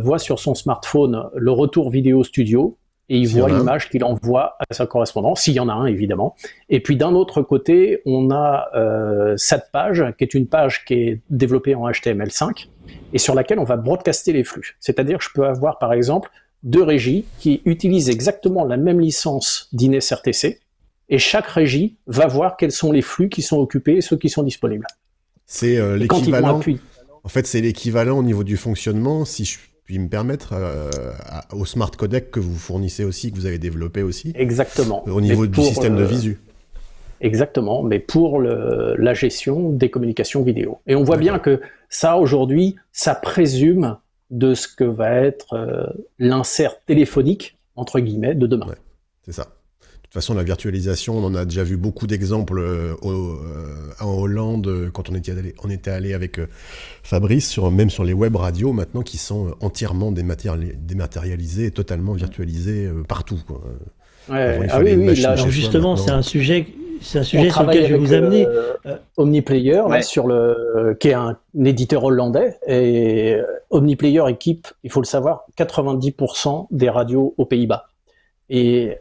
voit 0.00 0.18
sur 0.18 0.38
son 0.38 0.54
smartphone 0.54 1.28
le 1.34 1.50
retour 1.50 1.90
vidéo 1.90 2.22
studio, 2.22 2.78
et 3.08 3.18
il 3.18 3.28
voit 3.28 3.50
l'image 3.50 3.90
qu'il 3.90 4.02
envoie 4.04 4.56
à 4.58 4.74
sa 4.74 4.86
correspondance, 4.86 5.42
s'il 5.42 5.54
y 5.54 5.60
en 5.60 5.68
a 5.68 5.72
un 5.72 5.86
évidemment. 5.86 6.34
Et 6.70 6.80
puis 6.80 6.96
d'un 6.96 7.14
autre 7.14 7.42
côté, 7.42 8.00
on 8.06 8.30
a 8.30 8.68
euh, 8.74 9.34
cette 9.36 9.70
page 9.72 10.04
qui 10.16 10.24
est 10.24 10.34
une 10.34 10.46
page 10.46 10.84
qui 10.84 10.94
est 10.94 11.20
développée 11.30 11.74
en 11.74 11.88
HTML5 11.88 12.68
et 13.12 13.18
sur 13.18 13.34
laquelle 13.34 13.58
on 13.58 13.64
va 13.64 13.76
broadcaster 13.76 14.32
les 14.32 14.44
flux. 14.44 14.76
C'est-à-dire 14.80 15.18
que 15.18 15.24
je 15.24 15.30
peux 15.34 15.46
avoir 15.46 15.78
par 15.78 15.92
exemple 15.92 16.30
deux 16.62 16.82
régies 16.82 17.26
qui 17.38 17.60
utilisent 17.66 18.08
exactement 18.08 18.64
la 18.64 18.78
même 18.78 19.00
licence 19.00 19.68
d'Ines 19.72 19.98
RTC 19.98 20.60
et 21.10 21.18
chaque 21.18 21.46
régie 21.46 21.96
va 22.06 22.26
voir 22.26 22.56
quels 22.56 22.72
sont 22.72 22.90
les 22.90 23.02
flux 23.02 23.28
qui 23.28 23.42
sont 23.42 23.58
occupés 23.58 23.96
et 23.96 24.00
ceux 24.00 24.16
qui 24.16 24.30
sont 24.30 24.42
disponibles. 24.42 24.86
C'est 25.46 25.76
euh, 25.76 25.96
l'équivalent. 25.96 26.60
En 27.22 27.28
fait, 27.28 27.46
c'est 27.46 27.60
l'équivalent 27.60 28.18
au 28.18 28.22
niveau 28.22 28.44
du 28.44 28.56
fonctionnement. 28.56 29.24
Si 29.24 29.44
je 29.44 29.58
puis 29.84 29.98
me 29.98 30.08
permettre 30.08 30.54
euh, 30.54 30.90
au 31.52 31.64
smart 31.64 31.90
codec 31.90 32.30
que 32.30 32.40
vous 32.40 32.56
fournissez 32.56 33.04
aussi, 33.04 33.30
que 33.30 33.36
vous 33.36 33.46
avez 33.46 33.58
développé 33.58 34.02
aussi. 34.02 34.32
Exactement. 34.34 35.06
Au 35.06 35.20
niveau 35.20 35.46
du 35.46 35.60
système 35.62 35.96
de 35.96 36.04
visu. 36.04 36.40
Exactement, 37.20 37.82
mais 37.82 38.00
pour 38.00 38.40
le, 38.40 38.96
la 38.98 39.14
gestion 39.14 39.70
des 39.70 39.90
communications 39.90 40.42
vidéo. 40.42 40.78
Et 40.86 40.94
on 40.94 41.04
voit 41.04 41.16
bien 41.16 41.38
que 41.38 41.60
ça, 41.88 42.16
aujourd'hui, 42.18 42.76
ça 42.92 43.14
présume 43.14 43.96
de 44.30 44.54
ce 44.54 44.68
que 44.68 44.84
va 44.84 45.12
être 45.20 45.54
euh, 45.54 45.86
l'insert 46.18 46.80
téléphonique, 46.84 47.56
entre 47.76 48.00
guillemets, 48.00 48.34
de 48.34 48.46
demain. 48.46 48.66
c'est 49.24 49.32
ça 49.32 49.48
toute 50.14 50.22
façon, 50.22 50.34
la 50.34 50.44
virtualisation, 50.44 51.18
on 51.18 51.24
en 51.24 51.34
a 51.34 51.44
déjà 51.44 51.64
vu 51.64 51.76
beaucoup 51.76 52.06
d'exemples 52.06 52.60
euh, 52.60 52.94
euh, 53.02 53.34
en 54.00 54.12
Hollande 54.12 54.68
euh, 54.68 54.88
quand 54.92 55.10
on 55.10 55.14
était 55.16 55.32
allé, 55.32 55.56
on 55.64 55.70
était 55.70 55.90
allé 55.90 56.14
avec 56.14 56.38
Fabrice, 57.02 57.50
sur, 57.50 57.68
même 57.72 57.90
sur 57.90 58.04
les 58.04 58.12
web 58.12 58.36
radios 58.36 58.72
maintenant, 58.72 59.02
qui 59.02 59.18
sont 59.18 59.56
entièrement 59.60 60.12
dématérialisées 60.12 61.66
et 61.66 61.70
totalement 61.72 62.12
virtualisées 62.12 62.88
partout. 63.08 63.40
Quoi. 63.44 63.60
ah 64.28 64.78
oui, 64.80 64.94
oui 64.94 65.16
justement, 65.48 65.96
c'est 65.96 66.12
un 66.12 66.22
sujet, 66.22 66.68
c'est 67.00 67.18
un 67.18 67.24
sujet 67.24 67.50
sur 67.50 67.64
lequel 67.64 67.88
je 67.88 67.94
vais 67.94 67.98
vous 67.98 68.12
amener. 68.12 68.46
Omniplayer, 69.16 69.82
sur 70.02 70.28
le, 70.28 70.96
qui 71.00 71.08
est 71.08 71.14
un, 71.14 71.36
éditeur 71.58 72.04
hollandais, 72.04 72.56
et 72.68 73.40
Omniplayer 73.70 74.22
équipe, 74.28 74.68
il 74.84 74.92
faut 74.92 75.00
le 75.00 75.06
savoir, 75.06 75.44
90% 75.58 76.68
des 76.70 76.88
radios 76.88 77.34
aux 77.36 77.46
Pays-Bas. 77.46 77.88
Et 78.48 78.96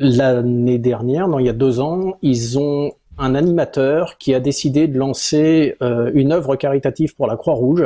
l'année 0.00 0.78
dernière, 0.78 1.28
non, 1.28 1.38
il 1.38 1.46
y 1.46 1.50
a 1.50 1.52
deux 1.52 1.78
ans, 1.78 2.16
ils 2.22 2.58
ont 2.58 2.92
un 3.18 3.34
animateur 3.34 4.16
qui 4.16 4.34
a 4.34 4.40
décidé 4.40 4.88
de 4.88 4.98
lancer 4.98 5.76
euh, 5.82 6.10
une 6.14 6.32
œuvre 6.32 6.56
caritative 6.56 7.14
pour 7.14 7.26
la 7.26 7.36
Croix-Rouge. 7.36 7.84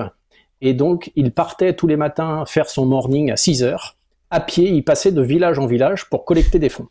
Et 0.60 0.74
donc, 0.74 1.10
il 1.16 1.32
partait 1.32 1.74
tous 1.74 1.88
les 1.88 1.96
matins 1.96 2.44
faire 2.46 2.70
son 2.70 2.86
morning 2.86 3.32
à 3.32 3.36
6 3.36 3.64
heures. 3.64 3.96
À 4.30 4.40
pied, 4.40 4.70
il 4.70 4.84
passait 4.84 5.10
de 5.10 5.20
village 5.20 5.58
en 5.58 5.66
village 5.66 6.08
pour 6.08 6.24
collecter 6.24 6.60
des 6.60 6.68
fonds. 6.68 6.86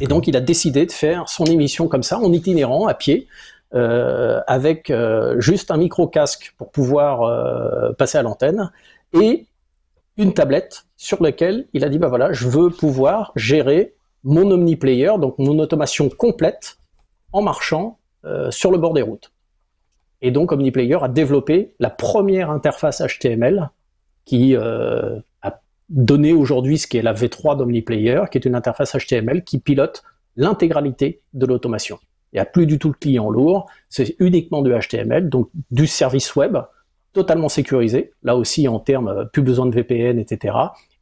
Et 0.00 0.08
donc, 0.08 0.26
il 0.26 0.36
a 0.36 0.40
décidé 0.40 0.86
de 0.86 0.92
faire 0.92 1.28
son 1.28 1.44
émission 1.44 1.86
comme 1.86 2.02
ça, 2.02 2.18
en 2.18 2.32
itinérant, 2.32 2.88
à 2.88 2.94
pied, 2.94 3.28
euh, 3.74 4.40
avec 4.48 4.90
euh, 4.90 5.38
juste 5.38 5.70
un 5.70 5.76
micro-casque 5.76 6.52
pour 6.58 6.72
pouvoir 6.72 7.94
passer 7.96 8.18
à 8.18 8.22
l'antenne, 8.22 8.72
et 9.12 9.46
une 10.16 10.34
tablette 10.34 10.84
sur 10.96 11.22
laquelle 11.22 11.66
il 11.74 11.84
a 11.84 11.88
dit, 11.88 11.98
bah 11.98 12.08
voilà, 12.08 12.32
je 12.32 12.48
veux 12.48 12.70
pouvoir 12.70 13.32
gérer 13.36 13.94
mon 14.24 14.50
omniplayer, 14.50 15.12
donc 15.18 15.38
mon 15.38 15.58
automation 15.58 16.08
complète 16.08 16.78
en 17.32 17.42
marchant 17.42 17.98
euh, 18.24 18.50
sur 18.50 18.70
le 18.70 18.78
bord 18.78 18.94
des 18.94 19.02
routes. 19.02 19.32
Et 20.20 20.30
donc 20.30 20.52
OmniPlayer 20.52 20.98
a 21.02 21.08
développé 21.08 21.74
la 21.80 21.90
première 21.90 22.50
interface 22.50 23.02
HTML 23.02 23.70
qui 24.24 24.54
euh, 24.54 25.18
a 25.42 25.60
donné 25.88 26.32
aujourd'hui 26.32 26.78
ce 26.78 26.86
qui 26.86 26.98
est 26.98 27.02
la 27.02 27.12
V3 27.12 27.56
d'OmniPlayer, 27.56 28.22
qui 28.30 28.38
est 28.38 28.44
une 28.44 28.54
interface 28.54 28.94
HTML 28.96 29.42
qui 29.42 29.58
pilote 29.58 30.04
l'intégralité 30.36 31.20
de 31.34 31.44
l'automation. 31.46 31.98
Il 32.32 32.36
n'y 32.36 32.40
a 32.40 32.44
plus 32.44 32.66
du 32.66 32.78
tout 32.78 32.90
de 32.90 32.96
client 32.96 33.28
lourd, 33.28 33.68
c'est 33.88 34.14
uniquement 34.20 34.62
du 34.62 34.72
HTML, 34.72 35.28
donc 35.28 35.50
du 35.72 35.88
service 35.88 36.36
web 36.36 36.56
totalement 37.12 37.48
sécurisé, 37.48 38.12
là 38.22 38.36
aussi 38.36 38.68
en 38.68 38.78
termes 38.78 39.08
euh, 39.08 39.24
plus 39.24 39.42
besoin 39.42 39.66
de 39.66 39.74
VPN, 39.74 40.20
etc 40.20 40.54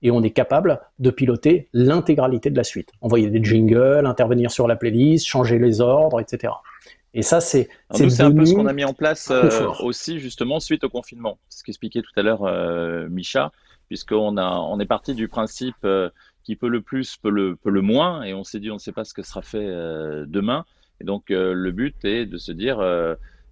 et 0.02 0.10
on 0.10 0.22
est 0.22 0.30
capable 0.30 0.80
de 0.98 1.10
piloter 1.10 1.68
l'intégralité 1.72 2.50
de 2.50 2.56
la 2.56 2.64
suite. 2.64 2.90
Envoyer 3.00 3.28
des 3.28 3.42
jingles, 3.42 4.06
intervenir 4.06 4.50
sur 4.50 4.66
la 4.66 4.76
playlist, 4.76 5.26
changer 5.26 5.58
les 5.58 5.80
ordres, 5.80 6.20
etc. 6.20 6.52
Et 7.12 7.22
ça, 7.22 7.40
c'est 7.40 7.68
c'est 7.90 8.20
un 8.20 8.32
peu 8.32 8.46
ce 8.46 8.54
qu'on 8.54 8.66
a 8.66 8.72
mis 8.72 8.84
en 8.84 8.94
place 8.94 9.30
euh, 9.30 9.66
aussi 9.80 10.20
justement 10.20 10.60
suite 10.60 10.84
au 10.84 10.88
confinement. 10.88 11.38
Ce 11.48 11.64
qu'expliquait 11.64 12.02
tout 12.02 12.12
à 12.16 12.22
l'heure 12.22 12.44
euh, 12.44 13.08
Micha, 13.08 13.50
puisqu'on 13.88 14.36
a 14.36 14.48
on 14.58 14.78
est 14.78 14.86
parti 14.86 15.14
du 15.14 15.26
principe 15.26 15.74
euh, 15.84 16.08
qui 16.44 16.54
peut 16.54 16.68
le 16.68 16.80
plus 16.80 17.16
peut 17.16 17.30
le 17.30 17.56
peut 17.56 17.70
le 17.70 17.82
moins, 17.82 18.22
et 18.22 18.32
on 18.32 18.44
s'est 18.44 18.60
dit 18.60 18.70
on 18.70 18.74
ne 18.74 18.78
sait 18.78 18.92
pas 18.92 19.04
ce 19.04 19.12
que 19.12 19.22
sera 19.22 19.42
fait 19.42 19.66
demain. 20.26 20.64
Et 21.00 21.04
donc 21.04 21.30
le 21.30 21.70
but 21.72 21.96
est 22.04 22.26
de 22.26 22.38
se 22.38 22.52
dire 22.52 22.78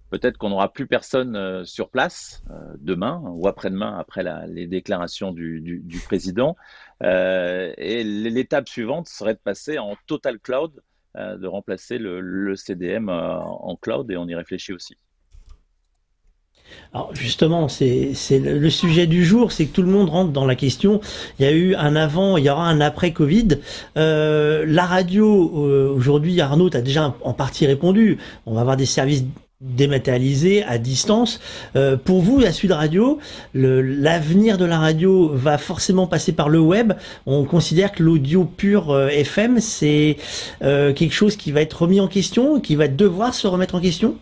Peut-être 0.09 0.37
qu'on 0.37 0.49
n'aura 0.49 0.73
plus 0.73 0.87
personne 0.87 1.35
euh, 1.35 1.63
sur 1.65 1.89
place 1.89 2.43
euh, 2.49 2.55
demain 2.79 3.21
ou 3.25 3.47
après-demain, 3.47 3.95
après 3.97 4.23
les 4.47 4.67
déclarations 4.67 5.31
du, 5.31 5.83
président. 6.05 6.55
Euh, 7.03 7.71
et 7.77 8.03
l'étape 8.03 8.67
suivante 8.67 9.07
serait 9.07 9.35
de 9.35 9.39
passer 9.39 9.77
en 9.77 9.95
total 10.07 10.39
cloud, 10.39 10.71
de 11.15 11.47
remplacer 11.47 11.97
le, 11.97 12.55
CDM 12.55 13.09
en 13.09 13.75
cloud, 13.75 14.09
et 14.11 14.15
on 14.15 14.27
y 14.27 14.35
réfléchit 14.35 14.73
aussi. 14.73 14.95
Alors 16.93 17.13
justement, 17.15 17.67
c'est 17.67 18.13
le 18.31 18.69
sujet 18.69 19.07
du 19.07 19.25
jour, 19.25 19.51
c'est 19.51 19.65
que 19.65 19.73
tout 19.73 19.81
le 19.81 19.89
monde 19.89 20.09
rentre 20.09 20.31
dans 20.31 20.45
la 20.45 20.55
question. 20.55 21.01
Il 21.37 21.45
y 21.45 21.47
a 21.47 21.51
eu 21.51 21.75
un 21.75 21.95
avant, 21.95 22.37
il 22.37 22.45
y 22.45 22.49
aura 22.49 22.67
un 22.69 22.79
après 22.79 23.11
Covid. 23.11 23.59
la 23.95 24.85
radio, 24.85 25.27
aujourd'hui, 25.93 26.39
Arnaud, 26.39 26.69
a 26.75 26.81
déjà 26.81 27.15
en 27.21 27.33
partie 27.33 27.65
répondu. 27.65 28.19
On 28.45 28.53
va 28.53 28.61
avoir 28.61 28.77
des 28.77 28.85
services 28.85 29.25
dématérialisé 29.61 30.63
à 30.63 30.77
distance. 30.77 31.41
Euh, 31.75 31.97
pour 31.97 32.21
vous, 32.21 32.39
la 32.39 32.53
Sud 32.53 32.71
Radio, 32.71 33.19
l'avenir 33.53 34.57
de 34.57 34.63
la 34.63 34.79
radio 34.79 35.29
va 35.33 35.57
forcément 35.57 36.07
passer 36.07 36.31
par 36.31 36.47
le 36.47 36.59
web. 36.59 36.93
On 37.25 37.43
considère 37.43 37.91
que 37.91 38.01
l'audio 38.01 38.45
pur 38.45 38.91
euh, 38.91 39.09
FM, 39.09 39.59
c'est 39.59 40.15
euh, 40.61 40.93
quelque 40.93 41.13
chose 41.13 41.35
qui 41.35 41.51
va 41.51 41.61
être 41.61 41.81
remis 41.81 41.99
en 41.99 42.07
question, 42.07 42.61
qui 42.61 42.75
va 42.75 42.87
devoir 42.87 43.33
se 43.33 43.47
remettre 43.47 43.75
en 43.75 43.81
question? 43.81 44.17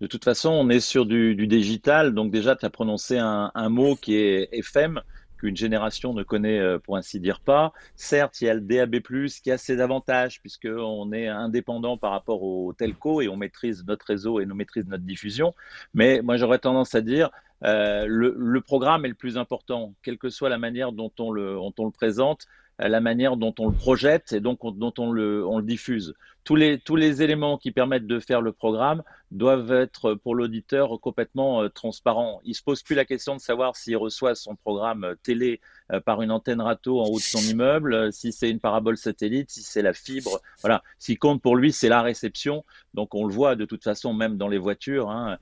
De 0.00 0.08
toute 0.08 0.24
façon, 0.24 0.50
on 0.50 0.68
est 0.68 0.80
sur 0.80 1.06
du, 1.06 1.46
digital. 1.46 2.12
Donc 2.12 2.32
déjà, 2.32 2.56
tu 2.56 2.66
as 2.66 2.70
prononcé 2.70 3.18
un, 3.18 3.52
un, 3.54 3.68
mot 3.68 3.94
qui 3.94 4.16
est 4.16 4.48
FM 4.50 5.00
qu'une 5.44 5.56
génération 5.56 6.14
ne 6.14 6.22
connaît 6.22 6.58
euh, 6.58 6.78
pour 6.78 6.96
ainsi 6.96 7.20
dire 7.20 7.40
pas. 7.40 7.74
Certes, 7.96 8.40
il 8.40 8.46
y 8.46 8.48
a 8.48 8.54
le 8.54 8.62
DAB+, 8.62 8.96
qui 9.42 9.50
a 9.50 9.58
ses 9.58 9.80
avantages 9.80 10.40
puisqu'on 10.40 11.12
est 11.12 11.28
indépendant 11.28 11.98
par 11.98 12.12
rapport 12.12 12.42
au 12.42 12.72
telco 12.72 13.20
et 13.20 13.28
on 13.28 13.36
maîtrise 13.36 13.84
notre 13.86 14.06
réseau 14.06 14.40
et 14.40 14.46
nous 14.46 14.54
maîtrise 14.54 14.86
notre 14.86 15.04
diffusion. 15.04 15.54
Mais 15.92 16.22
moi, 16.22 16.38
j'aurais 16.38 16.58
tendance 16.58 16.94
à 16.94 17.02
dire 17.02 17.30
euh, 17.62 18.06
le, 18.08 18.60
programme 18.62 19.04
est 19.04 19.08
le 19.08 19.14
plus 19.14 19.36
important, 19.36 19.92
quelle 20.02 20.16
que 20.16 20.30
soit 20.30 20.48
la 20.48 20.58
manière 20.58 20.92
dont 20.92 21.12
on 21.18 21.30
le, 21.30 21.58
on 21.58 21.72
présente, 21.90 22.46
euh, 22.80 22.88
la 22.88 23.00
manière 23.00 23.36
dont 23.36 23.54
on 23.58 23.68
le 23.68 23.74
projette 23.74 24.32
et 24.32 24.40
donc 24.40 24.60
dont 24.62 24.94
on 24.98 25.14
on 25.14 25.58
le 25.58 25.64
diffuse. 25.64 26.14
Tous 26.44 26.56
les, 26.56 27.22
éléments 27.22 27.56
qui 27.56 27.70
permettent 27.70 28.06
de 28.06 28.20
faire 28.20 28.42
le 28.42 28.52
programme 28.52 29.02
doivent 29.30 29.72
être 29.72 30.14
pour 30.14 30.34
l'auditeur 30.34 31.00
complètement 31.00 31.62
euh, 31.62 31.68
transparents. 31.68 32.40
Il 32.44 32.54
se 32.54 32.62
pose 32.62 32.82
plus 32.82 32.94
la 32.94 33.06
question 33.06 33.34
de 33.34 33.40
savoir 33.40 33.76
s'il 33.76 33.96
reçoit 33.96 34.34
son 34.34 34.54
programme 34.54 35.04
euh, 35.04 35.14
télé 35.22 35.60
euh, 35.90 36.00
par 36.00 36.22
une 36.22 36.30
antenne 36.30 36.60
râteau 36.60 37.00
en 37.00 37.06
haut 37.06 37.16
de 37.16 37.22
son 37.22 37.40
immeuble, 37.40 38.12
si 38.12 38.30
c'est 38.30 38.50
une 38.50 38.60
parabole 38.60 38.96
satellite, 38.96 39.50
si 39.50 39.62
c'est 39.62 39.82
la 39.82 39.94
fibre. 39.94 40.40
Voilà. 40.60 40.82
Ce 40.98 41.06
qui 41.06 41.16
compte 41.16 41.40
pour 41.42 41.56
lui, 41.56 41.72
c'est 41.72 41.88
la 41.88 42.02
réception. 42.02 42.64
Donc 42.92 43.14
on 43.14 43.26
le 43.26 43.32
voit 43.32 43.56
de 43.56 43.64
toute 43.64 43.82
façon 43.82 44.12
même 44.12 44.36
dans 44.36 44.48
les 44.48 44.58
voitures, 44.58 45.10
hein, 45.10 45.38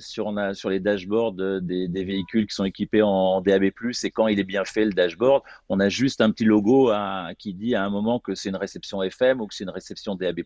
sur, 0.00 0.32
les 0.70 0.80
dashboards 0.80 1.34
des, 1.60 2.04
véhicules 2.04 2.46
qui 2.46 2.54
sont 2.54 2.64
équipés 2.64 3.02
en, 3.02 3.40
DAB+, 3.40 3.64
et 3.64 4.10
quand 4.10 4.26
il 4.26 4.40
est 4.40 4.44
bien 4.44 4.64
fait 4.64 4.84
le 4.84 4.92
dashboard, 4.92 5.42
on 5.68 5.78
a 5.78 5.88
juste 5.88 6.20
un 6.20 6.32
petit 6.32 6.44
logo 6.44 6.90
qui 7.38 7.54
dit 7.54 7.74
à 7.74 7.84
un 7.84 7.90
moment 7.90 8.18
que 8.18 8.34
c'est 8.34 8.48
une 8.48 8.56
réception 8.56 9.02
FM 9.02 9.40
ou 9.40 9.46
que 9.46 9.54
c'est 9.54 9.64
une 9.64 9.70
réception 9.70 10.13
DAB+, 10.16 10.40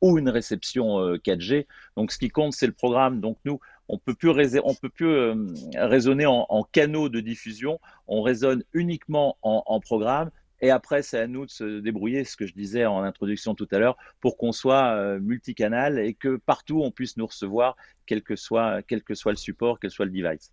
ou 0.00 0.18
une 0.18 0.28
réception 0.28 1.14
4G. 1.16 1.66
Donc 1.96 2.08
donc, 2.08 2.12
ce 2.12 2.18
qui 2.18 2.30
compte, 2.30 2.54
c'est 2.54 2.66
le 2.66 2.72
programme. 2.72 3.20
Donc, 3.20 3.36
nous, 3.44 3.60
on 3.90 3.98
peut 3.98 4.14
plus 4.14 4.30
on 4.64 4.74
peut 4.74 4.88
plus 4.88 5.08
euh, 5.08 5.34
raisonner 5.74 6.24
en, 6.24 6.66
canaux 6.72 7.10
de 7.10 7.20
diffusion. 7.20 7.80
On 8.06 8.22
raisonne 8.22 8.64
uniquement 8.72 9.36
en, 9.42 9.78
programme. 9.78 10.30
Et 10.62 10.70
après, 10.70 11.02
c'est 11.02 11.18
à 11.18 11.26
nous 11.26 11.44
de 11.44 11.50
se 11.50 11.80
débrouiller, 11.80 12.24
ce 12.24 12.34
que 12.34 12.46
je 12.46 12.54
disais 12.54 12.86
en 12.86 13.02
introduction 13.02 13.54
tout 13.54 13.68
à 13.72 13.78
l'heure, 13.78 13.98
pour 14.22 14.38
qu'on 14.38 14.52
soit 14.52 14.94
euh, 14.94 15.20
multicanal 15.20 15.98
et 15.98 16.14
que 16.14 16.36
partout 16.36 16.80
on 16.82 16.90
puisse 16.90 17.18
nous 17.18 17.26
recevoir, 17.26 17.76
quel 18.06 18.22
que 18.22 18.36
soit, 18.36 18.80
quel 18.88 19.02
que 19.02 19.14
soit 19.14 19.32
le 19.32 19.36
support, 19.36 19.78
quel 19.78 19.90
soit 19.90 20.06
le 20.06 20.12
device. 20.12 20.50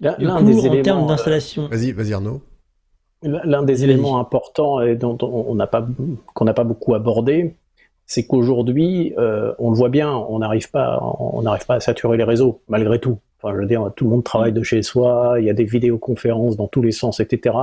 L'un 0.00 0.42
des 0.42 0.68
en 0.68 0.82
termes 0.82 1.06
d'installation. 1.06 1.68
Vas-y, 1.68 1.92
vas-y 1.92 2.14
Arnaud. 2.14 2.42
L'un 3.22 3.64
des 3.64 3.82
éléments 3.82 4.20
importants 4.20 4.80
et 4.80 4.94
dont 4.94 5.18
on 5.22 5.54
n'a 5.56 5.66
pas 5.66 5.84
qu'on 6.34 6.44
n'a 6.44 6.54
pas 6.54 6.62
beaucoup 6.62 6.94
abordé, 6.94 7.56
c'est 8.06 8.26
qu'aujourd'hui, 8.26 9.12
euh, 9.18 9.52
on 9.58 9.70
le 9.70 9.76
voit 9.76 9.88
bien, 9.88 10.12
on 10.14 10.38
n'arrive 10.38 10.70
pas, 10.70 10.98
on 11.18 11.42
n'arrive 11.42 11.66
pas 11.66 11.74
à 11.74 11.80
saturer 11.80 12.16
les 12.16 12.24
réseaux, 12.24 12.62
malgré 12.68 12.98
tout. 12.98 13.18
Enfin, 13.36 13.54
je 13.54 13.60
veux 13.60 13.66
dire, 13.66 13.92
tout 13.96 14.04
le 14.04 14.10
monde 14.10 14.24
travaille 14.24 14.52
de 14.52 14.62
chez 14.62 14.82
soi, 14.82 15.36
il 15.38 15.44
y 15.44 15.50
a 15.50 15.52
des 15.52 15.64
vidéoconférences 15.64 16.56
dans 16.56 16.68
tous 16.68 16.80
les 16.80 16.90
sens, 16.90 17.20
etc. 17.20 17.54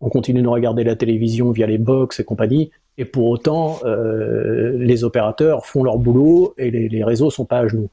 On 0.00 0.08
continue 0.08 0.42
de 0.42 0.48
regarder 0.48 0.84
la 0.84 0.96
télévision 0.96 1.50
via 1.50 1.66
les 1.66 1.78
box 1.78 2.20
et 2.20 2.24
compagnie, 2.24 2.70
et 2.98 3.04
pour 3.04 3.28
autant, 3.28 3.78
euh, 3.84 4.76
les 4.78 5.02
opérateurs 5.02 5.66
font 5.66 5.82
leur 5.82 5.98
boulot 5.98 6.54
et 6.56 6.70
les, 6.70 6.88
les 6.88 7.04
réseaux 7.04 7.30
sont 7.30 7.44
pas 7.44 7.58
à 7.58 7.68
genoux. 7.68 7.90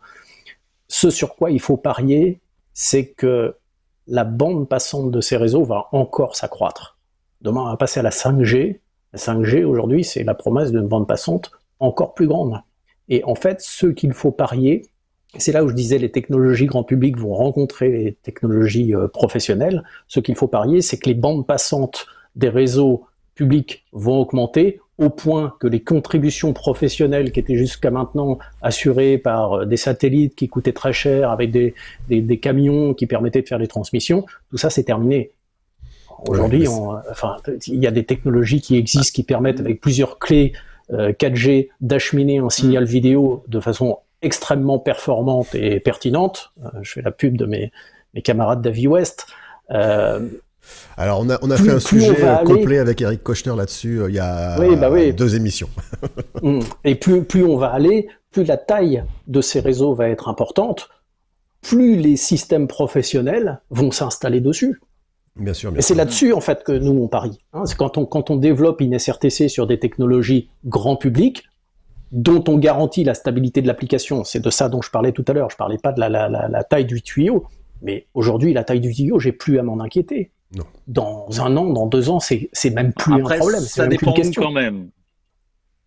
Ce 0.90 1.10
sur 1.10 1.36
quoi 1.36 1.52
il 1.52 1.60
faut 1.60 1.78
parier, 1.78 2.40
c'est 2.74 3.08
que 3.08 3.56
la 4.08 4.24
bande 4.24 4.70
passante 4.70 5.10
de 5.12 5.22
ces 5.22 5.38
réseaux 5.38 5.64
va 5.64 5.88
encore 5.92 6.36
s'accroître. 6.36 6.97
Demain, 7.42 7.62
on 7.62 7.70
va 7.70 7.78
passer 7.78 8.00
à 8.00 8.04
la 8.04 8.10
5G. 8.10 8.80
La 9.14 9.20
5G, 9.20 9.64
aujourd'hui, 9.64 10.04
c'est 10.04 10.24
la 10.24 10.34
promesse 10.34 10.72
d'une 10.72 10.88
bande 10.88 11.08
passante 11.08 11.52
encore 11.80 12.14
plus 12.14 12.28
grande. 12.28 12.60
Et 13.10 13.24
en 13.24 13.36
fait, 13.36 13.62
ce 13.62 13.88
qu'il 13.88 14.14
faut 14.14 14.32
parier, 14.32 14.84
c'est 15.38 15.52
là 15.52 15.64
où 15.64 15.70
je 15.70 15.74
disais 15.74 15.98
les 15.98 16.12
technologies 16.12 16.66
grand 16.66 16.84
public 16.84 17.18
vont 17.18 17.34
rencontrer 17.34 17.90
les 17.90 18.14
technologies 18.14 18.96
euh, 18.96 19.08
professionnelles. 19.08 19.84
Ce 20.08 20.20
qu'il 20.20 20.36
faut 20.36 20.48
parier, 20.48 20.82
c'est 20.82 20.98
que 20.98 21.08
les 21.08 21.16
bandes 21.16 21.46
passantes 21.46 22.08
des 22.36 22.50
réseaux 22.50 23.06
publics 23.36 23.86
vont 23.92 24.20
augmenter 24.20 24.80
au 24.98 25.10
point 25.10 25.54
que 25.60 25.68
les 25.68 25.82
contributions 25.82 26.54
professionnelles 26.54 27.32
qui 27.32 27.40
étaient 27.40 27.56
jusqu'à 27.56 27.92
maintenant 27.92 28.40
assurées 28.62 29.18
par 29.18 29.54
euh, 29.54 29.66
des 29.66 29.78
satellites 29.78 30.36
qui 30.36 30.48
coûtaient 30.48 30.74
très 30.74 30.94
cher, 30.94 31.30
avec 31.30 31.52
des, 31.52 31.76
des, 32.10 32.40
camions 32.40 32.94
qui 32.94 33.06
permettaient 33.06 33.44
de 33.44 33.48
faire 33.48 33.60
des 33.60 33.68
transmissions, 33.68 34.26
tout 34.50 34.58
ça 34.58 34.70
c'est 34.70 34.84
terminé. 34.84 35.32
Aujourd'hui, 36.26 36.68
enfin, 36.68 37.38
il 37.68 37.84
y 37.84 37.88
a 37.88 37.92
des 37.92 38.06
technologies 38.06 38.62
qui 38.62 38.78
existent 38.78 39.14
qui 39.14 39.24
permettent 39.24 39.60
avec 39.60 39.82
plusieurs 39.82 40.20
clés 40.20 40.54
4G 40.92 41.66
euh, 41.66 41.70
d'acheminer 41.82 42.40
un 42.40 42.50
signal 42.50 42.84
mm. 42.84 42.88
vidéo 42.88 43.44
de 43.48 43.60
façon 43.60 44.00
extrêmement 44.22 44.80
performante 44.80 45.54
et 45.54 45.80
pertinente. 45.80 46.52
Euh, 46.64 46.70
je 46.82 46.94
fais 46.94 47.02
la 47.02 47.12
pub 47.12 47.38
de 47.38 47.46
mes, 47.46 47.72
mes 48.14 48.22
camarades 48.22 48.62
d'Avi 48.62 48.88
West. 48.88 49.28
Euh, 49.72 50.28
alors 50.98 51.22
on 51.22 51.30
a, 51.30 51.38
on 51.42 51.52
a 51.52 51.56
fait 51.56 51.72
un 51.72 51.80
sujet 51.80 52.14
complet 52.46 52.80
avec 52.80 53.00
Eric 53.02 53.24
Kochner 53.24 53.56
là-dessus 53.56 54.02
il 54.10 54.16
y 54.16 54.20
a 54.20 54.58
bah 54.58 55.12
deux 55.12 55.36
émissions. 55.36 55.70
Mm. 56.44 56.60
et 56.84 56.94
plus, 56.94 57.24
plus 57.24 57.44
on 57.44 57.58
va 57.58 57.68
aller, 57.68 58.10
plus 58.32 58.44
la 58.44 58.58
taille 58.58 59.04
de 59.26 59.42
ces 59.42 59.60
réseaux 59.60 59.96
va 59.96 60.08
être 60.08 60.30
importante, 60.30 60.90
plus 61.62 61.96
les 61.96 62.16
systèmes 62.16 62.68
professionnels 62.68 63.60
vont 63.72 63.92
s'installer 63.92 64.40
dessus. 64.40 64.80
Bien 65.40 65.54
sûr, 65.54 65.72
Et 65.78 65.82
c'est 65.82 65.96
là-dessus 65.96 66.34
en 66.34 66.42
fait 66.42 66.64
que 66.64 66.72
nous 66.72 66.92
on 66.92 67.08
parie. 67.08 67.40
Hein. 67.54 67.66
c'est 67.66 67.78
quand 67.78 67.98
on 67.98 68.06
quand 68.06 68.30
on 68.30 68.38
développe 68.38 68.82
une 68.82 68.98
SRTC 68.98 69.50
sur 69.50 69.68
des 69.68 69.80
technologies 69.80 70.50
grand 70.66 70.96
public 70.96 71.44
dont 72.12 72.44
on 72.48 72.58
garantit 72.58 73.04
la 73.04 73.14
stabilité 73.14 73.62
de 73.62 73.68
l'application. 73.68 74.24
C'est 74.24 74.40
de 74.40 74.50
ça 74.50 74.70
dont 74.70 74.82
je 74.82 74.90
parlais 74.90 75.12
tout 75.12 75.26
à 75.28 75.34
l'heure. 75.34 75.50
Je 75.50 75.58
parlais 75.58 75.78
pas 75.78 75.92
de 75.92 76.00
la, 76.00 76.10
la, 76.10 76.28
la, 76.28 76.64
taille 76.64 76.86
du 76.86 77.02
tuyau, 77.02 77.46
mais 77.82 78.08
aujourd'hui 78.14 78.54
la 78.54 78.64
taille 78.64 78.80
du 78.80 78.94
tuyau, 78.94 79.20
j'ai 79.20 79.32
plus 79.32 79.60
à 79.60 79.64
m'en 79.64 79.80
inquiéter. 79.80 80.32
Non. 80.56 80.64
Dans 80.88 81.28
un 81.42 81.58
an, 81.58 81.66
dans 81.66 81.88
deux 81.88 82.10
ans, 82.10 82.20
c'est 82.20 82.50
c'est 82.54 82.70
même 82.70 82.94
plus 82.94 83.14
un 83.14 83.20
problème. 83.20 83.62
Ça 83.62 83.88
dépend 83.88 84.14
quand 84.36 84.52
même. 84.52 84.90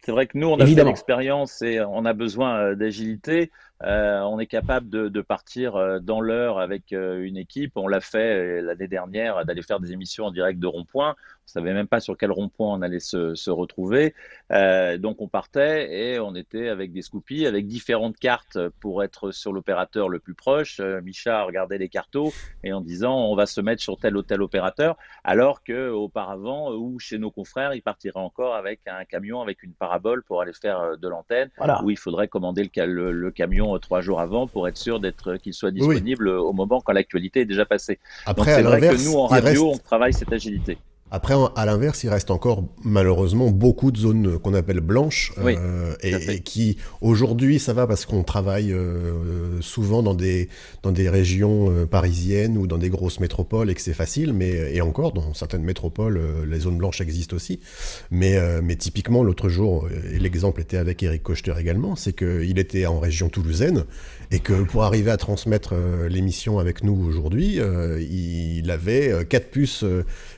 C'est 0.05 0.12
vrai 0.12 0.26
que 0.26 0.38
nous, 0.38 0.48
on 0.48 0.59
a 0.59 0.66
fait 0.66 0.84
l'expérience 0.84 1.62
et 1.62 1.80
on 1.80 2.05
a 2.05 2.12
besoin 2.12 2.57
euh, 2.59 2.74
d'agilité. 2.74 3.51
Euh, 3.83 4.20
on 4.20 4.39
est 4.39 4.47
capable 4.47 4.91
de, 4.91 5.09
de 5.09 5.20
partir 5.22 5.76
euh, 5.76 6.01
dans 6.01 6.20
l'heure 6.20 6.59
avec 6.59 6.93
euh, 6.93 7.24
une 7.24 7.39
équipe. 7.39 7.72
On 7.76 7.89
l'a 7.89 8.01
fait 8.01 8.61
l'année 8.61 8.89
dernière 8.89 9.45
d'aller 9.47 9.62
faire 9.62 9.81
des 9.81 9.93
émissions 9.93 10.26
en 10.26 10.31
direct 10.31 10.59
de 10.61 10.66
rond-point. 10.66 11.16
On 11.51 11.61
savait 11.61 11.74
même 11.74 11.88
pas 11.88 11.98
sur 11.98 12.16
quel 12.16 12.30
rond-point 12.30 12.74
on 12.74 12.82
allait 12.82 13.01
se, 13.01 13.34
se 13.34 13.51
retrouver. 13.51 14.14
Euh, 14.53 14.98
donc 14.98 15.20
on 15.20 15.26
partait 15.26 15.92
et 15.92 16.20
on 16.20 16.36
était 16.36 16.68
avec 16.68 16.92
des 16.92 17.03
scoopies, 17.03 17.44
avec 17.44 17.66
différentes 17.66 18.16
cartes 18.16 18.59
pour 18.78 19.03
être 19.03 19.32
sur 19.32 19.53
l'opérateur 19.53 20.09
le 20.09 20.20
plus 20.20 20.34
proche. 20.34 20.78
Euh, 20.78 21.01
Micha 21.03 21.42
regardait 21.42 21.78
les 21.78 21.88
cartos 21.88 22.32
et 22.62 22.72
en 22.72 22.80
disant 22.80 23.16
on 23.16 23.34
va 23.34 23.46
se 23.46 23.61
mettre 23.61 23.82
sur 23.82 23.98
tel 23.98 24.16
ou 24.16 24.22
tel 24.22 24.42
opérateur, 24.42 24.96
alors 25.24 25.64
que 25.64 25.90
auparavant 25.90 26.72
ou 26.72 27.01
chez 27.01 27.18
nos 27.18 27.32
confrères, 27.32 27.74
ils 27.74 27.82
partiraient 27.82 28.20
encore 28.20 28.55
avec 28.55 28.80
un 28.86 29.05
camion 29.05 29.40
avec 29.40 29.64
une 29.64 29.72
parabole 29.72 30.22
pour 30.22 30.40
aller 30.40 30.53
faire 30.53 30.96
de 30.96 31.09
l'antenne, 31.09 31.51
voilà. 31.59 31.82
où 31.82 31.90
il 31.90 31.98
faudrait 31.98 32.28
commander 32.28 32.70
le, 32.76 33.11
le 33.11 33.30
camion 33.32 33.74
euh, 33.74 33.78
trois 33.78 34.03
jours 34.03 34.20
avant 34.20 34.46
pour 34.46 34.68
être 34.68 34.76
sûr 34.76 35.01
d'être 35.01 35.36
qu'il 35.36 35.55
soit 35.55 35.72
disponible 35.72 36.28
au 36.28 36.53
moment 36.53 36.80
quand 36.80 36.92
l'actualité 36.92 37.40
est 37.40 37.44
déjà 37.44 37.64
passée. 37.64 37.98
Après, 38.24 38.55
c'est 38.55 38.62
vrai 38.62 38.80
que 38.80 39.05
nous 39.05 39.16
en 39.16 39.26
radio, 39.26 39.72
on 39.72 39.78
travaille 39.78 40.12
cette 40.12 40.32
agilité. 40.32 40.78
Après, 41.11 41.34
à 41.56 41.66
l'inverse, 41.66 42.04
il 42.04 42.08
reste 42.08 42.30
encore 42.30 42.64
malheureusement 42.84 43.50
beaucoup 43.50 43.90
de 43.90 43.96
zones 43.96 44.38
qu'on 44.38 44.54
appelle 44.54 44.80
blanches 44.80 45.32
euh, 45.38 45.94
et, 46.02 46.40
qui 46.40 46.76
aujourd'hui 47.00 47.58
ça 47.58 47.72
va 47.72 47.88
parce 47.88 48.06
qu'on 48.06 48.22
travaille 48.22 48.72
euh, 48.72 49.61
souvent 49.61 50.02
dans 50.04 50.14
des 50.14 50.48
dans 50.82 50.92
des 50.92 51.08
régions 51.08 51.70
euh, 51.70 51.86
parisiennes 51.86 52.56
ou 52.56 52.68
dans 52.68 52.78
des 52.78 52.90
grosses 52.90 53.18
métropoles 53.18 53.70
et 53.70 53.74
que 53.74 53.80
c'est 53.80 53.94
facile. 53.94 54.32
Mais 54.32 54.74
et 54.74 54.80
encore 54.80 55.12
dans 55.12 55.34
certaines 55.34 55.64
métropoles, 55.64 56.20
les 56.48 56.61
zones 56.61 56.78
blanches 56.78 57.00
existent 57.00 57.34
aussi. 57.34 57.58
Mais 58.11 58.38
mais 58.62 58.76
typiquement 58.76 59.24
l'autre 59.24 59.48
jour, 59.48 59.88
et 60.12 60.18
l'exemple 60.18 60.61
était 60.61 60.76
avec 60.76 61.02
Eric 61.02 61.22
Kochter 61.22 61.54
également, 61.58 61.96
c'est 61.96 62.12
qu'il 62.12 62.58
était 62.58 62.86
en 62.86 63.00
région 63.00 63.28
toulousaine 63.28 63.84
et 64.31 64.39
que 64.39 64.62
pour 64.62 64.85
arriver 64.85 65.11
à 65.11 65.16
transmettre 65.16 65.74
l'émission 66.09 66.59
avec 66.59 66.85
nous 66.85 67.05
aujourd'hui, 67.09 67.59
il 67.99 68.70
avait 68.70 69.24
quatre 69.28 69.51
puces 69.51 69.85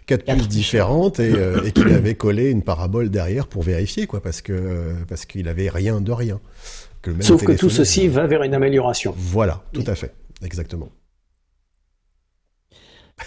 quatre 0.07 0.24
puces 0.24 0.49
différentes 0.49 1.20
euh, 1.20 1.62
et, 1.64 1.72
qu'il 1.72 1.88
avait 1.88 2.14
collé 2.14 2.51
une 2.51 2.62
parabole 2.62 3.11
derrière 3.11 3.47
pour 3.47 3.62
vérifier, 3.62 4.07
quoi, 4.07 4.22
parce 4.22 4.43
que 4.43 4.95
parce 5.09 5.26
qu'il 5.26 5.49
avait 5.49 5.68
rien 5.68 6.01
de 6.01 6.12
rien. 6.12 6.40
Sauf 7.20 7.45
que 7.45 7.53
tout 7.53 7.70
ceci 7.70 8.09
va 8.09 8.26
vers 8.26 8.43
une 8.43 8.55
amélioration. 8.55 9.14
Voilà, 9.16 9.62
tout 9.72 9.84
à 9.86 9.95
fait, 9.95 10.14
exactement. 10.45 10.88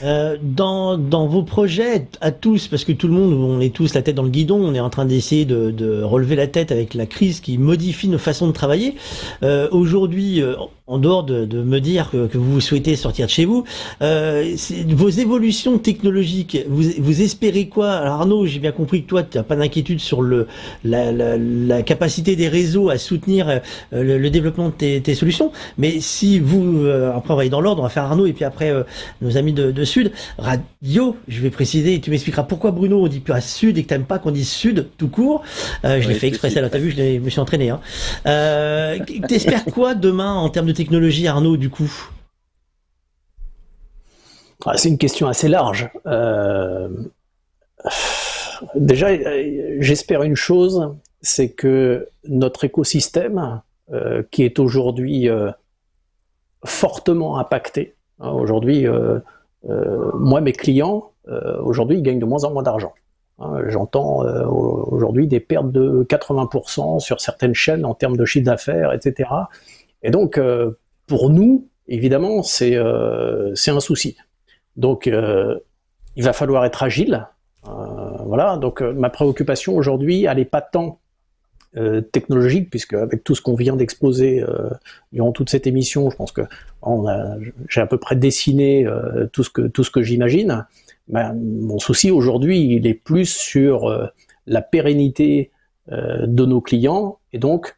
Euh, 0.03 0.37
dans, 0.41 0.97
dans 0.97 1.27
vos 1.27 1.43
projets 1.43 2.07
à 2.21 2.31
tous, 2.31 2.67
parce 2.67 2.83
que 2.83 2.91
tout 2.91 3.07
le 3.07 3.13
monde, 3.13 3.33
on 3.33 3.59
est 3.59 3.73
tous 3.73 3.93
la 3.93 4.01
tête 4.01 4.15
dans 4.15 4.23
le 4.23 4.29
guidon, 4.29 4.57
on 4.57 4.73
est 4.73 4.79
en 4.79 4.89
train 4.89 5.05
d'essayer 5.05 5.45
de, 5.45 5.71
de 5.71 6.01
relever 6.03 6.35
la 6.35 6.47
tête 6.47 6.71
avec 6.71 6.93
la 6.93 7.05
crise 7.05 7.39
qui 7.39 7.57
modifie 7.57 8.07
nos 8.07 8.17
façons 8.17 8.47
de 8.47 8.51
travailler. 8.51 8.95
Euh, 9.43 9.67
Aujourd'hui, 9.71 10.41
euh, 10.41 10.55
en 10.87 10.99
dehors 10.99 11.23
de, 11.23 11.45
de 11.45 11.63
me 11.63 11.81
dire 11.81 12.11
que, 12.11 12.27
que, 12.27 12.37
vous 12.37 12.61
souhaitez 12.61 12.95
sortir 12.95 13.25
de 13.25 13.31
chez 13.31 13.45
vous, 13.45 13.63
euh, 14.03 14.55
vos 14.89 15.09
évolutions 15.09 15.79
technologiques, 15.79 16.59
vous, 16.69 16.83
vous 16.99 17.21
espérez 17.21 17.67
quoi? 17.69 17.91
Alors 17.93 18.21
Arnaud, 18.21 18.45
j'ai 18.45 18.59
bien 18.59 18.71
compris 18.71 19.01
que 19.01 19.07
toi, 19.07 19.23
tu 19.23 19.37
n'as 19.37 19.43
pas 19.43 19.55
d'inquiétude 19.55 19.99
sur 19.99 20.21
le, 20.21 20.47
la, 20.83 21.11
la, 21.11 21.37
la, 21.37 21.81
capacité 21.81 22.35
des 22.35 22.47
réseaux 22.47 22.89
à 22.89 22.99
soutenir 22.99 23.49
euh, 23.49 23.59
le, 23.91 24.19
le, 24.19 24.29
développement 24.29 24.69
de 24.69 24.73
tes, 24.73 25.01
tes, 25.01 25.15
solutions. 25.15 25.51
Mais 25.79 25.99
si 26.01 26.37
vous, 26.37 26.85
euh, 26.85 27.15
après 27.15 27.33
on 27.33 27.35
va 27.37 27.41
aller 27.41 27.49
dans 27.49 27.61
l'ordre, 27.61 27.81
on 27.81 27.85
va 27.85 27.89
faire 27.89 28.03
Arnaud 28.03 28.27
et 28.27 28.33
puis 28.33 28.45
après 28.45 28.69
euh, 28.69 28.83
nos 29.21 29.37
amis 29.37 29.53
de, 29.53 29.71
de, 29.71 29.85
Sud. 29.85 30.11
Radio, 30.37 31.17
je 31.27 31.41
vais 31.41 31.49
préciser, 31.49 31.95
et 31.95 32.01
tu 32.01 32.11
m'expliqueras 32.11 32.43
pourquoi 32.43 32.69
Bruno 32.69 33.03
on 33.03 33.07
dit 33.07 33.21
plus 33.21 33.33
à 33.33 33.41
Sud 33.41 33.79
et 33.79 33.83
que 33.83 33.89
t'aimes 33.89 34.05
pas 34.05 34.19
qu'on 34.19 34.31
dise 34.31 34.49
Sud 34.49 34.89
tout 34.99 35.07
court. 35.07 35.41
Euh, 35.83 35.99
je 35.99 36.07
l'ai 36.07 36.13
fait 36.13 36.27
exprès, 36.27 36.49
là, 36.51 36.69
t'as 36.69 36.77
vu, 36.77 36.91
je, 36.91 36.97
je, 36.97 37.19
me 37.19 37.29
suis 37.31 37.39
entraîné. 37.39 37.71
Hein. 37.71 37.79
T'espères 39.27 39.65
quoi 39.65 39.95
demain 39.95 40.33
en 40.33 40.49
termes 40.49 40.67
de 40.67 40.74
technologie, 40.75 41.27
Arnaud, 41.27 41.57
du 41.57 41.69
coup 41.69 41.91
ah, 44.65 44.77
C'est 44.77 44.89
une 44.89 44.97
question 44.97 45.27
assez 45.27 45.47
large. 45.47 45.89
Euh... 46.05 46.89
Déjà, 48.75 49.09
j'espère 49.79 50.23
une 50.23 50.35
chose, 50.35 50.95
c'est 51.21 51.49
que 51.49 52.07
notre 52.27 52.63
écosystème, 52.63 53.61
euh, 53.91 54.23
qui 54.31 54.43
est 54.43 54.59
aujourd'hui 54.59 55.29
euh, 55.29 55.51
fortement 56.63 57.37
impacté, 57.37 57.95
hein, 58.19 58.31
aujourd'hui, 58.31 58.87
euh, 58.87 59.19
moi, 60.13 60.41
mes 60.41 60.53
clients, 60.53 61.11
aujourd'hui, 61.63 61.97
ils 61.97 62.03
gagnent 62.03 62.19
de 62.19 62.25
moins 62.25 62.43
en 62.43 62.51
moins 62.51 62.61
d'argent. 62.61 62.93
Hein, 63.39 63.61
J'entends 63.67 64.19
aujourd'hui 64.47 65.27
des 65.27 65.39
pertes 65.39 65.71
de 65.71 66.05
80% 66.07 66.99
sur 66.99 67.19
certaines 67.19 67.55
chaînes 67.55 67.83
en 67.83 67.95
termes 67.95 68.15
de 68.15 68.25
chiffre 68.25 68.45
d'affaires, 68.45 68.93
etc. 68.93 69.27
Et 70.03 70.11
donc, 70.11 70.37
euh, 70.37 70.71
pour 71.07 71.29
nous, 71.29 71.67
évidemment, 71.87 72.43
c'est 72.43 72.75
euh, 72.75 73.53
un 73.67 73.79
souci. 73.79 74.17
Donc, 74.75 75.07
euh, 75.07 75.59
il 76.15 76.23
va 76.23 76.33
falloir 76.33 76.65
être 76.65 76.83
agile. 76.83 77.27
voilà. 77.63 78.57
Donc, 78.57 78.81
ma 78.81 79.09
préoccupation 79.09 79.75
aujourd'hui, 79.75 80.25
elle 80.25 80.37
n'est 80.37 80.45
pas 80.45 80.61
tant 80.61 80.99
technologique, 82.13 82.69
puisque 82.69 82.93
avec 82.93 83.25
tout 83.25 83.35
ce 83.35 83.41
qu'on 83.41 83.55
vient 83.55 83.75
d'exposer 83.75 84.41
durant 85.11 85.33
toute 85.33 85.49
cette 85.49 85.67
émission, 85.67 86.09
je 86.09 86.15
pense 86.15 86.31
que 86.31 86.43
j'ai 87.67 87.81
à 87.81 87.85
peu 87.85 87.97
près 87.97 88.15
dessiné 88.15 88.87
tout 89.33 89.43
ce 89.43 89.49
que 89.49 89.67
que 89.67 90.01
j'imagine. 90.01 90.65
Mon 91.09 91.77
souci 91.79 92.11
aujourd'hui, 92.11 92.61
il 92.61 92.87
est 92.87 92.93
plus 92.93 93.25
sur 93.25 94.09
la 94.47 94.61
pérennité 94.61 95.51
de 95.91 96.45
nos 96.45 96.61
clients 96.61 97.19
et 97.33 97.39
donc 97.39 97.75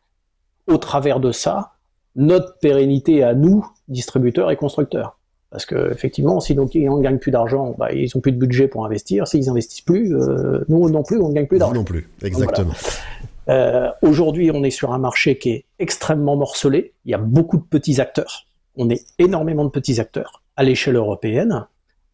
au 0.67 0.77
travers 0.77 1.19
de 1.19 1.31
ça, 1.31 1.76
notre 2.17 2.59
pérennité 2.59 3.23
à 3.23 3.33
nous, 3.33 3.65
distributeurs 3.87 4.51
et 4.51 4.57
constructeurs. 4.57 5.17
Parce 5.49 5.65
que 5.65 5.91
effectivement, 5.91 6.41
si 6.41 6.55
nos 6.55 6.67
clients 6.67 6.97
ne 6.97 7.03
gagnent 7.03 7.19
plus 7.19 7.31
d'argent, 7.31 7.73
bah, 7.77 7.93
ils 7.93 8.09
n'ont 8.13 8.21
plus 8.21 8.33
de 8.33 8.37
budget 8.37 8.67
pour 8.67 8.85
investir. 8.85 9.27
S'ils 9.27 9.49
investissent 9.49 9.81
plus, 9.81 10.13
euh, 10.13 10.65
nous 10.67 10.89
non 10.89 11.03
plus, 11.03 11.21
on 11.21 11.29
ne 11.29 11.33
gagne 11.33 11.47
plus 11.47 11.59
d'argent. 11.59 11.75
non 11.75 11.83
plus, 11.85 12.09
exactement. 12.21 12.73
Voilà. 12.73 12.87
Euh, 13.49 13.91
Aujourd'hui, 14.01 14.51
on 14.51 14.63
est 14.63 14.71
sur 14.71 14.91
un 14.91 14.97
marché 14.97 15.37
qui 15.37 15.51
est 15.51 15.65
extrêmement 15.79 16.35
morcelé. 16.35 16.93
Il 17.05 17.11
y 17.11 17.13
a 17.13 17.17
beaucoup 17.17 17.57
de 17.57 17.63
petits 17.63 18.01
acteurs. 18.01 18.45
On 18.75 18.89
est 18.89 19.05
énormément 19.19 19.63
de 19.63 19.69
petits 19.69 20.01
acteurs 20.01 20.43
à 20.57 20.63
l'échelle 20.63 20.95
européenne. 20.95 21.67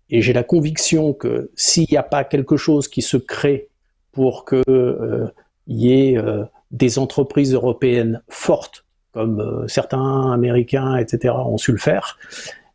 Et 0.09 0.21
j'ai 0.21 0.33
la 0.33 0.43
conviction 0.43 1.13
que 1.13 1.49
s'il 1.55 1.87
n'y 1.89 1.97
a 1.97 2.03
pas 2.03 2.23
quelque 2.23 2.55
chose 2.55 2.87
qui 2.87 3.01
se 3.01 3.17
crée 3.17 3.69
pour 4.11 4.45
qu'il 4.45 4.61
euh, 4.67 5.27
y 5.65 5.91
ait 5.91 6.17
euh, 6.17 6.43
des 6.71 6.99
entreprises 6.99 7.53
européennes 7.53 8.21
fortes 8.29 8.85
comme 9.13 9.39
euh, 9.39 9.67
certains 9.67 10.31
Américains, 10.31 10.97
etc., 10.97 11.33
ont 11.37 11.57
su 11.57 11.71
le 11.71 11.77
faire, 11.77 12.17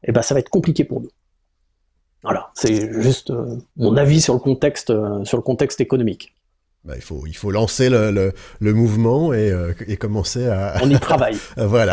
eh 0.05 0.12
ben 0.12 0.22
ça 0.22 0.34
va 0.34 0.41
être 0.41 0.49
compliqué 0.49 0.84
pour 0.84 1.01
nous. 1.03 1.11
Voilà, 2.22 2.51
c'est 2.55 3.01
juste 3.03 3.30
euh, 3.30 3.57
mon 3.76 3.97
avis 3.97 4.20
sur 4.20 4.34
le 4.34 4.41
contexte, 4.41 4.91
euh, 4.91 5.24
sur 5.24 5.36
le 5.36 5.43
contexte 5.43 5.80
économique. 5.80 6.34
Bah, 6.89 6.95
il, 6.97 7.03
faut, 7.03 7.24
il 7.26 7.36
faut 7.36 7.51
lancer 7.51 7.91
le, 7.91 8.11
le, 8.11 8.32
le 8.61 8.72
mouvement 8.72 9.34
et, 9.34 9.53
euh, 9.53 9.74
et, 9.86 9.99
commencer 9.99 10.47
à... 10.47 10.76
On 10.82 10.89
y 10.89 10.99
travaille. 10.99 11.36
voilà. 11.59 11.93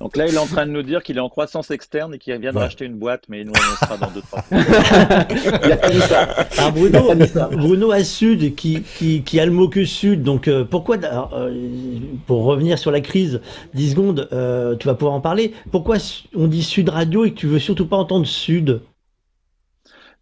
Donc 0.00 0.16
là, 0.16 0.26
il 0.26 0.34
est 0.34 0.38
en 0.38 0.46
train 0.46 0.66
de 0.66 0.72
nous 0.72 0.82
dire 0.82 1.04
qu'il 1.04 1.16
est 1.16 1.20
en 1.20 1.28
croissance 1.28 1.70
externe 1.70 2.12
et 2.12 2.18
qu'il 2.18 2.36
vient 2.38 2.50
de 2.50 2.56
ouais. 2.56 2.64
racheter 2.64 2.86
une 2.86 2.96
boîte, 2.96 3.22
mais 3.28 3.44
nous, 3.44 3.52
on 3.54 3.84
sera 3.84 3.96
dans 3.98 4.10
deux, 4.10 4.22
trois 4.22 4.42
Il 4.50 5.70
a 5.70 5.76
pas 5.76 5.90
dit 5.90 6.00
ça. 6.00 6.22
Alors, 6.58 6.72
Bruno, 6.72 7.14
Bruno 7.52 7.92
à 7.92 8.02
Sud, 8.02 8.56
qui, 8.56 8.82
qui, 8.98 9.22
qui 9.22 9.38
a 9.38 9.46
le 9.46 9.52
mot 9.52 9.68
que 9.68 9.84
Sud, 9.84 10.24
donc 10.24 10.48
euh, 10.48 10.64
pourquoi, 10.64 10.96
alors, 10.96 11.32
euh, 11.34 11.54
pour 12.26 12.42
revenir 12.42 12.80
sur 12.80 12.90
la 12.90 13.00
crise, 13.00 13.42
10 13.74 13.90
secondes, 13.92 14.28
euh, 14.32 14.74
tu 14.74 14.88
vas 14.88 14.94
pouvoir 14.94 15.14
en 15.14 15.20
parler, 15.20 15.52
pourquoi 15.70 15.98
on 16.34 16.48
dit 16.48 16.64
Sud 16.64 16.88
Radio 16.88 17.24
et 17.24 17.30
que 17.30 17.38
tu 17.38 17.46
veux 17.46 17.60
surtout 17.60 17.86
pas 17.86 17.96
entendre 17.96 18.26
Sud? 18.26 18.80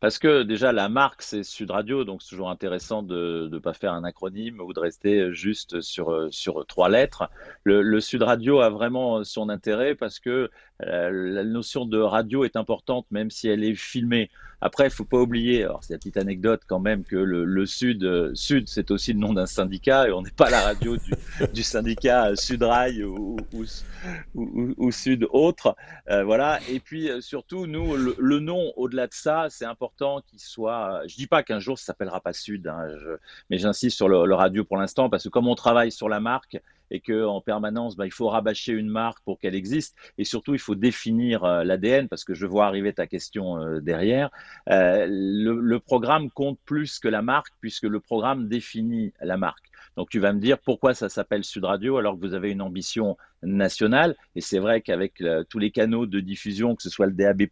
Parce 0.01 0.18
que 0.18 0.42
déjà 0.42 0.72
la 0.72 0.88
marque 0.88 1.22
c'est 1.22 1.44
Sud 1.44 1.70
Radio, 1.70 2.05
donc 2.05 2.22
c'est 2.22 2.30
toujours 2.30 2.51
intéressant 2.51 3.03
de 3.03 3.48
ne 3.53 3.59
pas 3.59 3.74
faire 3.74 3.92
un 3.92 4.05
acronyme 4.05 4.61
ou 4.61 4.72
de 4.72 4.80
rester 4.80 5.32
juste 5.32 5.80
sur, 5.80 6.28
sur 6.30 6.66
trois 6.66 6.88
lettres. 6.88 7.30
Le, 7.64 7.82
le 7.82 8.01
Sud 8.01 8.22
Radio 8.22 8.61
a 8.61 8.70
vraiment 8.70 9.22
son 9.24 9.48
intérêt 9.48 9.94
parce 9.94 10.18
que 10.18 10.30
euh, 10.30 10.48
la 10.82 11.44
notion 11.44 11.84
de 11.84 11.98
radio 11.98 12.44
est 12.44 12.56
importante 12.56 13.06
même 13.10 13.30
si 13.30 13.48
elle 13.48 13.64
est 13.64 13.74
filmée. 13.74 14.30
Après, 14.62 14.84
il 14.84 14.90
faut 14.90 15.06
pas 15.06 15.16
oublier, 15.16 15.64
alors 15.64 15.82
c'est 15.82 15.94
la 15.94 15.98
petite 15.98 16.18
anecdote 16.18 16.60
quand 16.66 16.80
même, 16.80 17.02
que 17.02 17.16
le, 17.16 17.44
le 17.44 17.64
Sud, 17.64 18.04
euh, 18.04 18.30
Sud, 18.34 18.68
c'est 18.68 18.90
aussi 18.90 19.14
le 19.14 19.18
nom 19.18 19.32
d'un 19.32 19.46
syndicat 19.46 20.08
et 20.08 20.12
on 20.12 20.20
n'est 20.20 20.30
pas 20.30 20.50
la 20.50 20.60
radio 20.60 20.98
du, 20.98 21.12
du 21.54 21.62
syndicat 21.62 22.36
Sudrail 22.36 23.02
ou, 23.02 23.38
ou, 23.54 23.64
ou, 24.34 24.74
ou 24.76 24.90
Sud 24.92 25.26
autre. 25.30 25.76
Euh, 26.10 26.24
voilà. 26.24 26.60
Et 26.68 26.78
puis 26.78 27.08
surtout, 27.20 27.66
nous, 27.66 27.96
le, 27.96 28.14
le 28.18 28.40
nom, 28.40 28.72
au-delà 28.76 29.06
de 29.06 29.14
ça, 29.14 29.46
c'est 29.48 29.64
important 29.64 30.20
qu'il 30.26 30.40
soit. 30.40 31.02
Je 31.06 31.16
dis 31.16 31.26
pas 31.26 31.42
qu'un 31.42 31.58
jour 31.58 31.78
ça 31.78 31.86
s'appellera 31.86 32.20
pas 32.20 32.34
Sud, 32.34 32.68
hein, 32.68 32.86
je, 32.98 33.16
mais 33.48 33.56
j'insiste 33.56 33.96
sur 33.96 34.08
le, 34.10 34.26
le 34.26 34.34
radio 34.34 34.64
pour 34.64 34.76
l'instant 34.76 35.08
parce 35.08 35.24
que 35.24 35.30
comme 35.30 35.48
on 35.48 35.54
travaille 35.54 35.90
sur 35.90 36.10
la 36.10 36.20
marque, 36.20 36.60
et 36.91 37.01
que 37.01 37.24
en 37.24 37.41
permanence, 37.41 37.97
bah, 37.97 38.07
il 38.07 38.12
faut 38.12 38.28
rabâcher 38.28 38.72
une 38.72 38.88
marque 38.88 39.22
pour 39.24 39.38
qu'elle 39.38 39.55
existe. 39.55 39.97
Et 40.18 40.24
surtout, 40.24 40.55
il 40.55 40.61
faut 40.61 40.74
définir 40.74 41.45
euh, 41.45 41.64
l'ADN, 41.64 42.09
parce 42.09 42.24
que 42.24 42.34
je 42.34 42.47
vois 42.47 42.66
arriver 42.66 42.93
ta 42.93 43.07
question 43.07 43.59
euh, 43.59 43.80
derrière. 43.80 44.30
Euh, 44.68 45.07
le, 45.09 45.61
le, 45.61 45.80
programme 45.80 46.30
compte 46.30 46.59
plus 46.64 46.99
que 46.99 47.09
la 47.09 47.22
marque, 47.22 47.53
puisque 47.61 47.84
le 47.84 48.01
programme 48.01 48.49
définit 48.49 49.12
la 49.20 49.36
marque. 49.36 49.66
Donc 49.97 50.09
tu 50.09 50.20
vas 50.20 50.32
me 50.32 50.41
dire 50.41 50.59
pourquoi 50.59 50.95
ça 50.95 51.09
s'appelle 51.09 51.43
Sud 51.43 51.64
Radio 51.64 51.97
alors 51.97 52.14
que 52.14 52.20
vous 52.20 52.34
avez 52.34 52.51
une 52.51 52.62
ambition 52.62 53.16
nationale. 53.43 54.14
Et 54.36 54.41
c'est 54.41 54.59
vrai 54.59 54.82
qu'avec 54.82 55.22
tous 55.49 55.59
les 55.59 55.70
canaux 55.70 56.07
de 56.07 56.20
diffusion, 56.20 56.76
que 56.76 56.82
ce 56.82 56.91
soit 56.91 57.07
le 57.07 57.12
DAB+, 57.12 57.43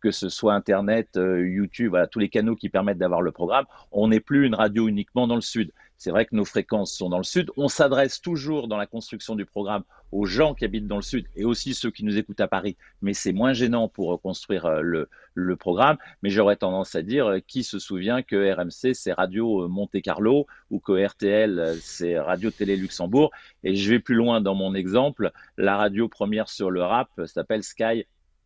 que 0.00 0.10
ce 0.10 0.28
soit 0.28 0.54
Internet, 0.54 1.08
YouTube, 1.16 1.90
voilà, 1.90 2.06
tous 2.06 2.20
les 2.20 2.28
canaux 2.28 2.54
qui 2.54 2.68
permettent 2.68 2.98
d'avoir 2.98 3.22
le 3.22 3.32
programme, 3.32 3.64
on 3.90 4.08
n'est 4.08 4.20
plus 4.20 4.46
une 4.46 4.54
radio 4.54 4.86
uniquement 4.88 5.26
dans 5.26 5.34
le 5.34 5.40
Sud. 5.40 5.72
C'est 5.96 6.10
vrai 6.10 6.26
que 6.26 6.34
nos 6.34 6.44
fréquences 6.44 6.92
sont 6.92 7.08
dans 7.08 7.18
le 7.18 7.24
sud. 7.24 7.50
On 7.56 7.68
s'adresse 7.68 8.20
toujours 8.20 8.68
dans 8.68 8.76
la 8.76 8.86
construction 8.86 9.34
du 9.34 9.46
programme 9.46 9.84
aux 10.12 10.26
gens 10.26 10.54
qui 10.54 10.64
habitent 10.64 10.86
dans 10.86 10.96
le 10.96 11.02
sud 11.02 11.26
et 11.34 11.44
aussi 11.44 11.74
ceux 11.74 11.90
qui 11.90 12.04
nous 12.04 12.18
écoutent 12.18 12.40
à 12.40 12.48
Paris, 12.48 12.76
mais 13.02 13.14
c'est 13.14 13.32
moins 13.32 13.52
gênant 13.52 13.88
pour 13.88 14.20
construire 14.20 14.80
le, 14.80 15.08
le 15.34 15.56
programme. 15.56 15.96
Mais 16.22 16.30
j'aurais 16.30 16.56
tendance 16.56 16.94
à 16.94 17.02
dire 17.02 17.38
qui 17.46 17.64
se 17.64 17.78
souvient 17.78 18.22
que 18.22 18.52
RMC 18.52 18.94
c'est 18.94 19.12
Radio 19.12 19.68
Monte 19.68 20.00
Carlo 20.02 20.46
ou 20.70 20.78
que 20.78 21.04
RTL 21.04 21.76
c'est 21.80 22.18
Radio 22.18 22.50
Télé 22.50 22.76
Luxembourg. 22.76 23.30
Et 23.62 23.74
je 23.74 23.90
vais 23.90 23.98
plus 23.98 24.14
loin 24.14 24.40
dans 24.40 24.54
mon 24.54 24.74
exemple. 24.74 25.32
La 25.56 25.76
radio 25.76 26.08
première 26.08 26.48
sur 26.48 26.70
le 26.70 26.82
rap 26.82 27.08
s'appelle 27.26 27.62
Sky 27.62 28.04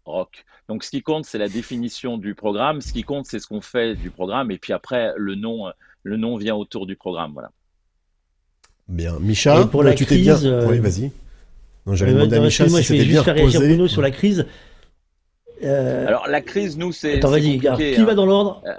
rock. 0.09 0.44
Donc 0.68 0.82
ce 0.82 0.90
qui 0.90 1.03
compte, 1.03 1.24
c'est 1.24 1.38
la 1.38 1.49
définition 1.49 2.18
du 2.18 2.34
programme. 2.34 2.80
Ce 2.80 2.92
qui 2.92 3.05
compte, 3.05 3.26
c'est 3.26 3.38
ce 3.38 3.46
qu'on 3.46 3.61
fait 3.61 3.94
du 3.94 4.11
programme. 4.11 4.51
Et 4.51 4.59
puis 4.59 4.72
après, 4.72 5.12
le 5.16 5.34
nom, 5.34 5.70
le 6.09 6.16
nom 6.16 6.36
vient 6.36 6.54
autour 6.54 6.86
du 6.86 6.96
programme. 6.96 7.32
Voilà. 7.32 7.50
Bien. 8.88 9.18
Micha, 9.20 9.66
pour 9.66 9.82
la 9.82 9.94
tu 9.94 10.06
crise, 10.06 10.22
bien... 10.22 10.44
euh... 10.44 10.66
Oui, 10.68 10.78
vas-y. 10.78 11.12
Non, 11.86 11.94
j'avais 11.94 12.12
demandé 12.12 12.36
à 12.36 12.40
Micha 12.40 12.66
moi, 12.66 12.80
si 12.80 12.86
je 12.86 12.92
vais 12.92 12.98
c'était 12.98 13.09
bien 13.09 13.12
juste 13.16 13.24
faire 13.24 13.34
réagir. 13.34 13.61
Bruno 13.61 13.88
sur 13.88 14.02
la 14.02 14.11
crise. 14.11 14.46
Euh... 15.62 16.06
Alors 16.06 16.26
la 16.28 16.40
crise, 16.40 16.78
nous, 16.78 16.92
c'est. 16.92 17.18
Attends, 17.18 17.30
vas-y, 17.30 17.59
qui 17.59 17.68
hein. 17.68 18.04
va 18.04 18.14
dans 18.14 18.26
l'ordre? 18.26 18.62
Euh... 18.66 18.72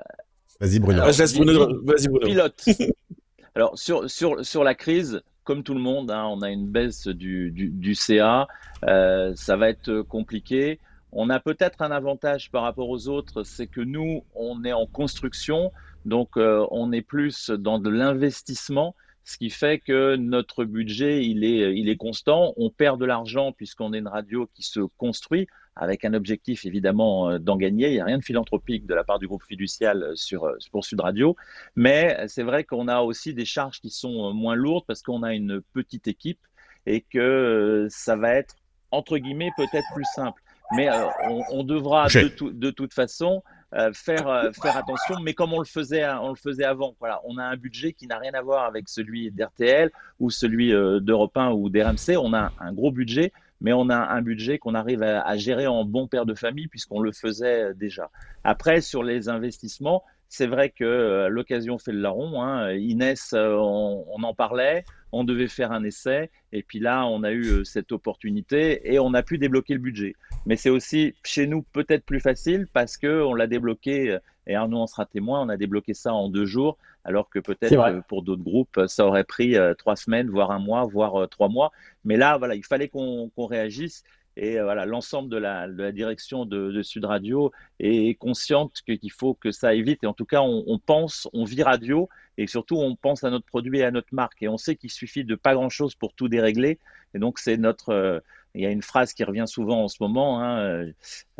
Vas-y, 0.59 0.79
Bruno. 0.79 1.01
Alors, 1.01 1.13
je 1.13 1.21
laisse 1.21 1.35
Bruno. 1.35 1.81
Vas-y, 1.83 2.07
Bruno. 2.07 2.27
Pilote. 2.27 2.65
Alors 3.55 3.77
sur 3.77 4.09
sur 4.09 4.45
sur 4.45 4.63
la 4.63 4.75
crise, 4.75 5.21
comme 5.43 5.63
tout 5.63 5.73
le 5.73 5.79
monde, 5.79 6.11
hein, 6.11 6.25
on 6.25 6.41
a 6.41 6.49
une 6.49 6.67
baisse 6.67 7.07
du 7.07 7.51
du, 7.51 7.69
du 7.69 7.95
CA. 7.95 8.47
Euh, 8.85 9.33
ça 9.35 9.55
va 9.55 9.69
être 9.69 10.01
compliqué. 10.01 10.79
On 11.11 11.29
a 11.29 11.39
peut-être 11.39 11.81
un 11.81 11.91
avantage 11.91 12.51
par 12.51 12.63
rapport 12.63 12.89
aux 12.89 13.07
autres, 13.07 13.43
c'est 13.43 13.67
que 13.67 13.81
nous, 13.81 14.23
on 14.35 14.63
est 14.63 14.73
en 14.73 14.85
construction, 14.85 15.71
donc 16.05 16.37
euh, 16.37 16.65
on 16.71 16.91
est 16.91 17.01
plus 17.01 17.49
dans 17.49 17.79
de 17.79 17.89
l'investissement, 17.89 18.95
ce 19.23 19.37
qui 19.37 19.49
fait 19.49 19.79
que 19.79 20.15
notre 20.15 20.65
budget, 20.65 21.25
il 21.25 21.43
est, 21.43 21.77
il 21.77 21.89
est 21.89 21.97
constant. 21.97 22.53
On 22.57 22.69
perd 22.69 22.99
de 22.99 23.05
l'argent 23.05 23.51
puisqu'on 23.51 23.93
est 23.93 23.99
une 23.99 24.07
radio 24.07 24.49
qui 24.55 24.63
se 24.63 24.79
construit. 24.97 25.47
avec 25.75 26.03
un 26.03 26.13
objectif 26.13 26.65
évidemment 26.65 27.39
d'en 27.39 27.55
gagner. 27.55 27.87
Il 27.87 27.93
n'y 27.93 27.99
a 28.01 28.05
rien 28.05 28.17
de 28.17 28.23
philanthropique 28.23 28.85
de 28.85 28.93
la 28.93 29.03
part 29.03 29.19
du 29.19 29.27
groupe 29.27 29.43
fiducial 29.43 30.11
sur, 30.15 30.51
pour 30.71 30.83
Sud 30.83 30.99
Radio, 30.99 31.35
mais 31.75 32.17
c'est 32.27 32.43
vrai 32.43 32.63
qu'on 32.65 32.87
a 32.87 33.01
aussi 33.01 33.33
des 33.33 33.45
charges 33.45 33.79
qui 33.79 33.89
sont 33.89 34.33
moins 34.33 34.55
lourdes 34.55 34.85
parce 34.87 35.01
qu'on 35.01 35.23
a 35.23 35.33
une 35.33 35.61
petite 35.73 36.07
équipe 36.07 36.39
et 36.85 37.01
que 37.01 37.87
ça 37.89 38.15
va 38.15 38.33
être 38.33 38.55
entre 38.91 39.17
guillemets 39.17 39.51
peut-être 39.55 39.87
plus 39.93 40.07
simple. 40.15 40.41
Mais 40.75 40.89
on, 41.29 41.43
on, 41.51 41.63
devra 41.63 42.07
de, 42.07 42.51
de, 42.51 42.69
toute 42.69 42.93
façon 42.93 43.43
euh, 43.75 43.93
faire, 43.93 44.27
euh, 44.27 44.51
faire 44.51 44.77
attention, 44.77 45.19
mais 45.21 45.35
comme 45.35 45.53
on 45.53 45.59
le 45.59 45.65
faisait, 45.65 46.03
on 46.09 46.29
le 46.29 46.35
faisait 46.35 46.63
avant. 46.63 46.95
Voilà, 46.99 47.21
on 47.25 47.37
a 47.37 47.43
un 47.43 47.55
budget 47.55 47.93
qui 47.93 48.07
n'a 48.07 48.17
rien 48.17 48.33
à 48.33 48.41
voir 48.41 48.65
avec 48.65 48.89
celui 48.89 49.29
d'RTL 49.29 49.91
ou 50.19 50.31
celui 50.31 50.73
euh, 50.73 50.99
d'Europe 50.99 51.37
1 51.37 51.51
ou 51.51 51.69
d'RMC. 51.69 52.17
On 52.19 52.33
a 52.33 52.51
un 52.59 52.73
gros 52.73 52.91
budget, 52.91 53.31
mais 53.61 53.71
on 53.71 53.89
a 53.89 53.95
un 53.95 54.21
budget 54.23 54.57
qu'on 54.57 54.73
arrive 54.73 55.03
à, 55.03 55.21
à, 55.21 55.37
gérer 55.37 55.67
en 55.67 55.85
bon 55.85 56.07
père 56.07 56.25
de 56.25 56.33
famille 56.33 56.67
puisqu'on 56.67 56.99
le 56.99 57.11
faisait 57.11 57.75
déjà. 57.75 58.09
Après, 58.43 58.81
sur 58.81 59.03
les 59.03 59.29
investissements, 59.29 60.03
c'est 60.29 60.47
vrai 60.47 60.69
que 60.69 61.27
l'occasion 61.29 61.77
fait 61.77 61.91
le 61.91 61.99
larron. 61.99 62.41
Hein. 62.41 62.71
Inès, 62.73 63.33
on, 63.33 64.05
on, 64.07 64.23
en 64.23 64.33
parlait, 64.33 64.85
on 65.11 65.23
devait 65.23 65.47
faire 65.47 65.71
un 65.71 65.83
essai, 65.83 66.29
et 66.53 66.63
puis 66.63 66.79
là, 66.79 67.05
on 67.05 67.23
a 67.23 67.31
eu 67.31 67.65
cette 67.65 67.91
opportunité 67.91 68.93
et 68.93 68.99
on 68.99 69.13
a 69.13 69.23
pu 69.23 69.37
débloquer 69.37 69.73
le 69.73 69.79
budget. 69.79 70.15
Mais 70.45 70.55
c'est 70.55 70.69
aussi 70.69 71.15
chez 71.23 71.47
nous 71.47 71.63
peut-être 71.63 72.05
plus 72.05 72.19
facile 72.19 72.67
parce 72.71 72.95
que 72.95 73.23
on 73.23 73.33
l'a 73.33 73.47
débloqué 73.47 74.19
et 74.49 74.55
Arnaud 74.55 74.79
en 74.79 74.87
sera 74.87 75.05
témoin. 75.05 75.41
On 75.41 75.49
a 75.49 75.57
débloqué 75.57 75.93
ça 75.93 76.13
en 76.13 76.27
deux 76.27 76.45
jours, 76.45 76.77
alors 77.05 77.29
que 77.29 77.39
peut-être 77.39 78.01
pour 78.07 78.23
d'autres 78.23 78.43
groupes 78.43 78.81
ça 78.87 79.05
aurait 79.05 79.23
pris 79.23 79.55
euh, 79.55 79.73
trois 79.73 79.95
semaines, 79.95 80.29
voire 80.29 80.51
un 80.51 80.59
mois, 80.59 80.83
voire 80.85 81.21
euh, 81.21 81.27
trois 81.27 81.47
mois. 81.47 81.71
Mais 82.03 82.17
là, 82.17 82.37
voilà, 82.37 82.55
il 82.55 82.65
fallait 82.65 82.89
qu'on 82.89 83.29
réagisse. 83.37 84.03
Et 84.41 84.59
euh, 84.59 84.63
voilà, 84.63 84.85
l'ensemble 84.85 85.29
de 85.29 85.37
la, 85.37 85.67
de 85.67 85.83
la, 85.83 85.91
direction 85.91 86.45
de, 86.45 86.71
de, 86.71 86.81
Sud 86.81 87.05
Radio 87.05 87.51
est 87.79 88.17
consciente 88.17 88.81
qu'il 88.85 89.11
faut 89.11 89.33
que 89.33 89.51
ça 89.51 89.69
aille 89.69 89.83
vite. 89.83 90.03
Et 90.03 90.07
en 90.07 90.13
tout 90.13 90.25
cas, 90.25 90.41
on, 90.41 90.63
on, 90.67 90.79
pense, 90.79 91.27
on 91.33 91.43
vit 91.43 91.63
radio 91.63 92.09
et 92.37 92.47
surtout, 92.47 92.77
on 92.77 92.95
pense 92.95 93.23
à 93.23 93.29
notre 93.29 93.45
produit 93.45 93.79
et 93.79 93.83
à 93.83 93.91
notre 93.91 94.13
marque. 94.13 94.41
Et 94.41 94.47
on 94.47 94.57
sait 94.57 94.75
qu'il 94.75 94.91
suffit 94.91 95.25
de 95.25 95.35
pas 95.35 95.53
grand-chose 95.53 95.95
pour 95.95 96.13
tout 96.13 96.29
dérégler. 96.29 96.79
Et 97.13 97.19
donc, 97.19 97.39
c'est 97.39 97.57
notre, 97.57 98.21
il 98.55 98.61
y 98.61 98.65
a 98.65 98.71
une 98.71 98.81
phrase 98.81 99.13
qui 99.13 99.23
revient 99.23 99.45
souvent 99.47 99.83
en 99.83 99.87
ce 99.87 99.97
moment, 99.99 100.41
hein, 100.41 100.59
euh, 100.59 100.91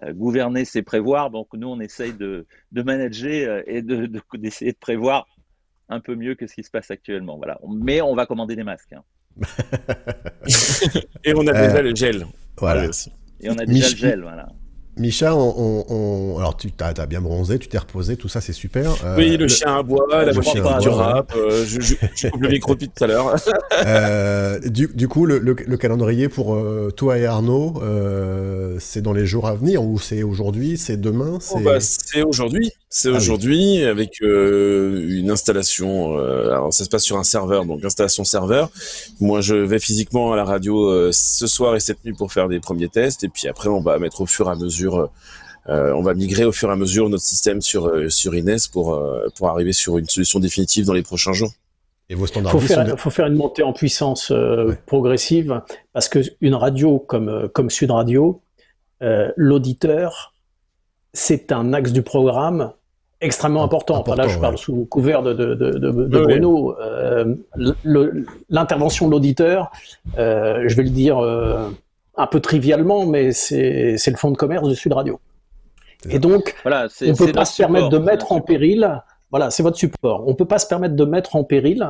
euh, 0.04 0.14
gouverner 0.14 0.66
c'est 0.66 0.84
prévoir. 0.84 1.32
Donc 1.32 1.48
nous, 1.54 1.68
on 1.68 1.80
essaye 1.80 2.14
de, 2.14 2.46
de 2.72 2.82
manager 2.82 3.50
euh, 3.50 3.62
et 3.66 3.82
d'essayer 3.82 4.72
de, 4.74 4.78
prévoir 4.78 5.28
un 5.90 6.00
peu 6.00 6.16
mieux 6.16 6.36
que 6.36 6.46
ce 6.46 6.54
qui 6.56 6.64
se 6.64 6.70
passe 6.70 6.92
actuellement. 6.92 7.38
Voilà. 7.38 7.60
Mais 7.68 8.02
on 8.02 8.16
va 8.16 8.26
commander 8.26 8.56
des 8.56 8.64
masques. 8.64 8.94
Hein. 8.94 9.04
et 11.24 11.34
on 11.34 11.48
a 11.48 11.54
déjà 11.54 11.82
le 11.82 11.96
gel. 11.96 12.26
Voilà. 12.60 12.86
Et 13.42 13.50
on 13.50 13.58
a 13.58 13.66
déjà 13.66 13.90
le 13.90 13.96
gel, 13.96 14.22
voilà. 14.22 14.48
Micha, 15.00 15.34
on, 15.34 15.86
on, 15.88 16.38
alors 16.40 16.58
tu 16.58 16.70
as, 16.80 17.06
bien 17.06 17.22
bronzé, 17.22 17.58
tu 17.58 17.70
t'es 17.70 17.78
reposé, 17.78 18.18
tout 18.18 18.28
ça 18.28 18.42
c'est 18.42 18.54
super. 18.54 18.94
Euh, 19.06 19.16
oui, 19.18 19.38
le, 19.38 19.48
chien 19.48 19.78
à 19.78 19.82
bois, 19.82 20.06
la 20.10 20.34
machine 20.34 20.62
du 20.82 20.90
rap, 20.90 21.32
euh, 21.38 21.64
je, 21.66 21.80
je, 21.80 21.96
je 22.16 22.28
coupe 22.28 22.42
le 22.42 22.50
micro 22.52 22.74
depuis 22.74 22.90
tout 22.90 23.04
à 23.06 23.08
l'heure. 23.08 23.34
euh, 23.86 24.60
du, 24.60 24.90
du, 24.94 25.08
coup, 25.08 25.26
le, 25.26 25.40
le, 25.40 25.78
calendrier 25.78 26.28
pour 26.28 26.54
euh, 26.54 26.92
toi 26.92 27.18
et 27.18 27.26
Arnaud, 27.26 27.82
euh, 27.82 28.76
c'est 28.80 29.02
dans 29.02 29.14
les 29.14 29.26
jours 29.26 29.48
à 29.48 29.56
venir 29.56 29.82
ou 29.84 30.00
c'est 30.00 30.22
aujourd'hui, 30.22 30.78
c'est 30.78 30.98
demain 30.98 31.38
C'est 31.40 31.56
oh 31.56 31.62
bah, 31.62 32.26
aujourd'hui, 32.28 32.70
c'est 32.90 33.10
ah 33.10 33.18
aujourd'hui 33.18 33.78
oui. 33.78 33.84
avec 33.84 34.22
euh, 34.22 35.06
une 35.10 35.30
installation. 35.30 36.18
alors 36.18 36.74
ça 36.74 36.84
se 36.84 36.90
passe 36.90 37.04
sur 37.04 37.18
un 37.18 37.24
serveur, 37.24 37.66
donc 37.66 37.84
installation 37.86 38.24
serveur. 38.24 38.70
Moi, 39.20 39.42
je 39.42 39.56
vais 39.56 39.80
physiquement 39.80 40.34
à 40.34 40.36
la 40.36 40.44
radio 40.44 41.12
ce 41.12 41.48
soir 41.48 41.76
et 41.76 41.80
cette 41.80 42.04
nuit 42.04 42.14
pour 42.14 42.34
faire 42.34 42.48
des 42.48 42.60
premiers 42.60 42.90
tests, 42.90 43.24
et 43.24 43.30
puis 43.30 43.48
après 43.48 43.70
on 43.70 43.82
va 43.82 44.00
mettre 44.00 44.22
au 44.22 44.26
fur 44.26 44.48
et 44.48 44.52
à 44.52 44.56
mesure 44.56 45.10
euh, 45.70 45.94
on 45.94 46.02
va 46.02 46.14
migrer 46.14 46.46
au 46.46 46.52
fur 46.52 46.70
et 46.70 46.72
à 46.72 46.76
mesure 46.76 47.10
notre 47.10 47.24
système 47.24 47.62
sur, 47.62 47.88
euh, 47.88 48.10
sur 48.10 48.34
Inès 48.34 48.68
pour, 48.68 48.94
euh, 48.96 49.28
pour 49.36 49.50
arriver 49.50 49.74
sur 49.74 49.98
une 49.98 50.08
solution 50.08 50.40
définitive 50.40 50.86
dans 50.86 50.94
les 50.94 51.04
prochains 51.04 51.34
jours. 51.34 51.52
Et 52.10 52.16
vos 52.16 52.26
standards 52.26 52.56
Il 52.56 52.62
faut, 52.62 52.68
faire, 52.68 53.00
faut 53.00 53.10
faire 53.12 53.28
une 53.28 53.36
montée 53.36 53.62
en 53.62 53.74
puissance 53.74 54.32
ouais. 54.32 54.76
progressive 54.88 55.62
parce 55.94 56.10
qu'une 56.10 56.56
radio 56.56 56.98
comme, 56.98 57.50
comme 57.54 57.70
Sud 57.70 57.92
Radio, 57.92 58.42
l'auditeur, 59.36 60.34
c'est 61.14 61.52
un 61.52 61.72
axe 61.74 61.92
du 61.92 62.02
programme 62.02 62.74
extrêmement 63.22 63.64
important. 63.64 63.96
important 63.96 64.14
enfin, 64.14 64.28
là, 64.28 64.34
je 64.34 64.40
parle 64.40 64.58
sous 64.58 64.86
couvert 64.86 65.24
de, 65.24 65.34
de, 65.34 65.56
de, 65.56 65.72
de, 65.72 65.92
de 65.92 66.20
oui, 66.20 66.24
Bruno. 66.24 66.76
Oui. 67.56 68.26
L'intervention 68.50 69.08
de 69.08 69.12
l'auditeur, 69.12 69.72
je 70.16 70.76
vais 70.76 70.84
le 70.84 70.90
dire 70.90 71.20
un 72.20 72.28
peu 72.28 72.40
trivialement, 72.40 73.06
mais 73.06 73.32
c'est 73.32 74.08
le 74.08 74.18
fonds 74.18 74.32
de 74.32 74.38
commerce 74.38 74.68
de 74.68 74.74
Sud 74.74 74.94
Radio. 74.94 75.20
Et 76.10 76.20
donc, 76.20 76.56
voilà, 76.64 76.88
on 77.02 77.06
ne 77.06 77.14
peut 77.14 77.32
pas 77.32 77.46
se 77.46 77.56
support, 77.56 77.72
permettre 77.72 77.90
de 77.90 77.98
mettre 77.98 78.32
en 78.32 78.42
péril, 78.42 79.02
voilà, 79.32 79.50
c'est 79.50 79.64
votre 79.64 79.78
support, 79.78 80.24
on 80.26 80.30
ne 80.30 80.36
peut 80.36 80.46
pas 80.46 80.60
se 80.60 80.68
permettre 80.68 80.96
de 80.96 81.06
mettre 81.06 81.36
en 81.36 81.44
péril 81.44 81.86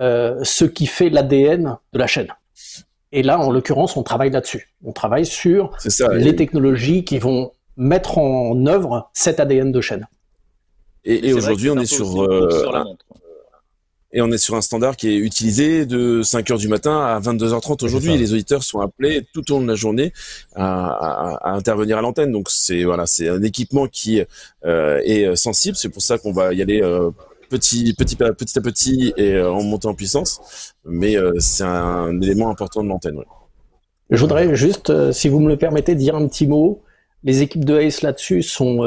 euh, 0.00 0.38
ce 0.42 0.64
qui 0.64 0.86
fait 0.86 1.10
l'ADN 1.10 1.76
de 1.92 1.98
la 1.98 2.06
chaîne. 2.06 2.28
Et 3.10 3.22
là, 3.22 3.38
en 3.40 3.50
l'occurrence, 3.50 3.96
on 3.96 4.02
travaille 4.02 4.30
là-dessus. 4.30 4.68
On 4.84 4.92
travaille 4.92 5.26
sur 5.26 5.72
ça, 5.78 6.14
les 6.14 6.28
et... 6.28 6.36
technologies 6.36 7.04
qui 7.04 7.18
vont 7.18 7.52
mettre 7.76 8.18
en 8.18 8.66
œuvre 8.66 9.10
cet 9.12 9.40
ADN 9.40 9.72
de 9.72 9.80
chaîne. 9.80 10.06
Et, 11.08 11.28
et 11.28 11.32
aujourd'hui, 11.32 11.70
on 11.70 11.78
est 11.78 11.86
sur, 11.86 12.22
euh, 12.22 12.50
sur 12.50 12.70
la 12.70 12.84
montre. 12.84 13.04
Et 14.12 14.22
on 14.22 14.30
est 14.30 14.38
sur 14.38 14.54
un 14.54 14.62
standard 14.62 14.96
qui 14.96 15.08
est 15.08 15.16
utilisé 15.16 15.84
de 15.84 16.22
5 16.22 16.50
heures 16.50 16.58
du 16.58 16.68
matin 16.68 16.98
à 16.98 17.20
22h30 17.20 17.84
aujourd'hui. 17.84 18.16
Les 18.16 18.32
auditeurs 18.32 18.62
sont 18.62 18.80
appelés 18.80 19.26
tout 19.34 19.52
au 19.52 19.56
long 19.56 19.62
de 19.62 19.68
la 19.68 19.74
journée 19.74 20.14
à, 20.54 20.88
à, 20.88 21.50
à 21.50 21.52
intervenir 21.52 21.98
à 21.98 22.00
l'antenne. 22.00 22.32
Donc 22.32 22.48
c'est 22.48 22.84
voilà, 22.84 23.06
c'est 23.06 23.28
un 23.28 23.42
équipement 23.42 23.86
qui 23.86 24.22
euh, 24.64 25.00
est 25.04 25.36
sensible. 25.36 25.76
C'est 25.76 25.90
pour 25.90 26.00
ça 26.00 26.16
qu'on 26.16 26.32
va 26.32 26.54
y 26.54 26.62
aller 26.62 26.80
euh, 26.82 27.10
petit, 27.50 27.92
petit, 27.92 28.16
petit 28.16 28.58
à 28.58 28.62
petit 28.62 29.12
et 29.18 29.34
euh, 29.34 29.50
en 29.50 29.62
montant 29.62 29.90
en 29.90 29.94
puissance. 29.94 30.74
Mais 30.86 31.16
c'est 31.38 31.64
un, 31.64 32.18
élément 32.22 32.48
important 32.48 32.82
de 32.82 32.88
l'antenne. 32.88 33.18
Ouais. 33.18 33.26
Je 34.08 34.20
voudrais 34.20 34.56
juste, 34.56 35.12
si 35.12 35.28
vous 35.28 35.40
me 35.40 35.48
le 35.48 35.58
permettez, 35.58 35.94
dire 35.94 36.16
un 36.16 36.26
petit 36.28 36.46
mot. 36.46 36.82
Les 37.24 37.42
équipes 37.42 37.66
de 37.66 37.76
ACE 37.76 38.00
là-dessus 38.00 38.42
sont 38.42 38.78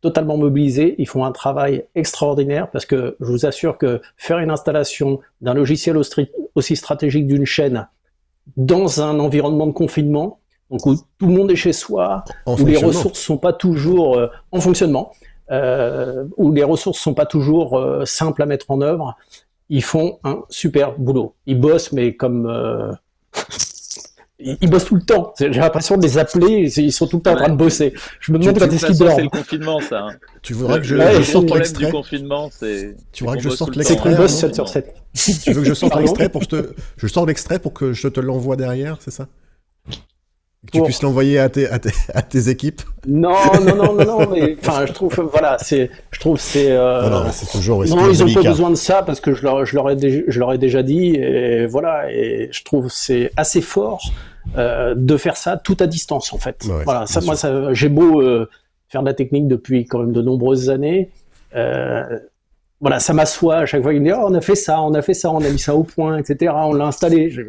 totalement 0.00 0.36
mobilisés, 0.36 0.94
ils 0.98 1.08
font 1.08 1.24
un 1.24 1.32
travail 1.32 1.84
extraordinaire 1.94 2.70
parce 2.70 2.86
que 2.86 3.16
je 3.20 3.26
vous 3.26 3.46
assure 3.46 3.78
que 3.78 4.00
faire 4.16 4.38
une 4.38 4.50
installation 4.50 5.20
d'un 5.40 5.54
logiciel 5.54 5.96
aussi 6.54 6.76
stratégique 6.76 7.26
d'une 7.26 7.44
chaîne 7.44 7.88
dans 8.56 9.02
un 9.02 9.18
environnement 9.18 9.66
de 9.66 9.72
confinement, 9.72 10.40
donc 10.70 10.86
où 10.86 10.94
tout 10.94 11.26
le 11.26 11.32
monde 11.32 11.50
est 11.50 11.56
chez 11.56 11.72
soi, 11.72 12.24
en 12.46 12.58
où 12.58 12.64
les 12.66 12.76
ressources 12.76 13.18
sont 13.18 13.38
pas 13.38 13.52
toujours 13.52 14.16
euh, 14.16 14.28
en 14.52 14.60
fonctionnement, 14.60 15.12
euh, 15.50 16.24
où 16.36 16.52
les 16.52 16.64
ressources 16.64 16.98
sont 16.98 17.14
pas 17.14 17.26
toujours 17.26 17.78
euh, 17.78 18.04
simples 18.04 18.42
à 18.42 18.46
mettre 18.46 18.70
en 18.70 18.80
œuvre, 18.80 19.16
ils 19.70 19.82
font 19.82 20.18
un 20.24 20.42
super 20.50 20.98
boulot. 20.98 21.34
Ils 21.46 21.58
bossent, 21.58 21.92
mais 21.92 22.14
comme 22.14 22.46
euh, 22.46 22.92
ils, 24.38 24.70
bossent 24.70 24.84
tout 24.84 24.94
le 24.94 25.02
temps. 25.02 25.34
J'ai 25.38 25.48
l'impression 25.48 25.96
de 25.96 26.02
les 26.02 26.16
appeler, 26.18 26.70
ils 26.76 26.92
sont 26.92 27.06
tout 27.06 27.16
le 27.16 27.22
temps 27.22 27.32
en 27.32 27.36
train 27.36 27.48
de 27.48 27.56
bosser. 27.56 27.92
Je 28.20 28.32
me 28.32 28.38
demande 28.38 28.58
quand 28.58 28.72
est-ce 28.72 28.86
qu'ils 28.86 28.98
dorment. 28.98 29.16
C'est 29.16 29.22
le 29.22 29.28
confinement, 29.28 29.80
ça. 29.80 30.00
Hein. 30.00 30.12
Tu 30.42 30.52
voudrais 30.54 30.78
que 30.78 30.86
je, 30.86 30.96
ouais, 30.96 31.14
je 31.16 31.22
sorte 31.22 31.50
l'extrait 31.54 31.86
du 31.86 31.92
confinement, 31.92 32.50
c'est. 32.52 32.96
Tu 33.12 33.24
voudrais 33.24 33.38
que 33.38 33.44
je 33.44 33.50
sorte 33.50 33.74
l'extrait. 33.74 33.96
C'est 33.96 34.02
qu'on 34.02 34.16
bosse 34.16 34.34
7 34.34 34.54
sur 34.54 34.68
7. 34.68 34.94
Tu 35.42 35.52
veux 35.52 35.62
que 35.62 35.68
je 35.68 35.74
sorte 35.74 35.96
l'extrait 35.96 36.28
pour 36.28 36.46
que 36.46 36.56
je 36.56 36.62
te, 36.62 36.74
je 36.96 37.06
sors 37.06 37.26
l'extrait 37.26 37.58
pour 37.58 37.72
que 37.72 37.92
je 37.92 38.08
te 38.08 38.20
l'envoie 38.20 38.56
derrière, 38.56 38.98
c'est 39.00 39.10
ça? 39.10 39.26
Que 40.66 40.72
tu 40.72 40.78
pour... 40.78 40.86
puisses 40.86 41.02
l'envoyer 41.02 41.38
à 41.38 41.48
tes, 41.48 41.68
à, 41.68 41.78
tes, 41.78 41.92
à 42.14 42.20
tes 42.20 42.48
équipes? 42.48 42.82
Non, 43.06 43.34
non, 43.60 43.76
non, 43.76 43.92
non, 43.94 44.04
non, 44.04 44.30
mais 44.30 44.56
enfin, 44.60 44.86
je 44.86 44.92
trouve, 44.92 45.14
voilà, 45.32 45.56
c'est, 45.58 45.88
je 46.10 46.20
trouve 46.20 46.38
c'est. 46.38 46.72
Euh... 46.72 47.08
Non, 47.08 47.24
non, 47.24 47.30
c'est 47.32 47.46
toujours. 47.46 47.84
Non, 47.86 48.10
ils 48.10 48.22
ont 48.22 48.32
pas 48.32 48.42
besoin 48.42 48.70
de 48.70 48.74
ça 48.76 49.02
parce 49.02 49.20
que 49.20 49.34
je 49.34 49.42
leur, 49.42 49.64
je 49.64 49.74
leur 49.74 49.88
ai, 49.90 49.96
déjà, 49.96 50.22
je 50.26 50.38
leur 50.38 50.52
ai 50.52 50.58
déjà 50.58 50.82
dit 50.82 51.14
et 51.14 51.66
voilà, 51.66 52.12
et 52.12 52.48
je 52.52 52.64
trouve 52.64 52.88
c'est 52.90 53.30
assez 53.36 53.60
fort 53.60 54.02
euh, 54.56 54.94
de 54.96 55.16
faire 55.16 55.36
ça 55.36 55.56
tout 55.56 55.76
à 55.80 55.86
distance 55.86 56.32
en 56.32 56.38
fait. 56.38 56.64
Ouais, 56.64 56.84
voilà, 56.84 57.06
ça, 57.06 57.20
moi, 57.20 57.36
ça, 57.36 57.72
j'ai 57.74 57.88
beau 57.88 58.22
euh, 58.22 58.48
faire 58.88 59.02
de 59.02 59.06
la 59.06 59.14
technique 59.14 59.46
depuis 59.46 59.84
quand 59.84 59.98
même 59.98 60.12
de 60.12 60.22
nombreuses 60.22 60.70
années. 60.70 61.10
Euh, 61.54 62.18
voilà, 62.80 63.00
ça 63.00 63.12
m'assoit 63.12 63.58
à 63.58 63.66
chaque 63.66 63.82
fois. 63.82 63.92
Il 63.92 64.00
me 64.00 64.06
dit, 64.06 64.12
oh, 64.12 64.24
on 64.26 64.34
a 64.34 64.40
fait 64.40 64.54
ça, 64.54 64.80
on 64.80 64.94
a 64.94 65.02
fait 65.02 65.14
ça, 65.14 65.30
on 65.30 65.42
a 65.42 65.50
mis 65.50 65.58
ça 65.58 65.74
au 65.74 65.82
point, 65.82 66.18
etc. 66.18 66.52
On 66.56 66.72
l'a 66.72 66.86
installé. 66.86 67.28
Je... 67.30 67.42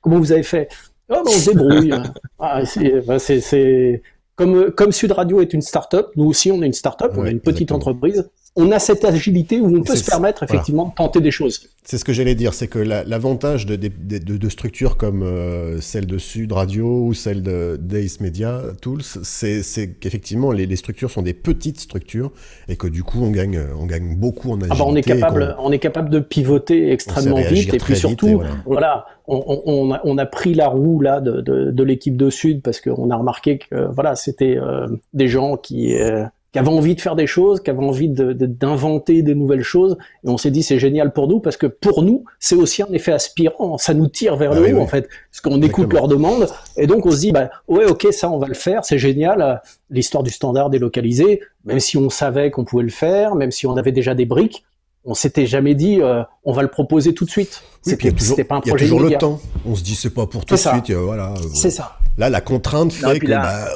Comment 0.00 0.18
vous 0.18 0.32
avez 0.32 0.42
fait? 0.42 0.68
Oh, 1.08 1.16
ben, 1.16 1.22
on 1.26 1.30
se 1.30 1.50
débrouille. 1.50 1.92
ah, 2.38 2.64
c'est, 2.64 4.02
comme, 4.34 4.70
comme 4.70 4.92
Sud 4.92 5.12
Radio 5.12 5.40
est 5.40 5.52
une 5.52 5.62
start-up, 5.62 6.10
nous 6.16 6.26
aussi 6.26 6.50
on 6.52 6.62
est 6.62 6.66
une 6.66 6.72
start-up, 6.72 7.12
ouais, 7.12 7.18
on 7.18 7.26
est 7.26 7.30
une 7.30 7.40
petite 7.40 7.62
exactement. 7.62 7.78
entreprise. 7.78 8.30
On 8.56 8.72
a 8.72 8.78
cette 8.78 9.04
agilité 9.04 9.60
où 9.60 9.76
on 9.76 9.82
peut 9.82 9.96
se 9.96 10.04
permettre 10.04 10.42
effectivement 10.42 10.86
de 10.86 10.94
tenter 10.94 11.20
des 11.20 11.30
choses. 11.30 11.68
C'est 11.84 11.98
ce 11.98 12.04
que 12.04 12.12
j'allais 12.12 12.34
dire, 12.34 12.52
c'est 12.52 12.66
que 12.66 12.78
l'avantage 12.80 13.64
de, 13.64 13.76
de, 13.76 14.18
de, 14.18 14.48
structures 14.48 14.96
comme 14.96 15.22
euh, 15.22 15.80
celle 15.80 16.06
de 16.06 16.18
Sud 16.18 16.50
Radio 16.50 17.04
ou 17.04 17.14
celle 17.14 17.42
de 17.42 17.78
Days 17.80 18.16
Media 18.20 18.60
Tools, 18.82 19.02
c'est 19.02 19.62
qu'effectivement 20.00 20.50
les, 20.50 20.66
les, 20.66 20.74
structures 20.74 21.10
sont 21.10 21.22
des 21.22 21.34
petites 21.34 21.78
structures 21.78 22.32
et 22.68 22.76
que 22.76 22.88
du 22.88 23.04
coup 23.04 23.22
on 23.22 23.30
gagne, 23.30 23.60
on 23.78 23.86
gagne 23.86 24.16
beaucoup 24.16 24.50
en 24.50 24.56
agilité. 24.56 24.74
Ah 24.74 24.78
bah 24.78 24.84
on, 24.88 24.96
est 24.96 25.02
capable, 25.02 25.56
on, 25.60 25.70
est 25.70 25.78
capable 25.78 26.10
de 26.10 26.18
pivoter 26.18 26.90
extrêmement 26.90 27.36
vite 27.36 27.72
et 27.72 27.78
puis 27.78 27.94
surtout, 27.94 28.42
voilà, 28.64 29.06
on, 29.28 29.62
on, 29.66 29.92
a, 29.92 30.00
on, 30.04 30.18
a, 30.18 30.26
pris 30.26 30.54
la 30.54 30.68
roue 30.68 31.00
là 31.00 31.20
de, 31.20 31.40
de 31.40 31.82
l'équipe 31.84 32.16
de 32.16 32.30
Sud 32.30 32.62
parce 32.62 32.80
qu'on 32.80 33.10
a 33.10 33.16
remarqué 33.16 33.58
que 33.58 33.92
voilà 33.92 34.16
c'était 34.16 34.56
euh, 34.56 34.86
des 35.14 35.28
gens 35.28 35.56
qui 35.56 35.96
euh, 35.96 36.24
qui 36.56 36.60
avaient 36.60 36.68
envie 36.68 36.94
de 36.94 37.00
faire 37.02 37.16
des 37.16 37.26
choses, 37.26 37.60
qui 37.60 37.68
avaient 37.68 37.84
envie 37.84 38.08
d'inventer 38.08 39.20
de, 39.20 39.26
des 39.26 39.34
nouvelles 39.34 39.62
choses. 39.62 39.98
Et 40.24 40.30
on 40.30 40.38
s'est 40.38 40.50
dit 40.50 40.62
c'est 40.62 40.78
génial 40.78 41.12
pour 41.12 41.28
nous 41.28 41.38
parce 41.38 41.58
que 41.58 41.66
pour 41.66 42.02
nous 42.02 42.24
c'est 42.40 42.54
aussi 42.54 42.82
un 42.82 42.90
effet 42.92 43.12
aspirant, 43.12 43.76
ça 43.76 43.92
nous 43.92 44.06
tire 44.06 44.36
vers 44.36 44.52
ah 44.52 44.60
le 44.60 44.74
haut 44.74 44.80
en 44.80 44.86
fait, 44.86 45.06
parce 45.30 45.42
qu'on 45.42 45.60
écoute 45.60 45.92
leurs 45.92 46.08
demandes 46.08 46.48
et 46.78 46.86
donc 46.86 47.04
on 47.04 47.10
se 47.10 47.18
dit 47.18 47.30
bah 47.30 47.50
ouais 47.68 47.84
ok 47.84 48.06
ça 48.10 48.30
on 48.30 48.38
va 48.38 48.48
le 48.48 48.54
faire, 48.54 48.86
c'est 48.86 48.96
génial. 48.96 49.60
L'histoire 49.90 50.22
du 50.22 50.30
standard 50.30 50.70
délocalisé, 50.70 51.42
même 51.66 51.78
si 51.78 51.98
on 51.98 52.08
savait 52.08 52.50
qu'on 52.50 52.64
pouvait 52.64 52.84
le 52.84 52.88
faire, 52.88 53.34
même 53.34 53.50
si 53.50 53.66
on 53.66 53.76
avait 53.76 53.92
déjà 53.92 54.14
des 54.14 54.24
briques, 54.24 54.64
on 55.04 55.12
s'était 55.12 55.46
jamais 55.46 55.74
dit 55.74 56.00
euh, 56.00 56.22
on 56.44 56.54
va 56.54 56.62
le 56.62 56.68
proposer 56.68 57.12
tout 57.12 57.26
de 57.26 57.30
suite. 57.30 57.62
c'était 57.82 58.44
pas 58.44 58.56
un 58.56 58.60
projet. 58.60 58.64
Il 58.64 58.70
y 58.70 58.70
a 58.70 58.78
toujours 58.78 59.00
le 59.00 59.10
temps. 59.18 59.40
On 59.66 59.74
se 59.74 59.82
dit 59.82 59.94
c'est 59.94 60.08
pas 60.08 60.26
pour 60.26 60.46
tout 60.46 60.54
de 60.54 60.58
suite. 60.58 60.90
voilà. 60.90 61.34
C'est 61.52 61.70
ça. 61.70 61.98
Là 62.16 62.30
la 62.30 62.40
contrainte 62.40 62.94
fait 62.94 63.18
que 63.18 63.26
bah, 63.26 63.66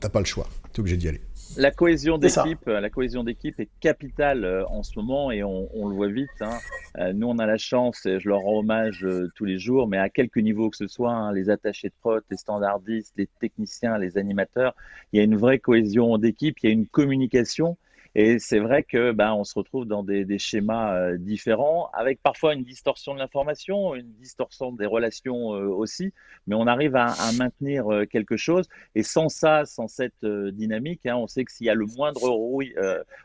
t'as 0.00 0.08
pas 0.08 0.18
le 0.18 0.26
choix. 0.26 0.48
T'es 0.72 0.80
obligé 0.80 0.96
d'y 0.96 1.06
aller 1.06 1.20
la 1.56 1.70
cohésion 1.70 2.18
d'équipe, 2.18 2.66
la 2.66 2.90
cohésion 2.90 3.24
d'équipe 3.24 3.58
est 3.60 3.68
capitale 3.80 4.44
euh, 4.44 4.66
en 4.66 4.82
ce 4.82 4.98
moment 4.98 5.30
et 5.30 5.42
on, 5.42 5.68
le 5.74 5.94
voit 5.94 6.08
vite. 6.08 6.28
Hein. 6.40 6.58
Euh, 6.98 7.12
nous, 7.12 7.26
on 7.28 7.38
a 7.38 7.46
la 7.46 7.58
chance, 7.58 8.06
et 8.06 8.20
je 8.20 8.28
leur 8.28 8.40
rends 8.40 8.58
hommage 8.58 9.04
euh, 9.04 9.30
tous 9.34 9.44
les 9.44 9.58
jours, 9.58 9.88
mais 9.88 9.98
à 9.98 10.08
quelque 10.08 10.40
niveau 10.40 10.70
que 10.70 10.76
ce 10.76 10.86
soit, 10.86 11.12
hein, 11.12 11.32
les 11.32 11.50
attachés 11.50 11.88
de 11.88 11.94
prod, 12.00 12.22
les 12.30 12.36
standardistes, 12.36 13.14
les 13.16 13.28
techniciens, 13.40 13.98
les 13.98 14.18
animateurs, 14.18 14.74
il 15.12 15.18
y 15.18 15.20
a 15.20 15.24
une 15.24 15.36
vraie 15.36 15.58
cohésion 15.58 16.18
d'équipe, 16.18 16.58
il 16.62 16.66
y 16.66 16.70
a 16.70 16.72
une 16.72 16.86
communication 16.86 17.76
et 18.16 18.38
c'est 18.38 18.60
vrai 18.60 18.84
que 18.84 19.10
ben, 19.10 19.32
on 19.32 19.42
se 19.42 19.54
retrouve 19.54 19.86
dans 19.86 20.04
des, 20.04 20.38
schémas 20.38 20.94
euh, 20.94 21.18
différents, 21.18 21.90
avec 21.92 22.22
parfois 22.22 22.54
une 22.54 22.62
distorsion 22.62 23.12
de 23.12 23.18
l'information, 23.18 23.96
une 23.96 24.12
distorsion 24.12 24.70
des 24.70 24.86
relations 24.86 25.54
euh, 25.54 25.66
aussi, 25.66 26.12
mais 26.46 26.54
on 26.54 26.68
arrive 26.68 26.94
à, 26.94 27.14
maintenir 27.36 27.92
euh, 27.92 28.06
quelque 28.06 28.36
chose. 28.36 28.68
Et 28.94 29.02
sans 29.02 29.28
ça, 29.28 29.64
sans 29.64 29.88
cette 29.88 30.24
dynamique, 30.24 31.06
hein, 31.06 31.16
on 31.16 31.26
sait 31.26 31.44
que 31.44 31.50
s'il 31.50 31.66
y 31.66 31.70
a 31.70 31.74
le 31.74 31.86
moindre 31.86 32.28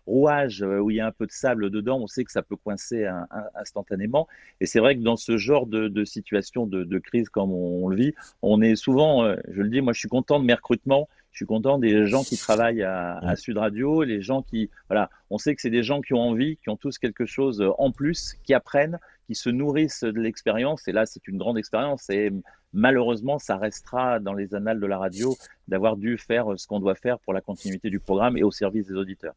rouage 0.07 0.61
où 0.63 0.89
il 0.89 0.97
y 0.97 0.99
a 0.99 1.05
un 1.05 1.11
peu 1.11 1.27
de 1.27 1.31
sable 1.31 1.69
dedans, 1.69 1.99
on 1.99 2.07
sait 2.07 2.23
que 2.23 2.31
ça 2.31 2.41
peut 2.41 2.55
coincer 2.55 3.07
instantanément. 3.55 4.27
Et 4.59 4.65
c'est 4.65 4.79
vrai 4.79 4.95
que 4.95 5.01
dans 5.01 5.17
ce 5.17 5.37
genre 5.37 5.67
de, 5.67 6.03
situation 6.03 6.65
de, 6.65 6.83
de, 6.83 6.97
crise 6.97 7.29
comme 7.29 7.51
on, 7.51 7.85
on, 7.85 7.87
le 7.89 7.95
vit, 7.95 8.13
on 8.41 8.61
est 8.61 8.75
souvent, 8.75 9.35
je 9.49 9.61
le 9.61 9.69
dis, 9.69 9.81
moi 9.81 9.93
je 9.93 9.99
suis 9.99 10.09
content 10.09 10.39
de 10.39 10.45
mes 10.45 10.53
recrutements 10.53 11.07
je 11.31 11.37
suis 11.37 11.45
content 11.45 11.77
des 11.77 12.07
gens 12.07 12.23
qui 12.23 12.37
travaillent 12.37 12.83
à, 12.83 13.35
Sud 13.35 13.57
Radio, 13.57 14.03
les 14.03 14.21
gens 14.21 14.41
qui, 14.41 14.69
voilà, 14.89 15.09
on 15.29 15.37
sait 15.37 15.55
que 15.55 15.61
c'est 15.61 15.69
des 15.69 15.83
gens 15.83 16.01
qui 16.01 16.13
ont 16.13 16.21
envie, 16.21 16.57
qui 16.57 16.69
ont 16.69 16.75
tous 16.75 16.97
quelque 16.97 17.25
chose 17.25 17.63
en 17.77 17.91
plus, 17.91 18.35
qui 18.43 18.53
apprennent, 18.53 18.99
qui 19.27 19.35
se 19.35 19.49
nourrissent 19.49 20.03
de 20.03 20.19
l'expérience. 20.19 20.87
Et 20.87 20.91
là, 20.91 21.05
c'est 21.05 21.27
une 21.27 21.37
grande 21.37 21.57
expérience. 21.57 22.09
Et 22.09 22.31
malheureusement, 22.73 23.37
ça 23.39 23.57
restera 23.57 24.19
dans 24.19 24.33
les 24.33 24.55
annales 24.55 24.79
de 24.79 24.87
la 24.87 24.97
radio 24.97 25.35
d'avoir 25.67 25.97
dû 25.97 26.17
faire 26.17 26.47
ce 26.57 26.67
qu'on 26.67 26.79
doit 26.79 26.95
faire 26.95 27.19
pour 27.19 27.33
la 27.33 27.41
continuité 27.41 27.89
du 27.89 27.99
programme 27.99 28.37
et 28.37 28.43
au 28.43 28.51
service 28.51 28.87
des 28.87 28.95
auditeurs. 28.95 29.35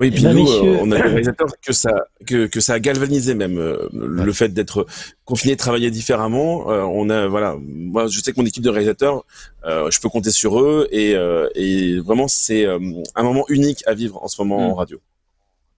Oui, 0.00 0.10
puis 0.10 0.22
eh 0.22 0.24
ben, 0.24 0.34
nous, 0.34 0.48
euh, 0.48 0.78
on 0.80 0.90
a 0.90 0.96
des 0.96 1.02
réalisateurs 1.02 1.48
que 1.62 1.72
ça, 1.72 1.92
que, 2.26 2.46
que 2.46 2.58
ça 2.58 2.74
a 2.74 2.80
galvanisé 2.80 3.34
même 3.34 3.58
euh, 3.58 3.88
le 3.92 4.32
fait 4.32 4.48
d'être 4.48 4.86
confiné, 5.24 5.54
de 5.54 5.58
travailler 5.58 5.90
différemment. 5.92 6.70
Euh, 6.70 6.82
on 6.82 7.08
a, 7.10 7.28
voilà, 7.28 7.56
moi, 7.60 8.08
je 8.08 8.18
sais 8.20 8.32
que 8.32 8.40
mon 8.40 8.46
équipe 8.46 8.64
de 8.64 8.70
réalisateurs, 8.70 9.24
je 9.64 10.00
peux 10.00 10.08
compter 10.08 10.30
sur 10.30 10.60
eux 10.60 10.88
et, 10.90 11.14
et 11.54 11.98
vraiment, 12.00 12.26
c'est 12.28 12.66
un 12.66 13.22
moment 13.22 13.44
unique 13.48 13.84
à 13.86 13.94
vivre 13.94 14.22
en 14.22 14.28
ce 14.28 14.42
moment 14.42 14.70
en 14.70 14.74
mm. 14.74 14.78
radio. 14.78 15.00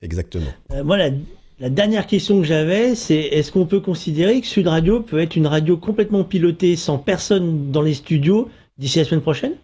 Exactement. 0.02 0.52
moi, 0.84 0.96
la, 0.96 1.10
la, 1.58 1.70
dernière 1.70 2.06
question 2.06 2.38
que 2.38 2.46
j'avais, 2.46 2.94
c'est 2.94 3.16
est-ce 3.16 3.52
qu'on 3.52 3.66
peut 3.66 3.80
considérer 3.80 4.40
que 4.40 4.46
Sud 4.46 4.66
Radio 4.66 5.00
peut 5.00 5.20
être 5.20 5.36
une 5.36 5.46
radio 5.46 5.76
complètement 5.76 6.24
pilotée 6.24 6.76
sans 6.76 6.98
personne 6.98 7.70
dans 7.70 7.82
les 7.82 7.94
studios 7.94 8.48
d'ici 8.78 8.98
la 8.98 9.04
semaine 9.04 9.22
prochaine? 9.22 9.54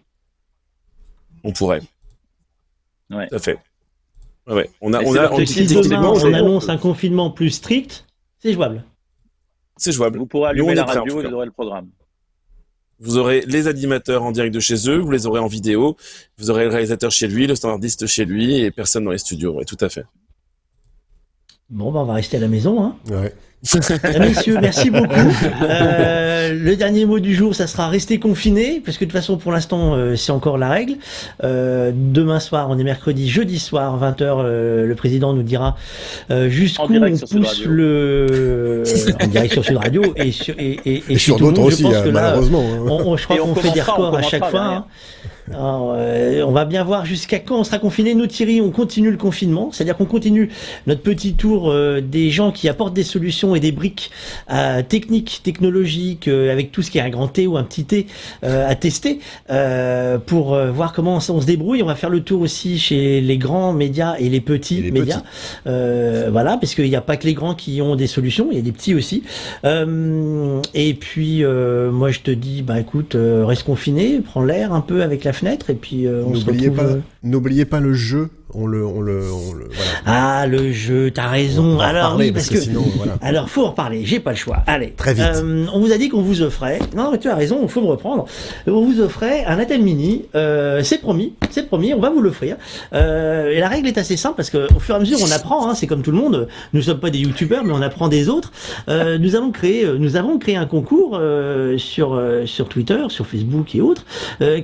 On 1.43 1.51
pourrait. 1.51 1.81
Ouais. 3.09 3.27
Tout 3.27 3.35
à 3.35 3.39
fait. 3.39 3.59
Ouais, 4.47 4.69
on 4.81 4.93
a, 4.93 5.01
on 5.03 5.15
a, 5.15 5.45
si 5.45 5.65
demain 5.65 6.01
on 6.01 6.33
annonce 6.33 6.67
un 6.67 6.77
confinement 6.77 7.31
plus 7.31 7.49
strict, 7.51 8.05
c'est 8.39 8.53
jouable. 8.53 8.83
C'est 9.77 9.93
jouable. 9.93 10.19
Vous 10.19 10.25
pourrez 10.25 10.49
allumer 10.49 10.75
la 10.75 10.83
radio 10.83 11.21
et 11.21 11.27
vous 11.27 11.33
aurez 11.33 11.45
le 11.45 11.51
programme. 11.51 11.89
Vous 12.99 13.17
aurez 13.17 13.41
les 13.47 13.67
animateurs 13.67 14.23
en 14.23 14.31
direct 14.31 14.53
de 14.53 14.59
chez 14.59 14.89
eux, 14.89 14.97
vous 14.97 15.11
les 15.11 15.25
aurez 15.27 15.39
en 15.39 15.47
vidéo, 15.47 15.97
vous 16.37 16.51
aurez 16.51 16.63
le 16.63 16.69
réalisateur 16.69 17.11
chez 17.11 17.27
lui, 17.27 17.47
le 17.47 17.55
standardiste 17.55 18.05
chez 18.05 18.25
lui 18.25 18.59
et 18.59 18.71
personne 18.71 19.03
dans 19.03 19.11
les 19.11 19.17
studios. 19.17 19.55
Oui, 19.57 19.65
tout 19.65 19.77
à 19.79 19.89
fait. 19.89 20.05
Bon, 21.73 21.91
bah, 21.91 22.01
on 22.01 22.05
va 22.05 22.13
rester 22.13 22.37
à 22.37 22.39
la 22.39 22.47
maison. 22.47 22.83
Hein. 22.83 22.95
Ouais. 23.09 23.33
Euh, 23.75 24.19
messieurs, 24.19 24.57
merci 24.61 24.89
beaucoup. 24.89 25.09
Euh, 25.63 26.53
le 26.53 26.75
dernier 26.75 27.05
mot 27.05 27.19
du 27.19 27.33
jour, 27.33 27.55
ça 27.55 27.67
sera 27.67 27.87
rester 27.87 28.19
confiné, 28.19 28.81
parce 28.83 28.97
que 28.97 29.05
de 29.05 29.09
toute 29.09 29.17
façon, 29.17 29.37
pour 29.37 29.51
l'instant, 29.51 29.93
euh, 29.93 30.15
c'est 30.15 30.31
encore 30.31 30.57
la 30.57 30.69
règle. 30.69 30.95
Euh, 31.43 31.91
demain 31.95 32.39
soir, 32.39 32.67
on 32.69 32.77
est 32.77 32.83
mercredi, 32.83 33.29
jeudi 33.29 33.59
soir, 33.59 33.97
20h, 33.99 34.43
le 34.85 34.95
président 34.95 35.33
nous 35.33 35.43
dira 35.43 35.77
jusqu'où 36.47 36.93
on 36.93 37.09
pousse 37.11 37.65
le 37.65 38.83
en 39.21 39.27
direct 39.27 39.53
sur 39.53 39.65
Sud 39.65 39.77
Radio 39.77 40.03
et 40.15 40.31
sur, 40.31 40.53
et, 40.59 40.79
et, 40.85 41.03
et, 41.09 41.17
sur 41.17 41.37
d'autres 41.37 41.61
aussi, 41.61 41.87
hein, 41.87 42.03
malheureusement. 42.11 42.63
Hein. 42.63 42.85
on, 42.87 43.17
je 43.17 43.23
crois 43.23 43.37
qu'on 43.37 43.55
fait 43.55 43.71
des 43.71 43.81
records 43.81 44.15
à 44.15 44.21
chaque 44.21 44.45
fois. 44.45 44.61
Hein. 44.61 44.85
Alors, 45.51 45.93
euh, 45.95 46.41
on 46.43 46.51
va 46.51 46.63
bien 46.63 46.83
voir 46.83 47.05
jusqu'à 47.05 47.39
quand 47.39 47.59
on 47.59 47.63
sera 47.63 47.77
confiné. 47.77 48.15
Nous, 48.15 48.27
Thierry, 48.27 48.61
on 48.61 48.71
continue 48.71 49.11
le 49.11 49.17
confinement, 49.17 49.71
c'est-à-dire 49.71 49.97
qu'on 49.97 50.05
continue 50.05 50.49
notre 50.87 51.01
petit 51.01 51.33
tour 51.33 51.69
euh, 51.69 51.99
des 51.99 52.29
gens 52.29 52.51
qui 52.51 52.69
apportent 52.69 52.93
des 52.93 53.03
solutions 53.03 53.53
et 53.53 53.59
des 53.59 53.73
briques 53.73 54.09
euh, 54.51 54.81
techniques, 54.83 55.41
technologiques, 55.43 56.27
avec 56.29 56.71
tout 56.71 56.81
ce 56.81 56.91
qui 56.91 56.97
est 56.97 57.01
un 57.01 57.09
grand 57.09 57.27
T 57.27 57.47
ou 57.47 57.57
un 57.57 57.63
petit 57.63 57.83
T 57.83 58.07
à 58.41 58.75
tester 58.75 59.19
pour 60.25 60.55
voir 60.55 60.93
comment 60.93 61.15
on, 61.15 61.19
se 61.19 61.45
débrouille. 61.45 61.83
On 61.83 61.87
va 61.87 61.95
faire 61.95 62.09
le 62.09 62.21
tour 62.21 62.41
aussi 62.41 62.77
chez 62.77 63.21
les 63.21 63.37
grands 63.37 63.73
médias 63.73 64.15
et 64.19 64.29
les 64.29 64.41
petits 64.41 64.91
médias. 64.91 65.21
voilà, 65.65 66.57
parce 66.57 66.75
qu'il 66.75 66.89
n'y 66.89 66.95
a 66.95 67.01
pas 67.01 67.17
que 67.17 67.25
les 67.25 67.33
grands 67.33 67.55
qui 67.55 67.81
ont 67.81 67.95
des 67.95 68.07
solutions, 68.07 68.47
il 68.51 68.57
y 68.57 68.59
a 68.59 68.63
des 68.63 68.71
petits 68.71 68.95
aussi. 68.95 69.23
et 69.65 70.93
puis, 70.93 71.43
moi, 71.43 72.11
je 72.11 72.19
te 72.19 72.31
dis, 72.31 72.61
bah 72.61 72.79
écoute, 72.79 73.15
reste 73.17 73.63
confiné, 73.63 74.21
prends 74.23 74.43
l'air 74.43 74.73
un 74.73 74.81
peu 74.81 75.03
avec 75.03 75.23
la 75.23 75.32
fenêtre 75.33 75.69
et 75.69 75.75
puis 75.75 76.05
euh, 76.05 76.23
on 76.25 76.35
se 76.35 76.45
retrouve... 76.45 76.71
Pas, 76.71 76.83
euh, 76.83 76.99
n'oubliez 77.23 77.65
pas 77.65 77.79
le 77.79 77.93
jeu 77.93 78.29
on 78.55 78.67
le, 78.67 78.85
on 78.85 79.01
le, 79.01 79.23
on 79.31 79.53
le 79.53 79.65
voilà. 79.71 79.91
Ah, 80.05 80.47
le 80.47 80.71
jeu, 80.71 81.11
t'as 81.11 81.27
raison. 81.27 81.79
Alors 81.79 82.15
oui, 82.17 82.31
parce, 82.31 82.49
que, 82.49 82.59
sinon, 82.59 82.83
voilà. 82.95 83.17
alors 83.21 83.49
faut 83.49 83.65
en 83.65 83.69
reparler. 83.69 84.05
J'ai 84.05 84.19
pas 84.19 84.31
le 84.31 84.37
choix. 84.37 84.63
Allez, 84.67 84.93
très 84.95 85.13
vite. 85.13 85.25
Euh, 85.25 85.65
on 85.73 85.79
vous 85.79 85.91
a 85.91 85.97
dit 85.97 86.09
qu'on 86.09 86.21
vous 86.21 86.41
offrait. 86.41 86.79
Non, 86.95 87.11
mais 87.11 87.17
tu 87.17 87.29
as 87.29 87.35
raison. 87.35 87.59
Il 87.63 87.69
faut 87.69 87.81
me 87.81 87.87
reprendre. 87.87 88.25
On 88.67 88.85
vous 88.85 89.01
offrait 89.01 89.45
un 89.45 89.57
Atel 89.59 89.81
Mini. 89.81 90.25
Euh, 90.35 90.83
c'est 90.83 90.99
promis, 90.99 91.33
c'est 91.49 91.67
promis. 91.67 91.93
On 91.93 91.99
va 91.99 92.09
vous 92.09 92.21
l'offrir. 92.21 92.57
Et 92.93 93.59
la 93.59 93.67
règle 93.67 93.87
est 93.87 93.97
assez 93.97 94.17
simple 94.17 94.35
parce 94.35 94.49
que 94.49 94.73
au 94.75 94.79
fur 94.79 94.95
et 94.95 94.97
à 94.97 94.99
mesure, 94.99 95.17
on 95.21 95.31
apprend. 95.31 95.69
Hein, 95.69 95.75
c'est 95.75 95.87
comme 95.87 96.01
tout 96.01 96.11
le 96.11 96.17
monde. 96.17 96.47
Nous 96.73 96.83
sommes 96.83 96.99
pas 96.99 97.09
des 97.09 97.19
youtubeurs, 97.19 97.63
mais 97.63 97.73
on 97.73 97.81
apprend 97.81 98.07
des 98.07 98.29
autres. 98.29 98.51
Nous 98.87 99.35
avons 99.35 99.51
créé, 99.51 99.87
nous 99.97 100.15
avons 100.15 100.37
créé 100.37 100.55
un 100.57 100.65
concours 100.65 101.19
sur 101.77 102.21
sur 102.45 102.69
Twitter, 102.69 103.03
sur 103.09 103.25
Facebook 103.25 103.73
et 103.75 103.81
autres, 103.81 104.05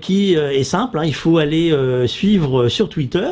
qui 0.01 0.33
est 0.33 0.58
simple. 0.63 0.99
Hein, 0.99 1.05
il 1.05 1.15
faut 1.15 1.37
aller 1.37 1.75
suivre 2.07 2.67
sur 2.69 2.89
Twitter 2.89 3.29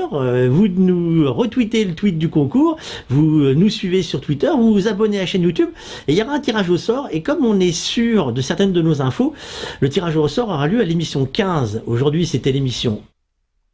vous 0.47 0.67
nous 0.67 1.32
retweetez 1.32 1.86
le 1.86 1.95
tweet 1.95 2.17
du 2.17 2.30
concours, 2.30 2.78
vous 3.09 3.41
euh, 3.41 3.53
nous 3.53 3.69
suivez 3.69 4.01
sur 4.01 4.21
Twitter, 4.21 4.49
vous 4.55 4.73
vous 4.73 4.88
abonnez 4.88 5.17
à 5.17 5.21
la 5.21 5.25
chaîne 5.25 5.43
YouTube, 5.43 5.69
et 6.07 6.13
il 6.13 6.17
y 6.17 6.21
aura 6.21 6.34
un 6.34 6.39
tirage 6.39 6.69
au 6.69 6.78
sort. 6.78 7.07
Et 7.11 7.21
comme 7.21 7.45
on 7.45 7.59
est 7.59 7.71
sûr 7.71 8.32
de 8.32 8.41
certaines 8.41 8.73
de 8.73 8.82
nos 8.82 9.01
infos, 9.01 9.34
le 9.80 9.89
tirage 9.89 10.15
au 10.15 10.28
sort 10.28 10.49
aura 10.49 10.67
lieu 10.67 10.82
à 10.82 10.86
l'émission 10.86 11.25
15. 11.25 11.84
Aujourd'hui, 11.86 12.25
c'était 12.25 12.51
l'émission 12.51 13.01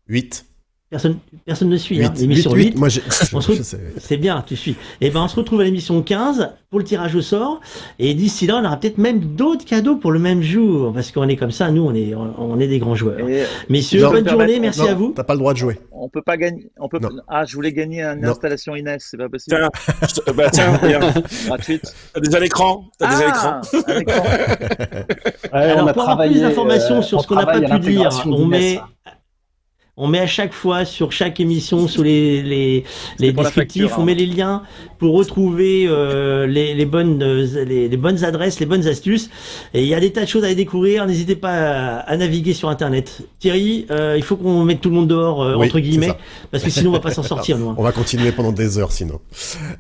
8. 0.08 0.53
Personne, 0.94 1.18
personne 1.44 1.70
ne 1.70 1.78
suit. 1.78 2.06
hein. 2.06 2.14
L'émission 2.16 2.54
8, 2.54 2.76
8, 2.76 2.78
Moi, 2.78 2.88
c'est 3.98 4.18
bien, 4.18 4.44
tu 4.46 4.56
suis. 4.56 4.74
Et 5.02 5.08
eh 5.08 5.10
ben, 5.10 5.24
on 5.24 5.28
se 5.28 5.36
retrouve 5.36 5.62
à 5.62 5.64
l'émission 5.64 6.00
15 6.04 6.52
pour 6.70 6.78
le 6.78 6.86
tirage 6.86 7.16
au 7.16 7.22
sort. 7.22 7.62
Et 7.98 8.14
d'ici 8.14 8.46
là, 8.46 8.58
on 8.62 8.64
aura 8.64 8.78
peut-être 8.78 9.00
même 9.00 9.20
d'autres 9.20 9.66
cadeaux 9.66 9.96
pour 9.96 10.12
le 10.12 10.20
même 10.20 10.44
jour, 10.44 10.94
parce 10.94 11.12
qu'on 11.12 11.28
est 11.28 11.36
comme 11.36 11.50
ça. 11.50 11.72
Nous, 11.72 11.82
on 11.84 11.96
est, 11.96 12.14
on 12.14 12.60
est 12.60 12.68
des 12.68 12.78
grands 12.78 12.94
joueurs. 12.94 13.18
Messieurs, 13.70 14.08
bonne 14.08 14.30
journée, 14.30 14.60
merci 14.60 14.88
à 14.88 14.94
vous. 14.94 15.14
T'as 15.16 15.24
pas 15.24 15.34
le 15.34 15.40
droit 15.40 15.54
de 15.54 15.58
jouer. 15.58 15.80
On 15.92 16.10
peut 16.10 16.22
pas 16.22 16.38
gagner. 16.38 16.70
On 16.80 16.88
peut. 16.88 17.00
Ah, 17.28 17.44
je 17.44 17.56
voulais 17.56 17.74
gagner 17.74 18.04
une 18.04 18.26
installation 18.26 18.76
Inès, 18.76 19.04
c'est 19.10 19.18
pas 19.18 19.30
possible. 19.30 19.58
Tiens, 19.58 20.34
bah 20.36 20.52
tiens, 20.52 20.80
gratuite. 21.48 21.92
T'as 22.14 22.20
déjà 22.20 22.40
l'écran. 22.40 22.86
T'as 23.00 23.10
déjà 23.10 23.26
l'écran. 23.26 23.62
Ah, 25.52 25.58
Alors, 25.58 25.92
pour 25.92 26.08
avoir 26.08 26.28
plus 26.28 26.42
d'informations 26.42 27.00
euh, 27.00 27.02
sur 27.02 27.20
ce 27.20 27.28
qu'on 27.28 27.36
n'a 27.36 27.48
pas 27.48 27.62
pu 27.62 27.80
dire, 27.80 28.10
on 28.28 28.46
met. 28.46 28.80
On 29.96 30.08
met 30.08 30.18
à 30.18 30.26
chaque 30.26 30.54
fois 30.54 30.86
sur 30.86 31.12
chaque 31.12 31.40
émission, 31.40 31.88
sous 31.88 32.02
les, 32.02 32.42
les, 32.42 32.84
les 33.20 33.32
descriptifs, 33.32 33.96
on 33.96 34.04
met 34.04 34.16
les 34.16 34.26
liens 34.26 34.64
pour 34.98 35.14
retrouver 35.14 35.86
euh, 35.88 36.48
les, 36.48 36.74
les, 36.74 36.86
bonnes, 36.88 37.22
euh, 37.22 37.64
les, 37.64 37.88
les, 37.88 37.98
bonnes 37.98 38.24
adresses, 38.24 38.60
les 38.60 38.66
bonnes 38.66 38.88
astuces. 38.88 39.30
Et 39.76 39.84
il 39.84 39.88
y 39.88 39.94
a 39.94 40.00
des 40.00 40.12
tas 40.12 40.22
de 40.22 40.28
choses 40.28 40.46
à 40.46 40.54
découvrir. 40.56 41.06
N'hésitez 41.06 41.36
pas 41.36 41.52
à, 41.52 41.98
à, 42.00 42.18
naviguer 42.18 42.56
sur 42.56 42.70
Internet. 42.70 43.22
Thierry, 43.38 43.86
euh, 43.92 44.16
il 44.18 44.24
faut 44.24 44.36
qu'on 44.36 44.64
mette 44.64 44.82
tout 44.82 44.90
le 44.90 44.96
monde 44.96 45.10
dehors, 45.10 45.44
euh, 45.44 45.54
entre 45.58 45.80
guillemets, 45.80 46.14
parce 46.50 46.64
que 46.64 46.72
sinon 46.72 46.90
on 46.90 46.94
va 46.94 47.00
pas 47.00 47.12
s'en 47.12 47.22
sortir. 47.34 47.60
Nous, 47.60 47.70
hein. 47.70 47.76
On 47.78 47.84
va 47.84 47.92
continuer 47.92 48.32
pendant 48.32 48.52
des 48.52 48.80
heures 48.80 48.92
sinon. 48.92 49.20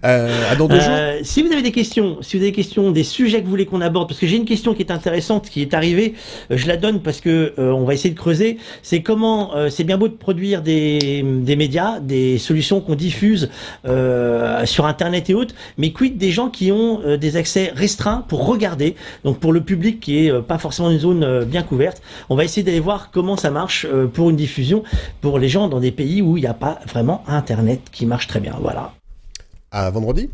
à 0.03 0.55
dans 0.55 0.67
deux 0.67 0.79
jours. 0.79 0.93
Si 1.23 1.41
vous 1.41 1.51
avez 1.51 1.63
des 1.63 1.71
questions, 1.71 2.17
si 2.21 2.37
vous 2.37 2.43
avez 2.43 2.51
des 2.51 2.55
questions, 2.55 2.91
des 2.91 3.03
sujets 3.03 3.39
que 3.39 3.45
vous 3.45 3.49
voulez 3.49 3.65
qu'on 3.65 3.81
aborde, 3.81 4.09
parce 4.09 4.19
que 4.19 4.27
j'ai 4.27 4.37
une 4.37 4.45
question 4.45 4.75
qui 4.75 4.83
est 4.83 4.91
intéressante, 4.91 5.49
qui 5.49 5.63
est 5.63 5.73
arrivée, 5.73 6.13
je 6.51 6.67
la 6.67 6.77
donne 6.77 7.01
parce 7.01 7.19
que 7.19 7.53
on 7.57 7.83
va 7.83 7.95
essayer 7.95 8.13
de 8.13 8.19
creuser. 8.19 8.57
C'est 8.83 9.01
comment, 9.01 9.53
c'est 9.71 9.85
bien 9.85 9.97
de 10.07 10.13
produire 10.13 10.61
des, 10.61 11.23
des 11.23 11.55
médias, 11.55 11.99
des 11.99 12.37
solutions 12.37 12.81
qu'on 12.81 12.95
diffuse 12.95 13.49
euh, 13.85 14.65
sur 14.65 14.85
Internet 14.85 15.29
et 15.29 15.33
autres, 15.33 15.55
mais 15.77 15.91
quid 15.91 16.17
des 16.17 16.31
gens 16.31 16.49
qui 16.49 16.71
ont 16.71 17.01
euh, 17.01 17.17
des 17.17 17.35
accès 17.37 17.71
restreints 17.75 18.23
pour 18.27 18.45
regarder, 18.45 18.95
donc 19.23 19.39
pour 19.39 19.53
le 19.53 19.61
public 19.61 19.99
qui 19.99 20.25
est 20.25 20.31
euh, 20.31 20.41
pas 20.41 20.57
forcément 20.57 20.91
une 20.91 20.99
zone 20.99 21.45
bien 21.45 21.63
couverte? 21.63 22.01
On 22.29 22.35
va 22.35 22.43
essayer 22.43 22.63
d'aller 22.63 22.79
voir 22.79 23.09
comment 23.11 23.37
ça 23.37 23.49
marche 23.49 23.87
pour 24.13 24.29
une 24.29 24.35
diffusion 24.35 24.83
pour 25.21 25.39
les 25.39 25.49
gens 25.49 25.67
dans 25.67 25.79
des 25.79 25.91
pays 25.91 26.21
où 26.21 26.37
il 26.37 26.41
n'y 26.41 26.47
a 26.47 26.53
pas 26.53 26.79
vraiment 26.87 27.23
Internet 27.27 27.81
qui 27.91 28.05
marche 28.05 28.27
très 28.27 28.39
bien. 28.39 28.55
Voilà. 28.61 28.93
À 29.71 29.89
vendredi? 29.89 30.29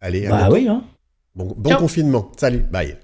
Allez, 0.00 0.26
à 0.26 0.30
bah 0.30 0.48
oui. 0.52 0.68
Hein. 0.68 0.82
Bon, 1.34 1.54
bon 1.56 1.74
confinement. 1.76 2.30
Salut, 2.36 2.64
bye. 2.70 2.98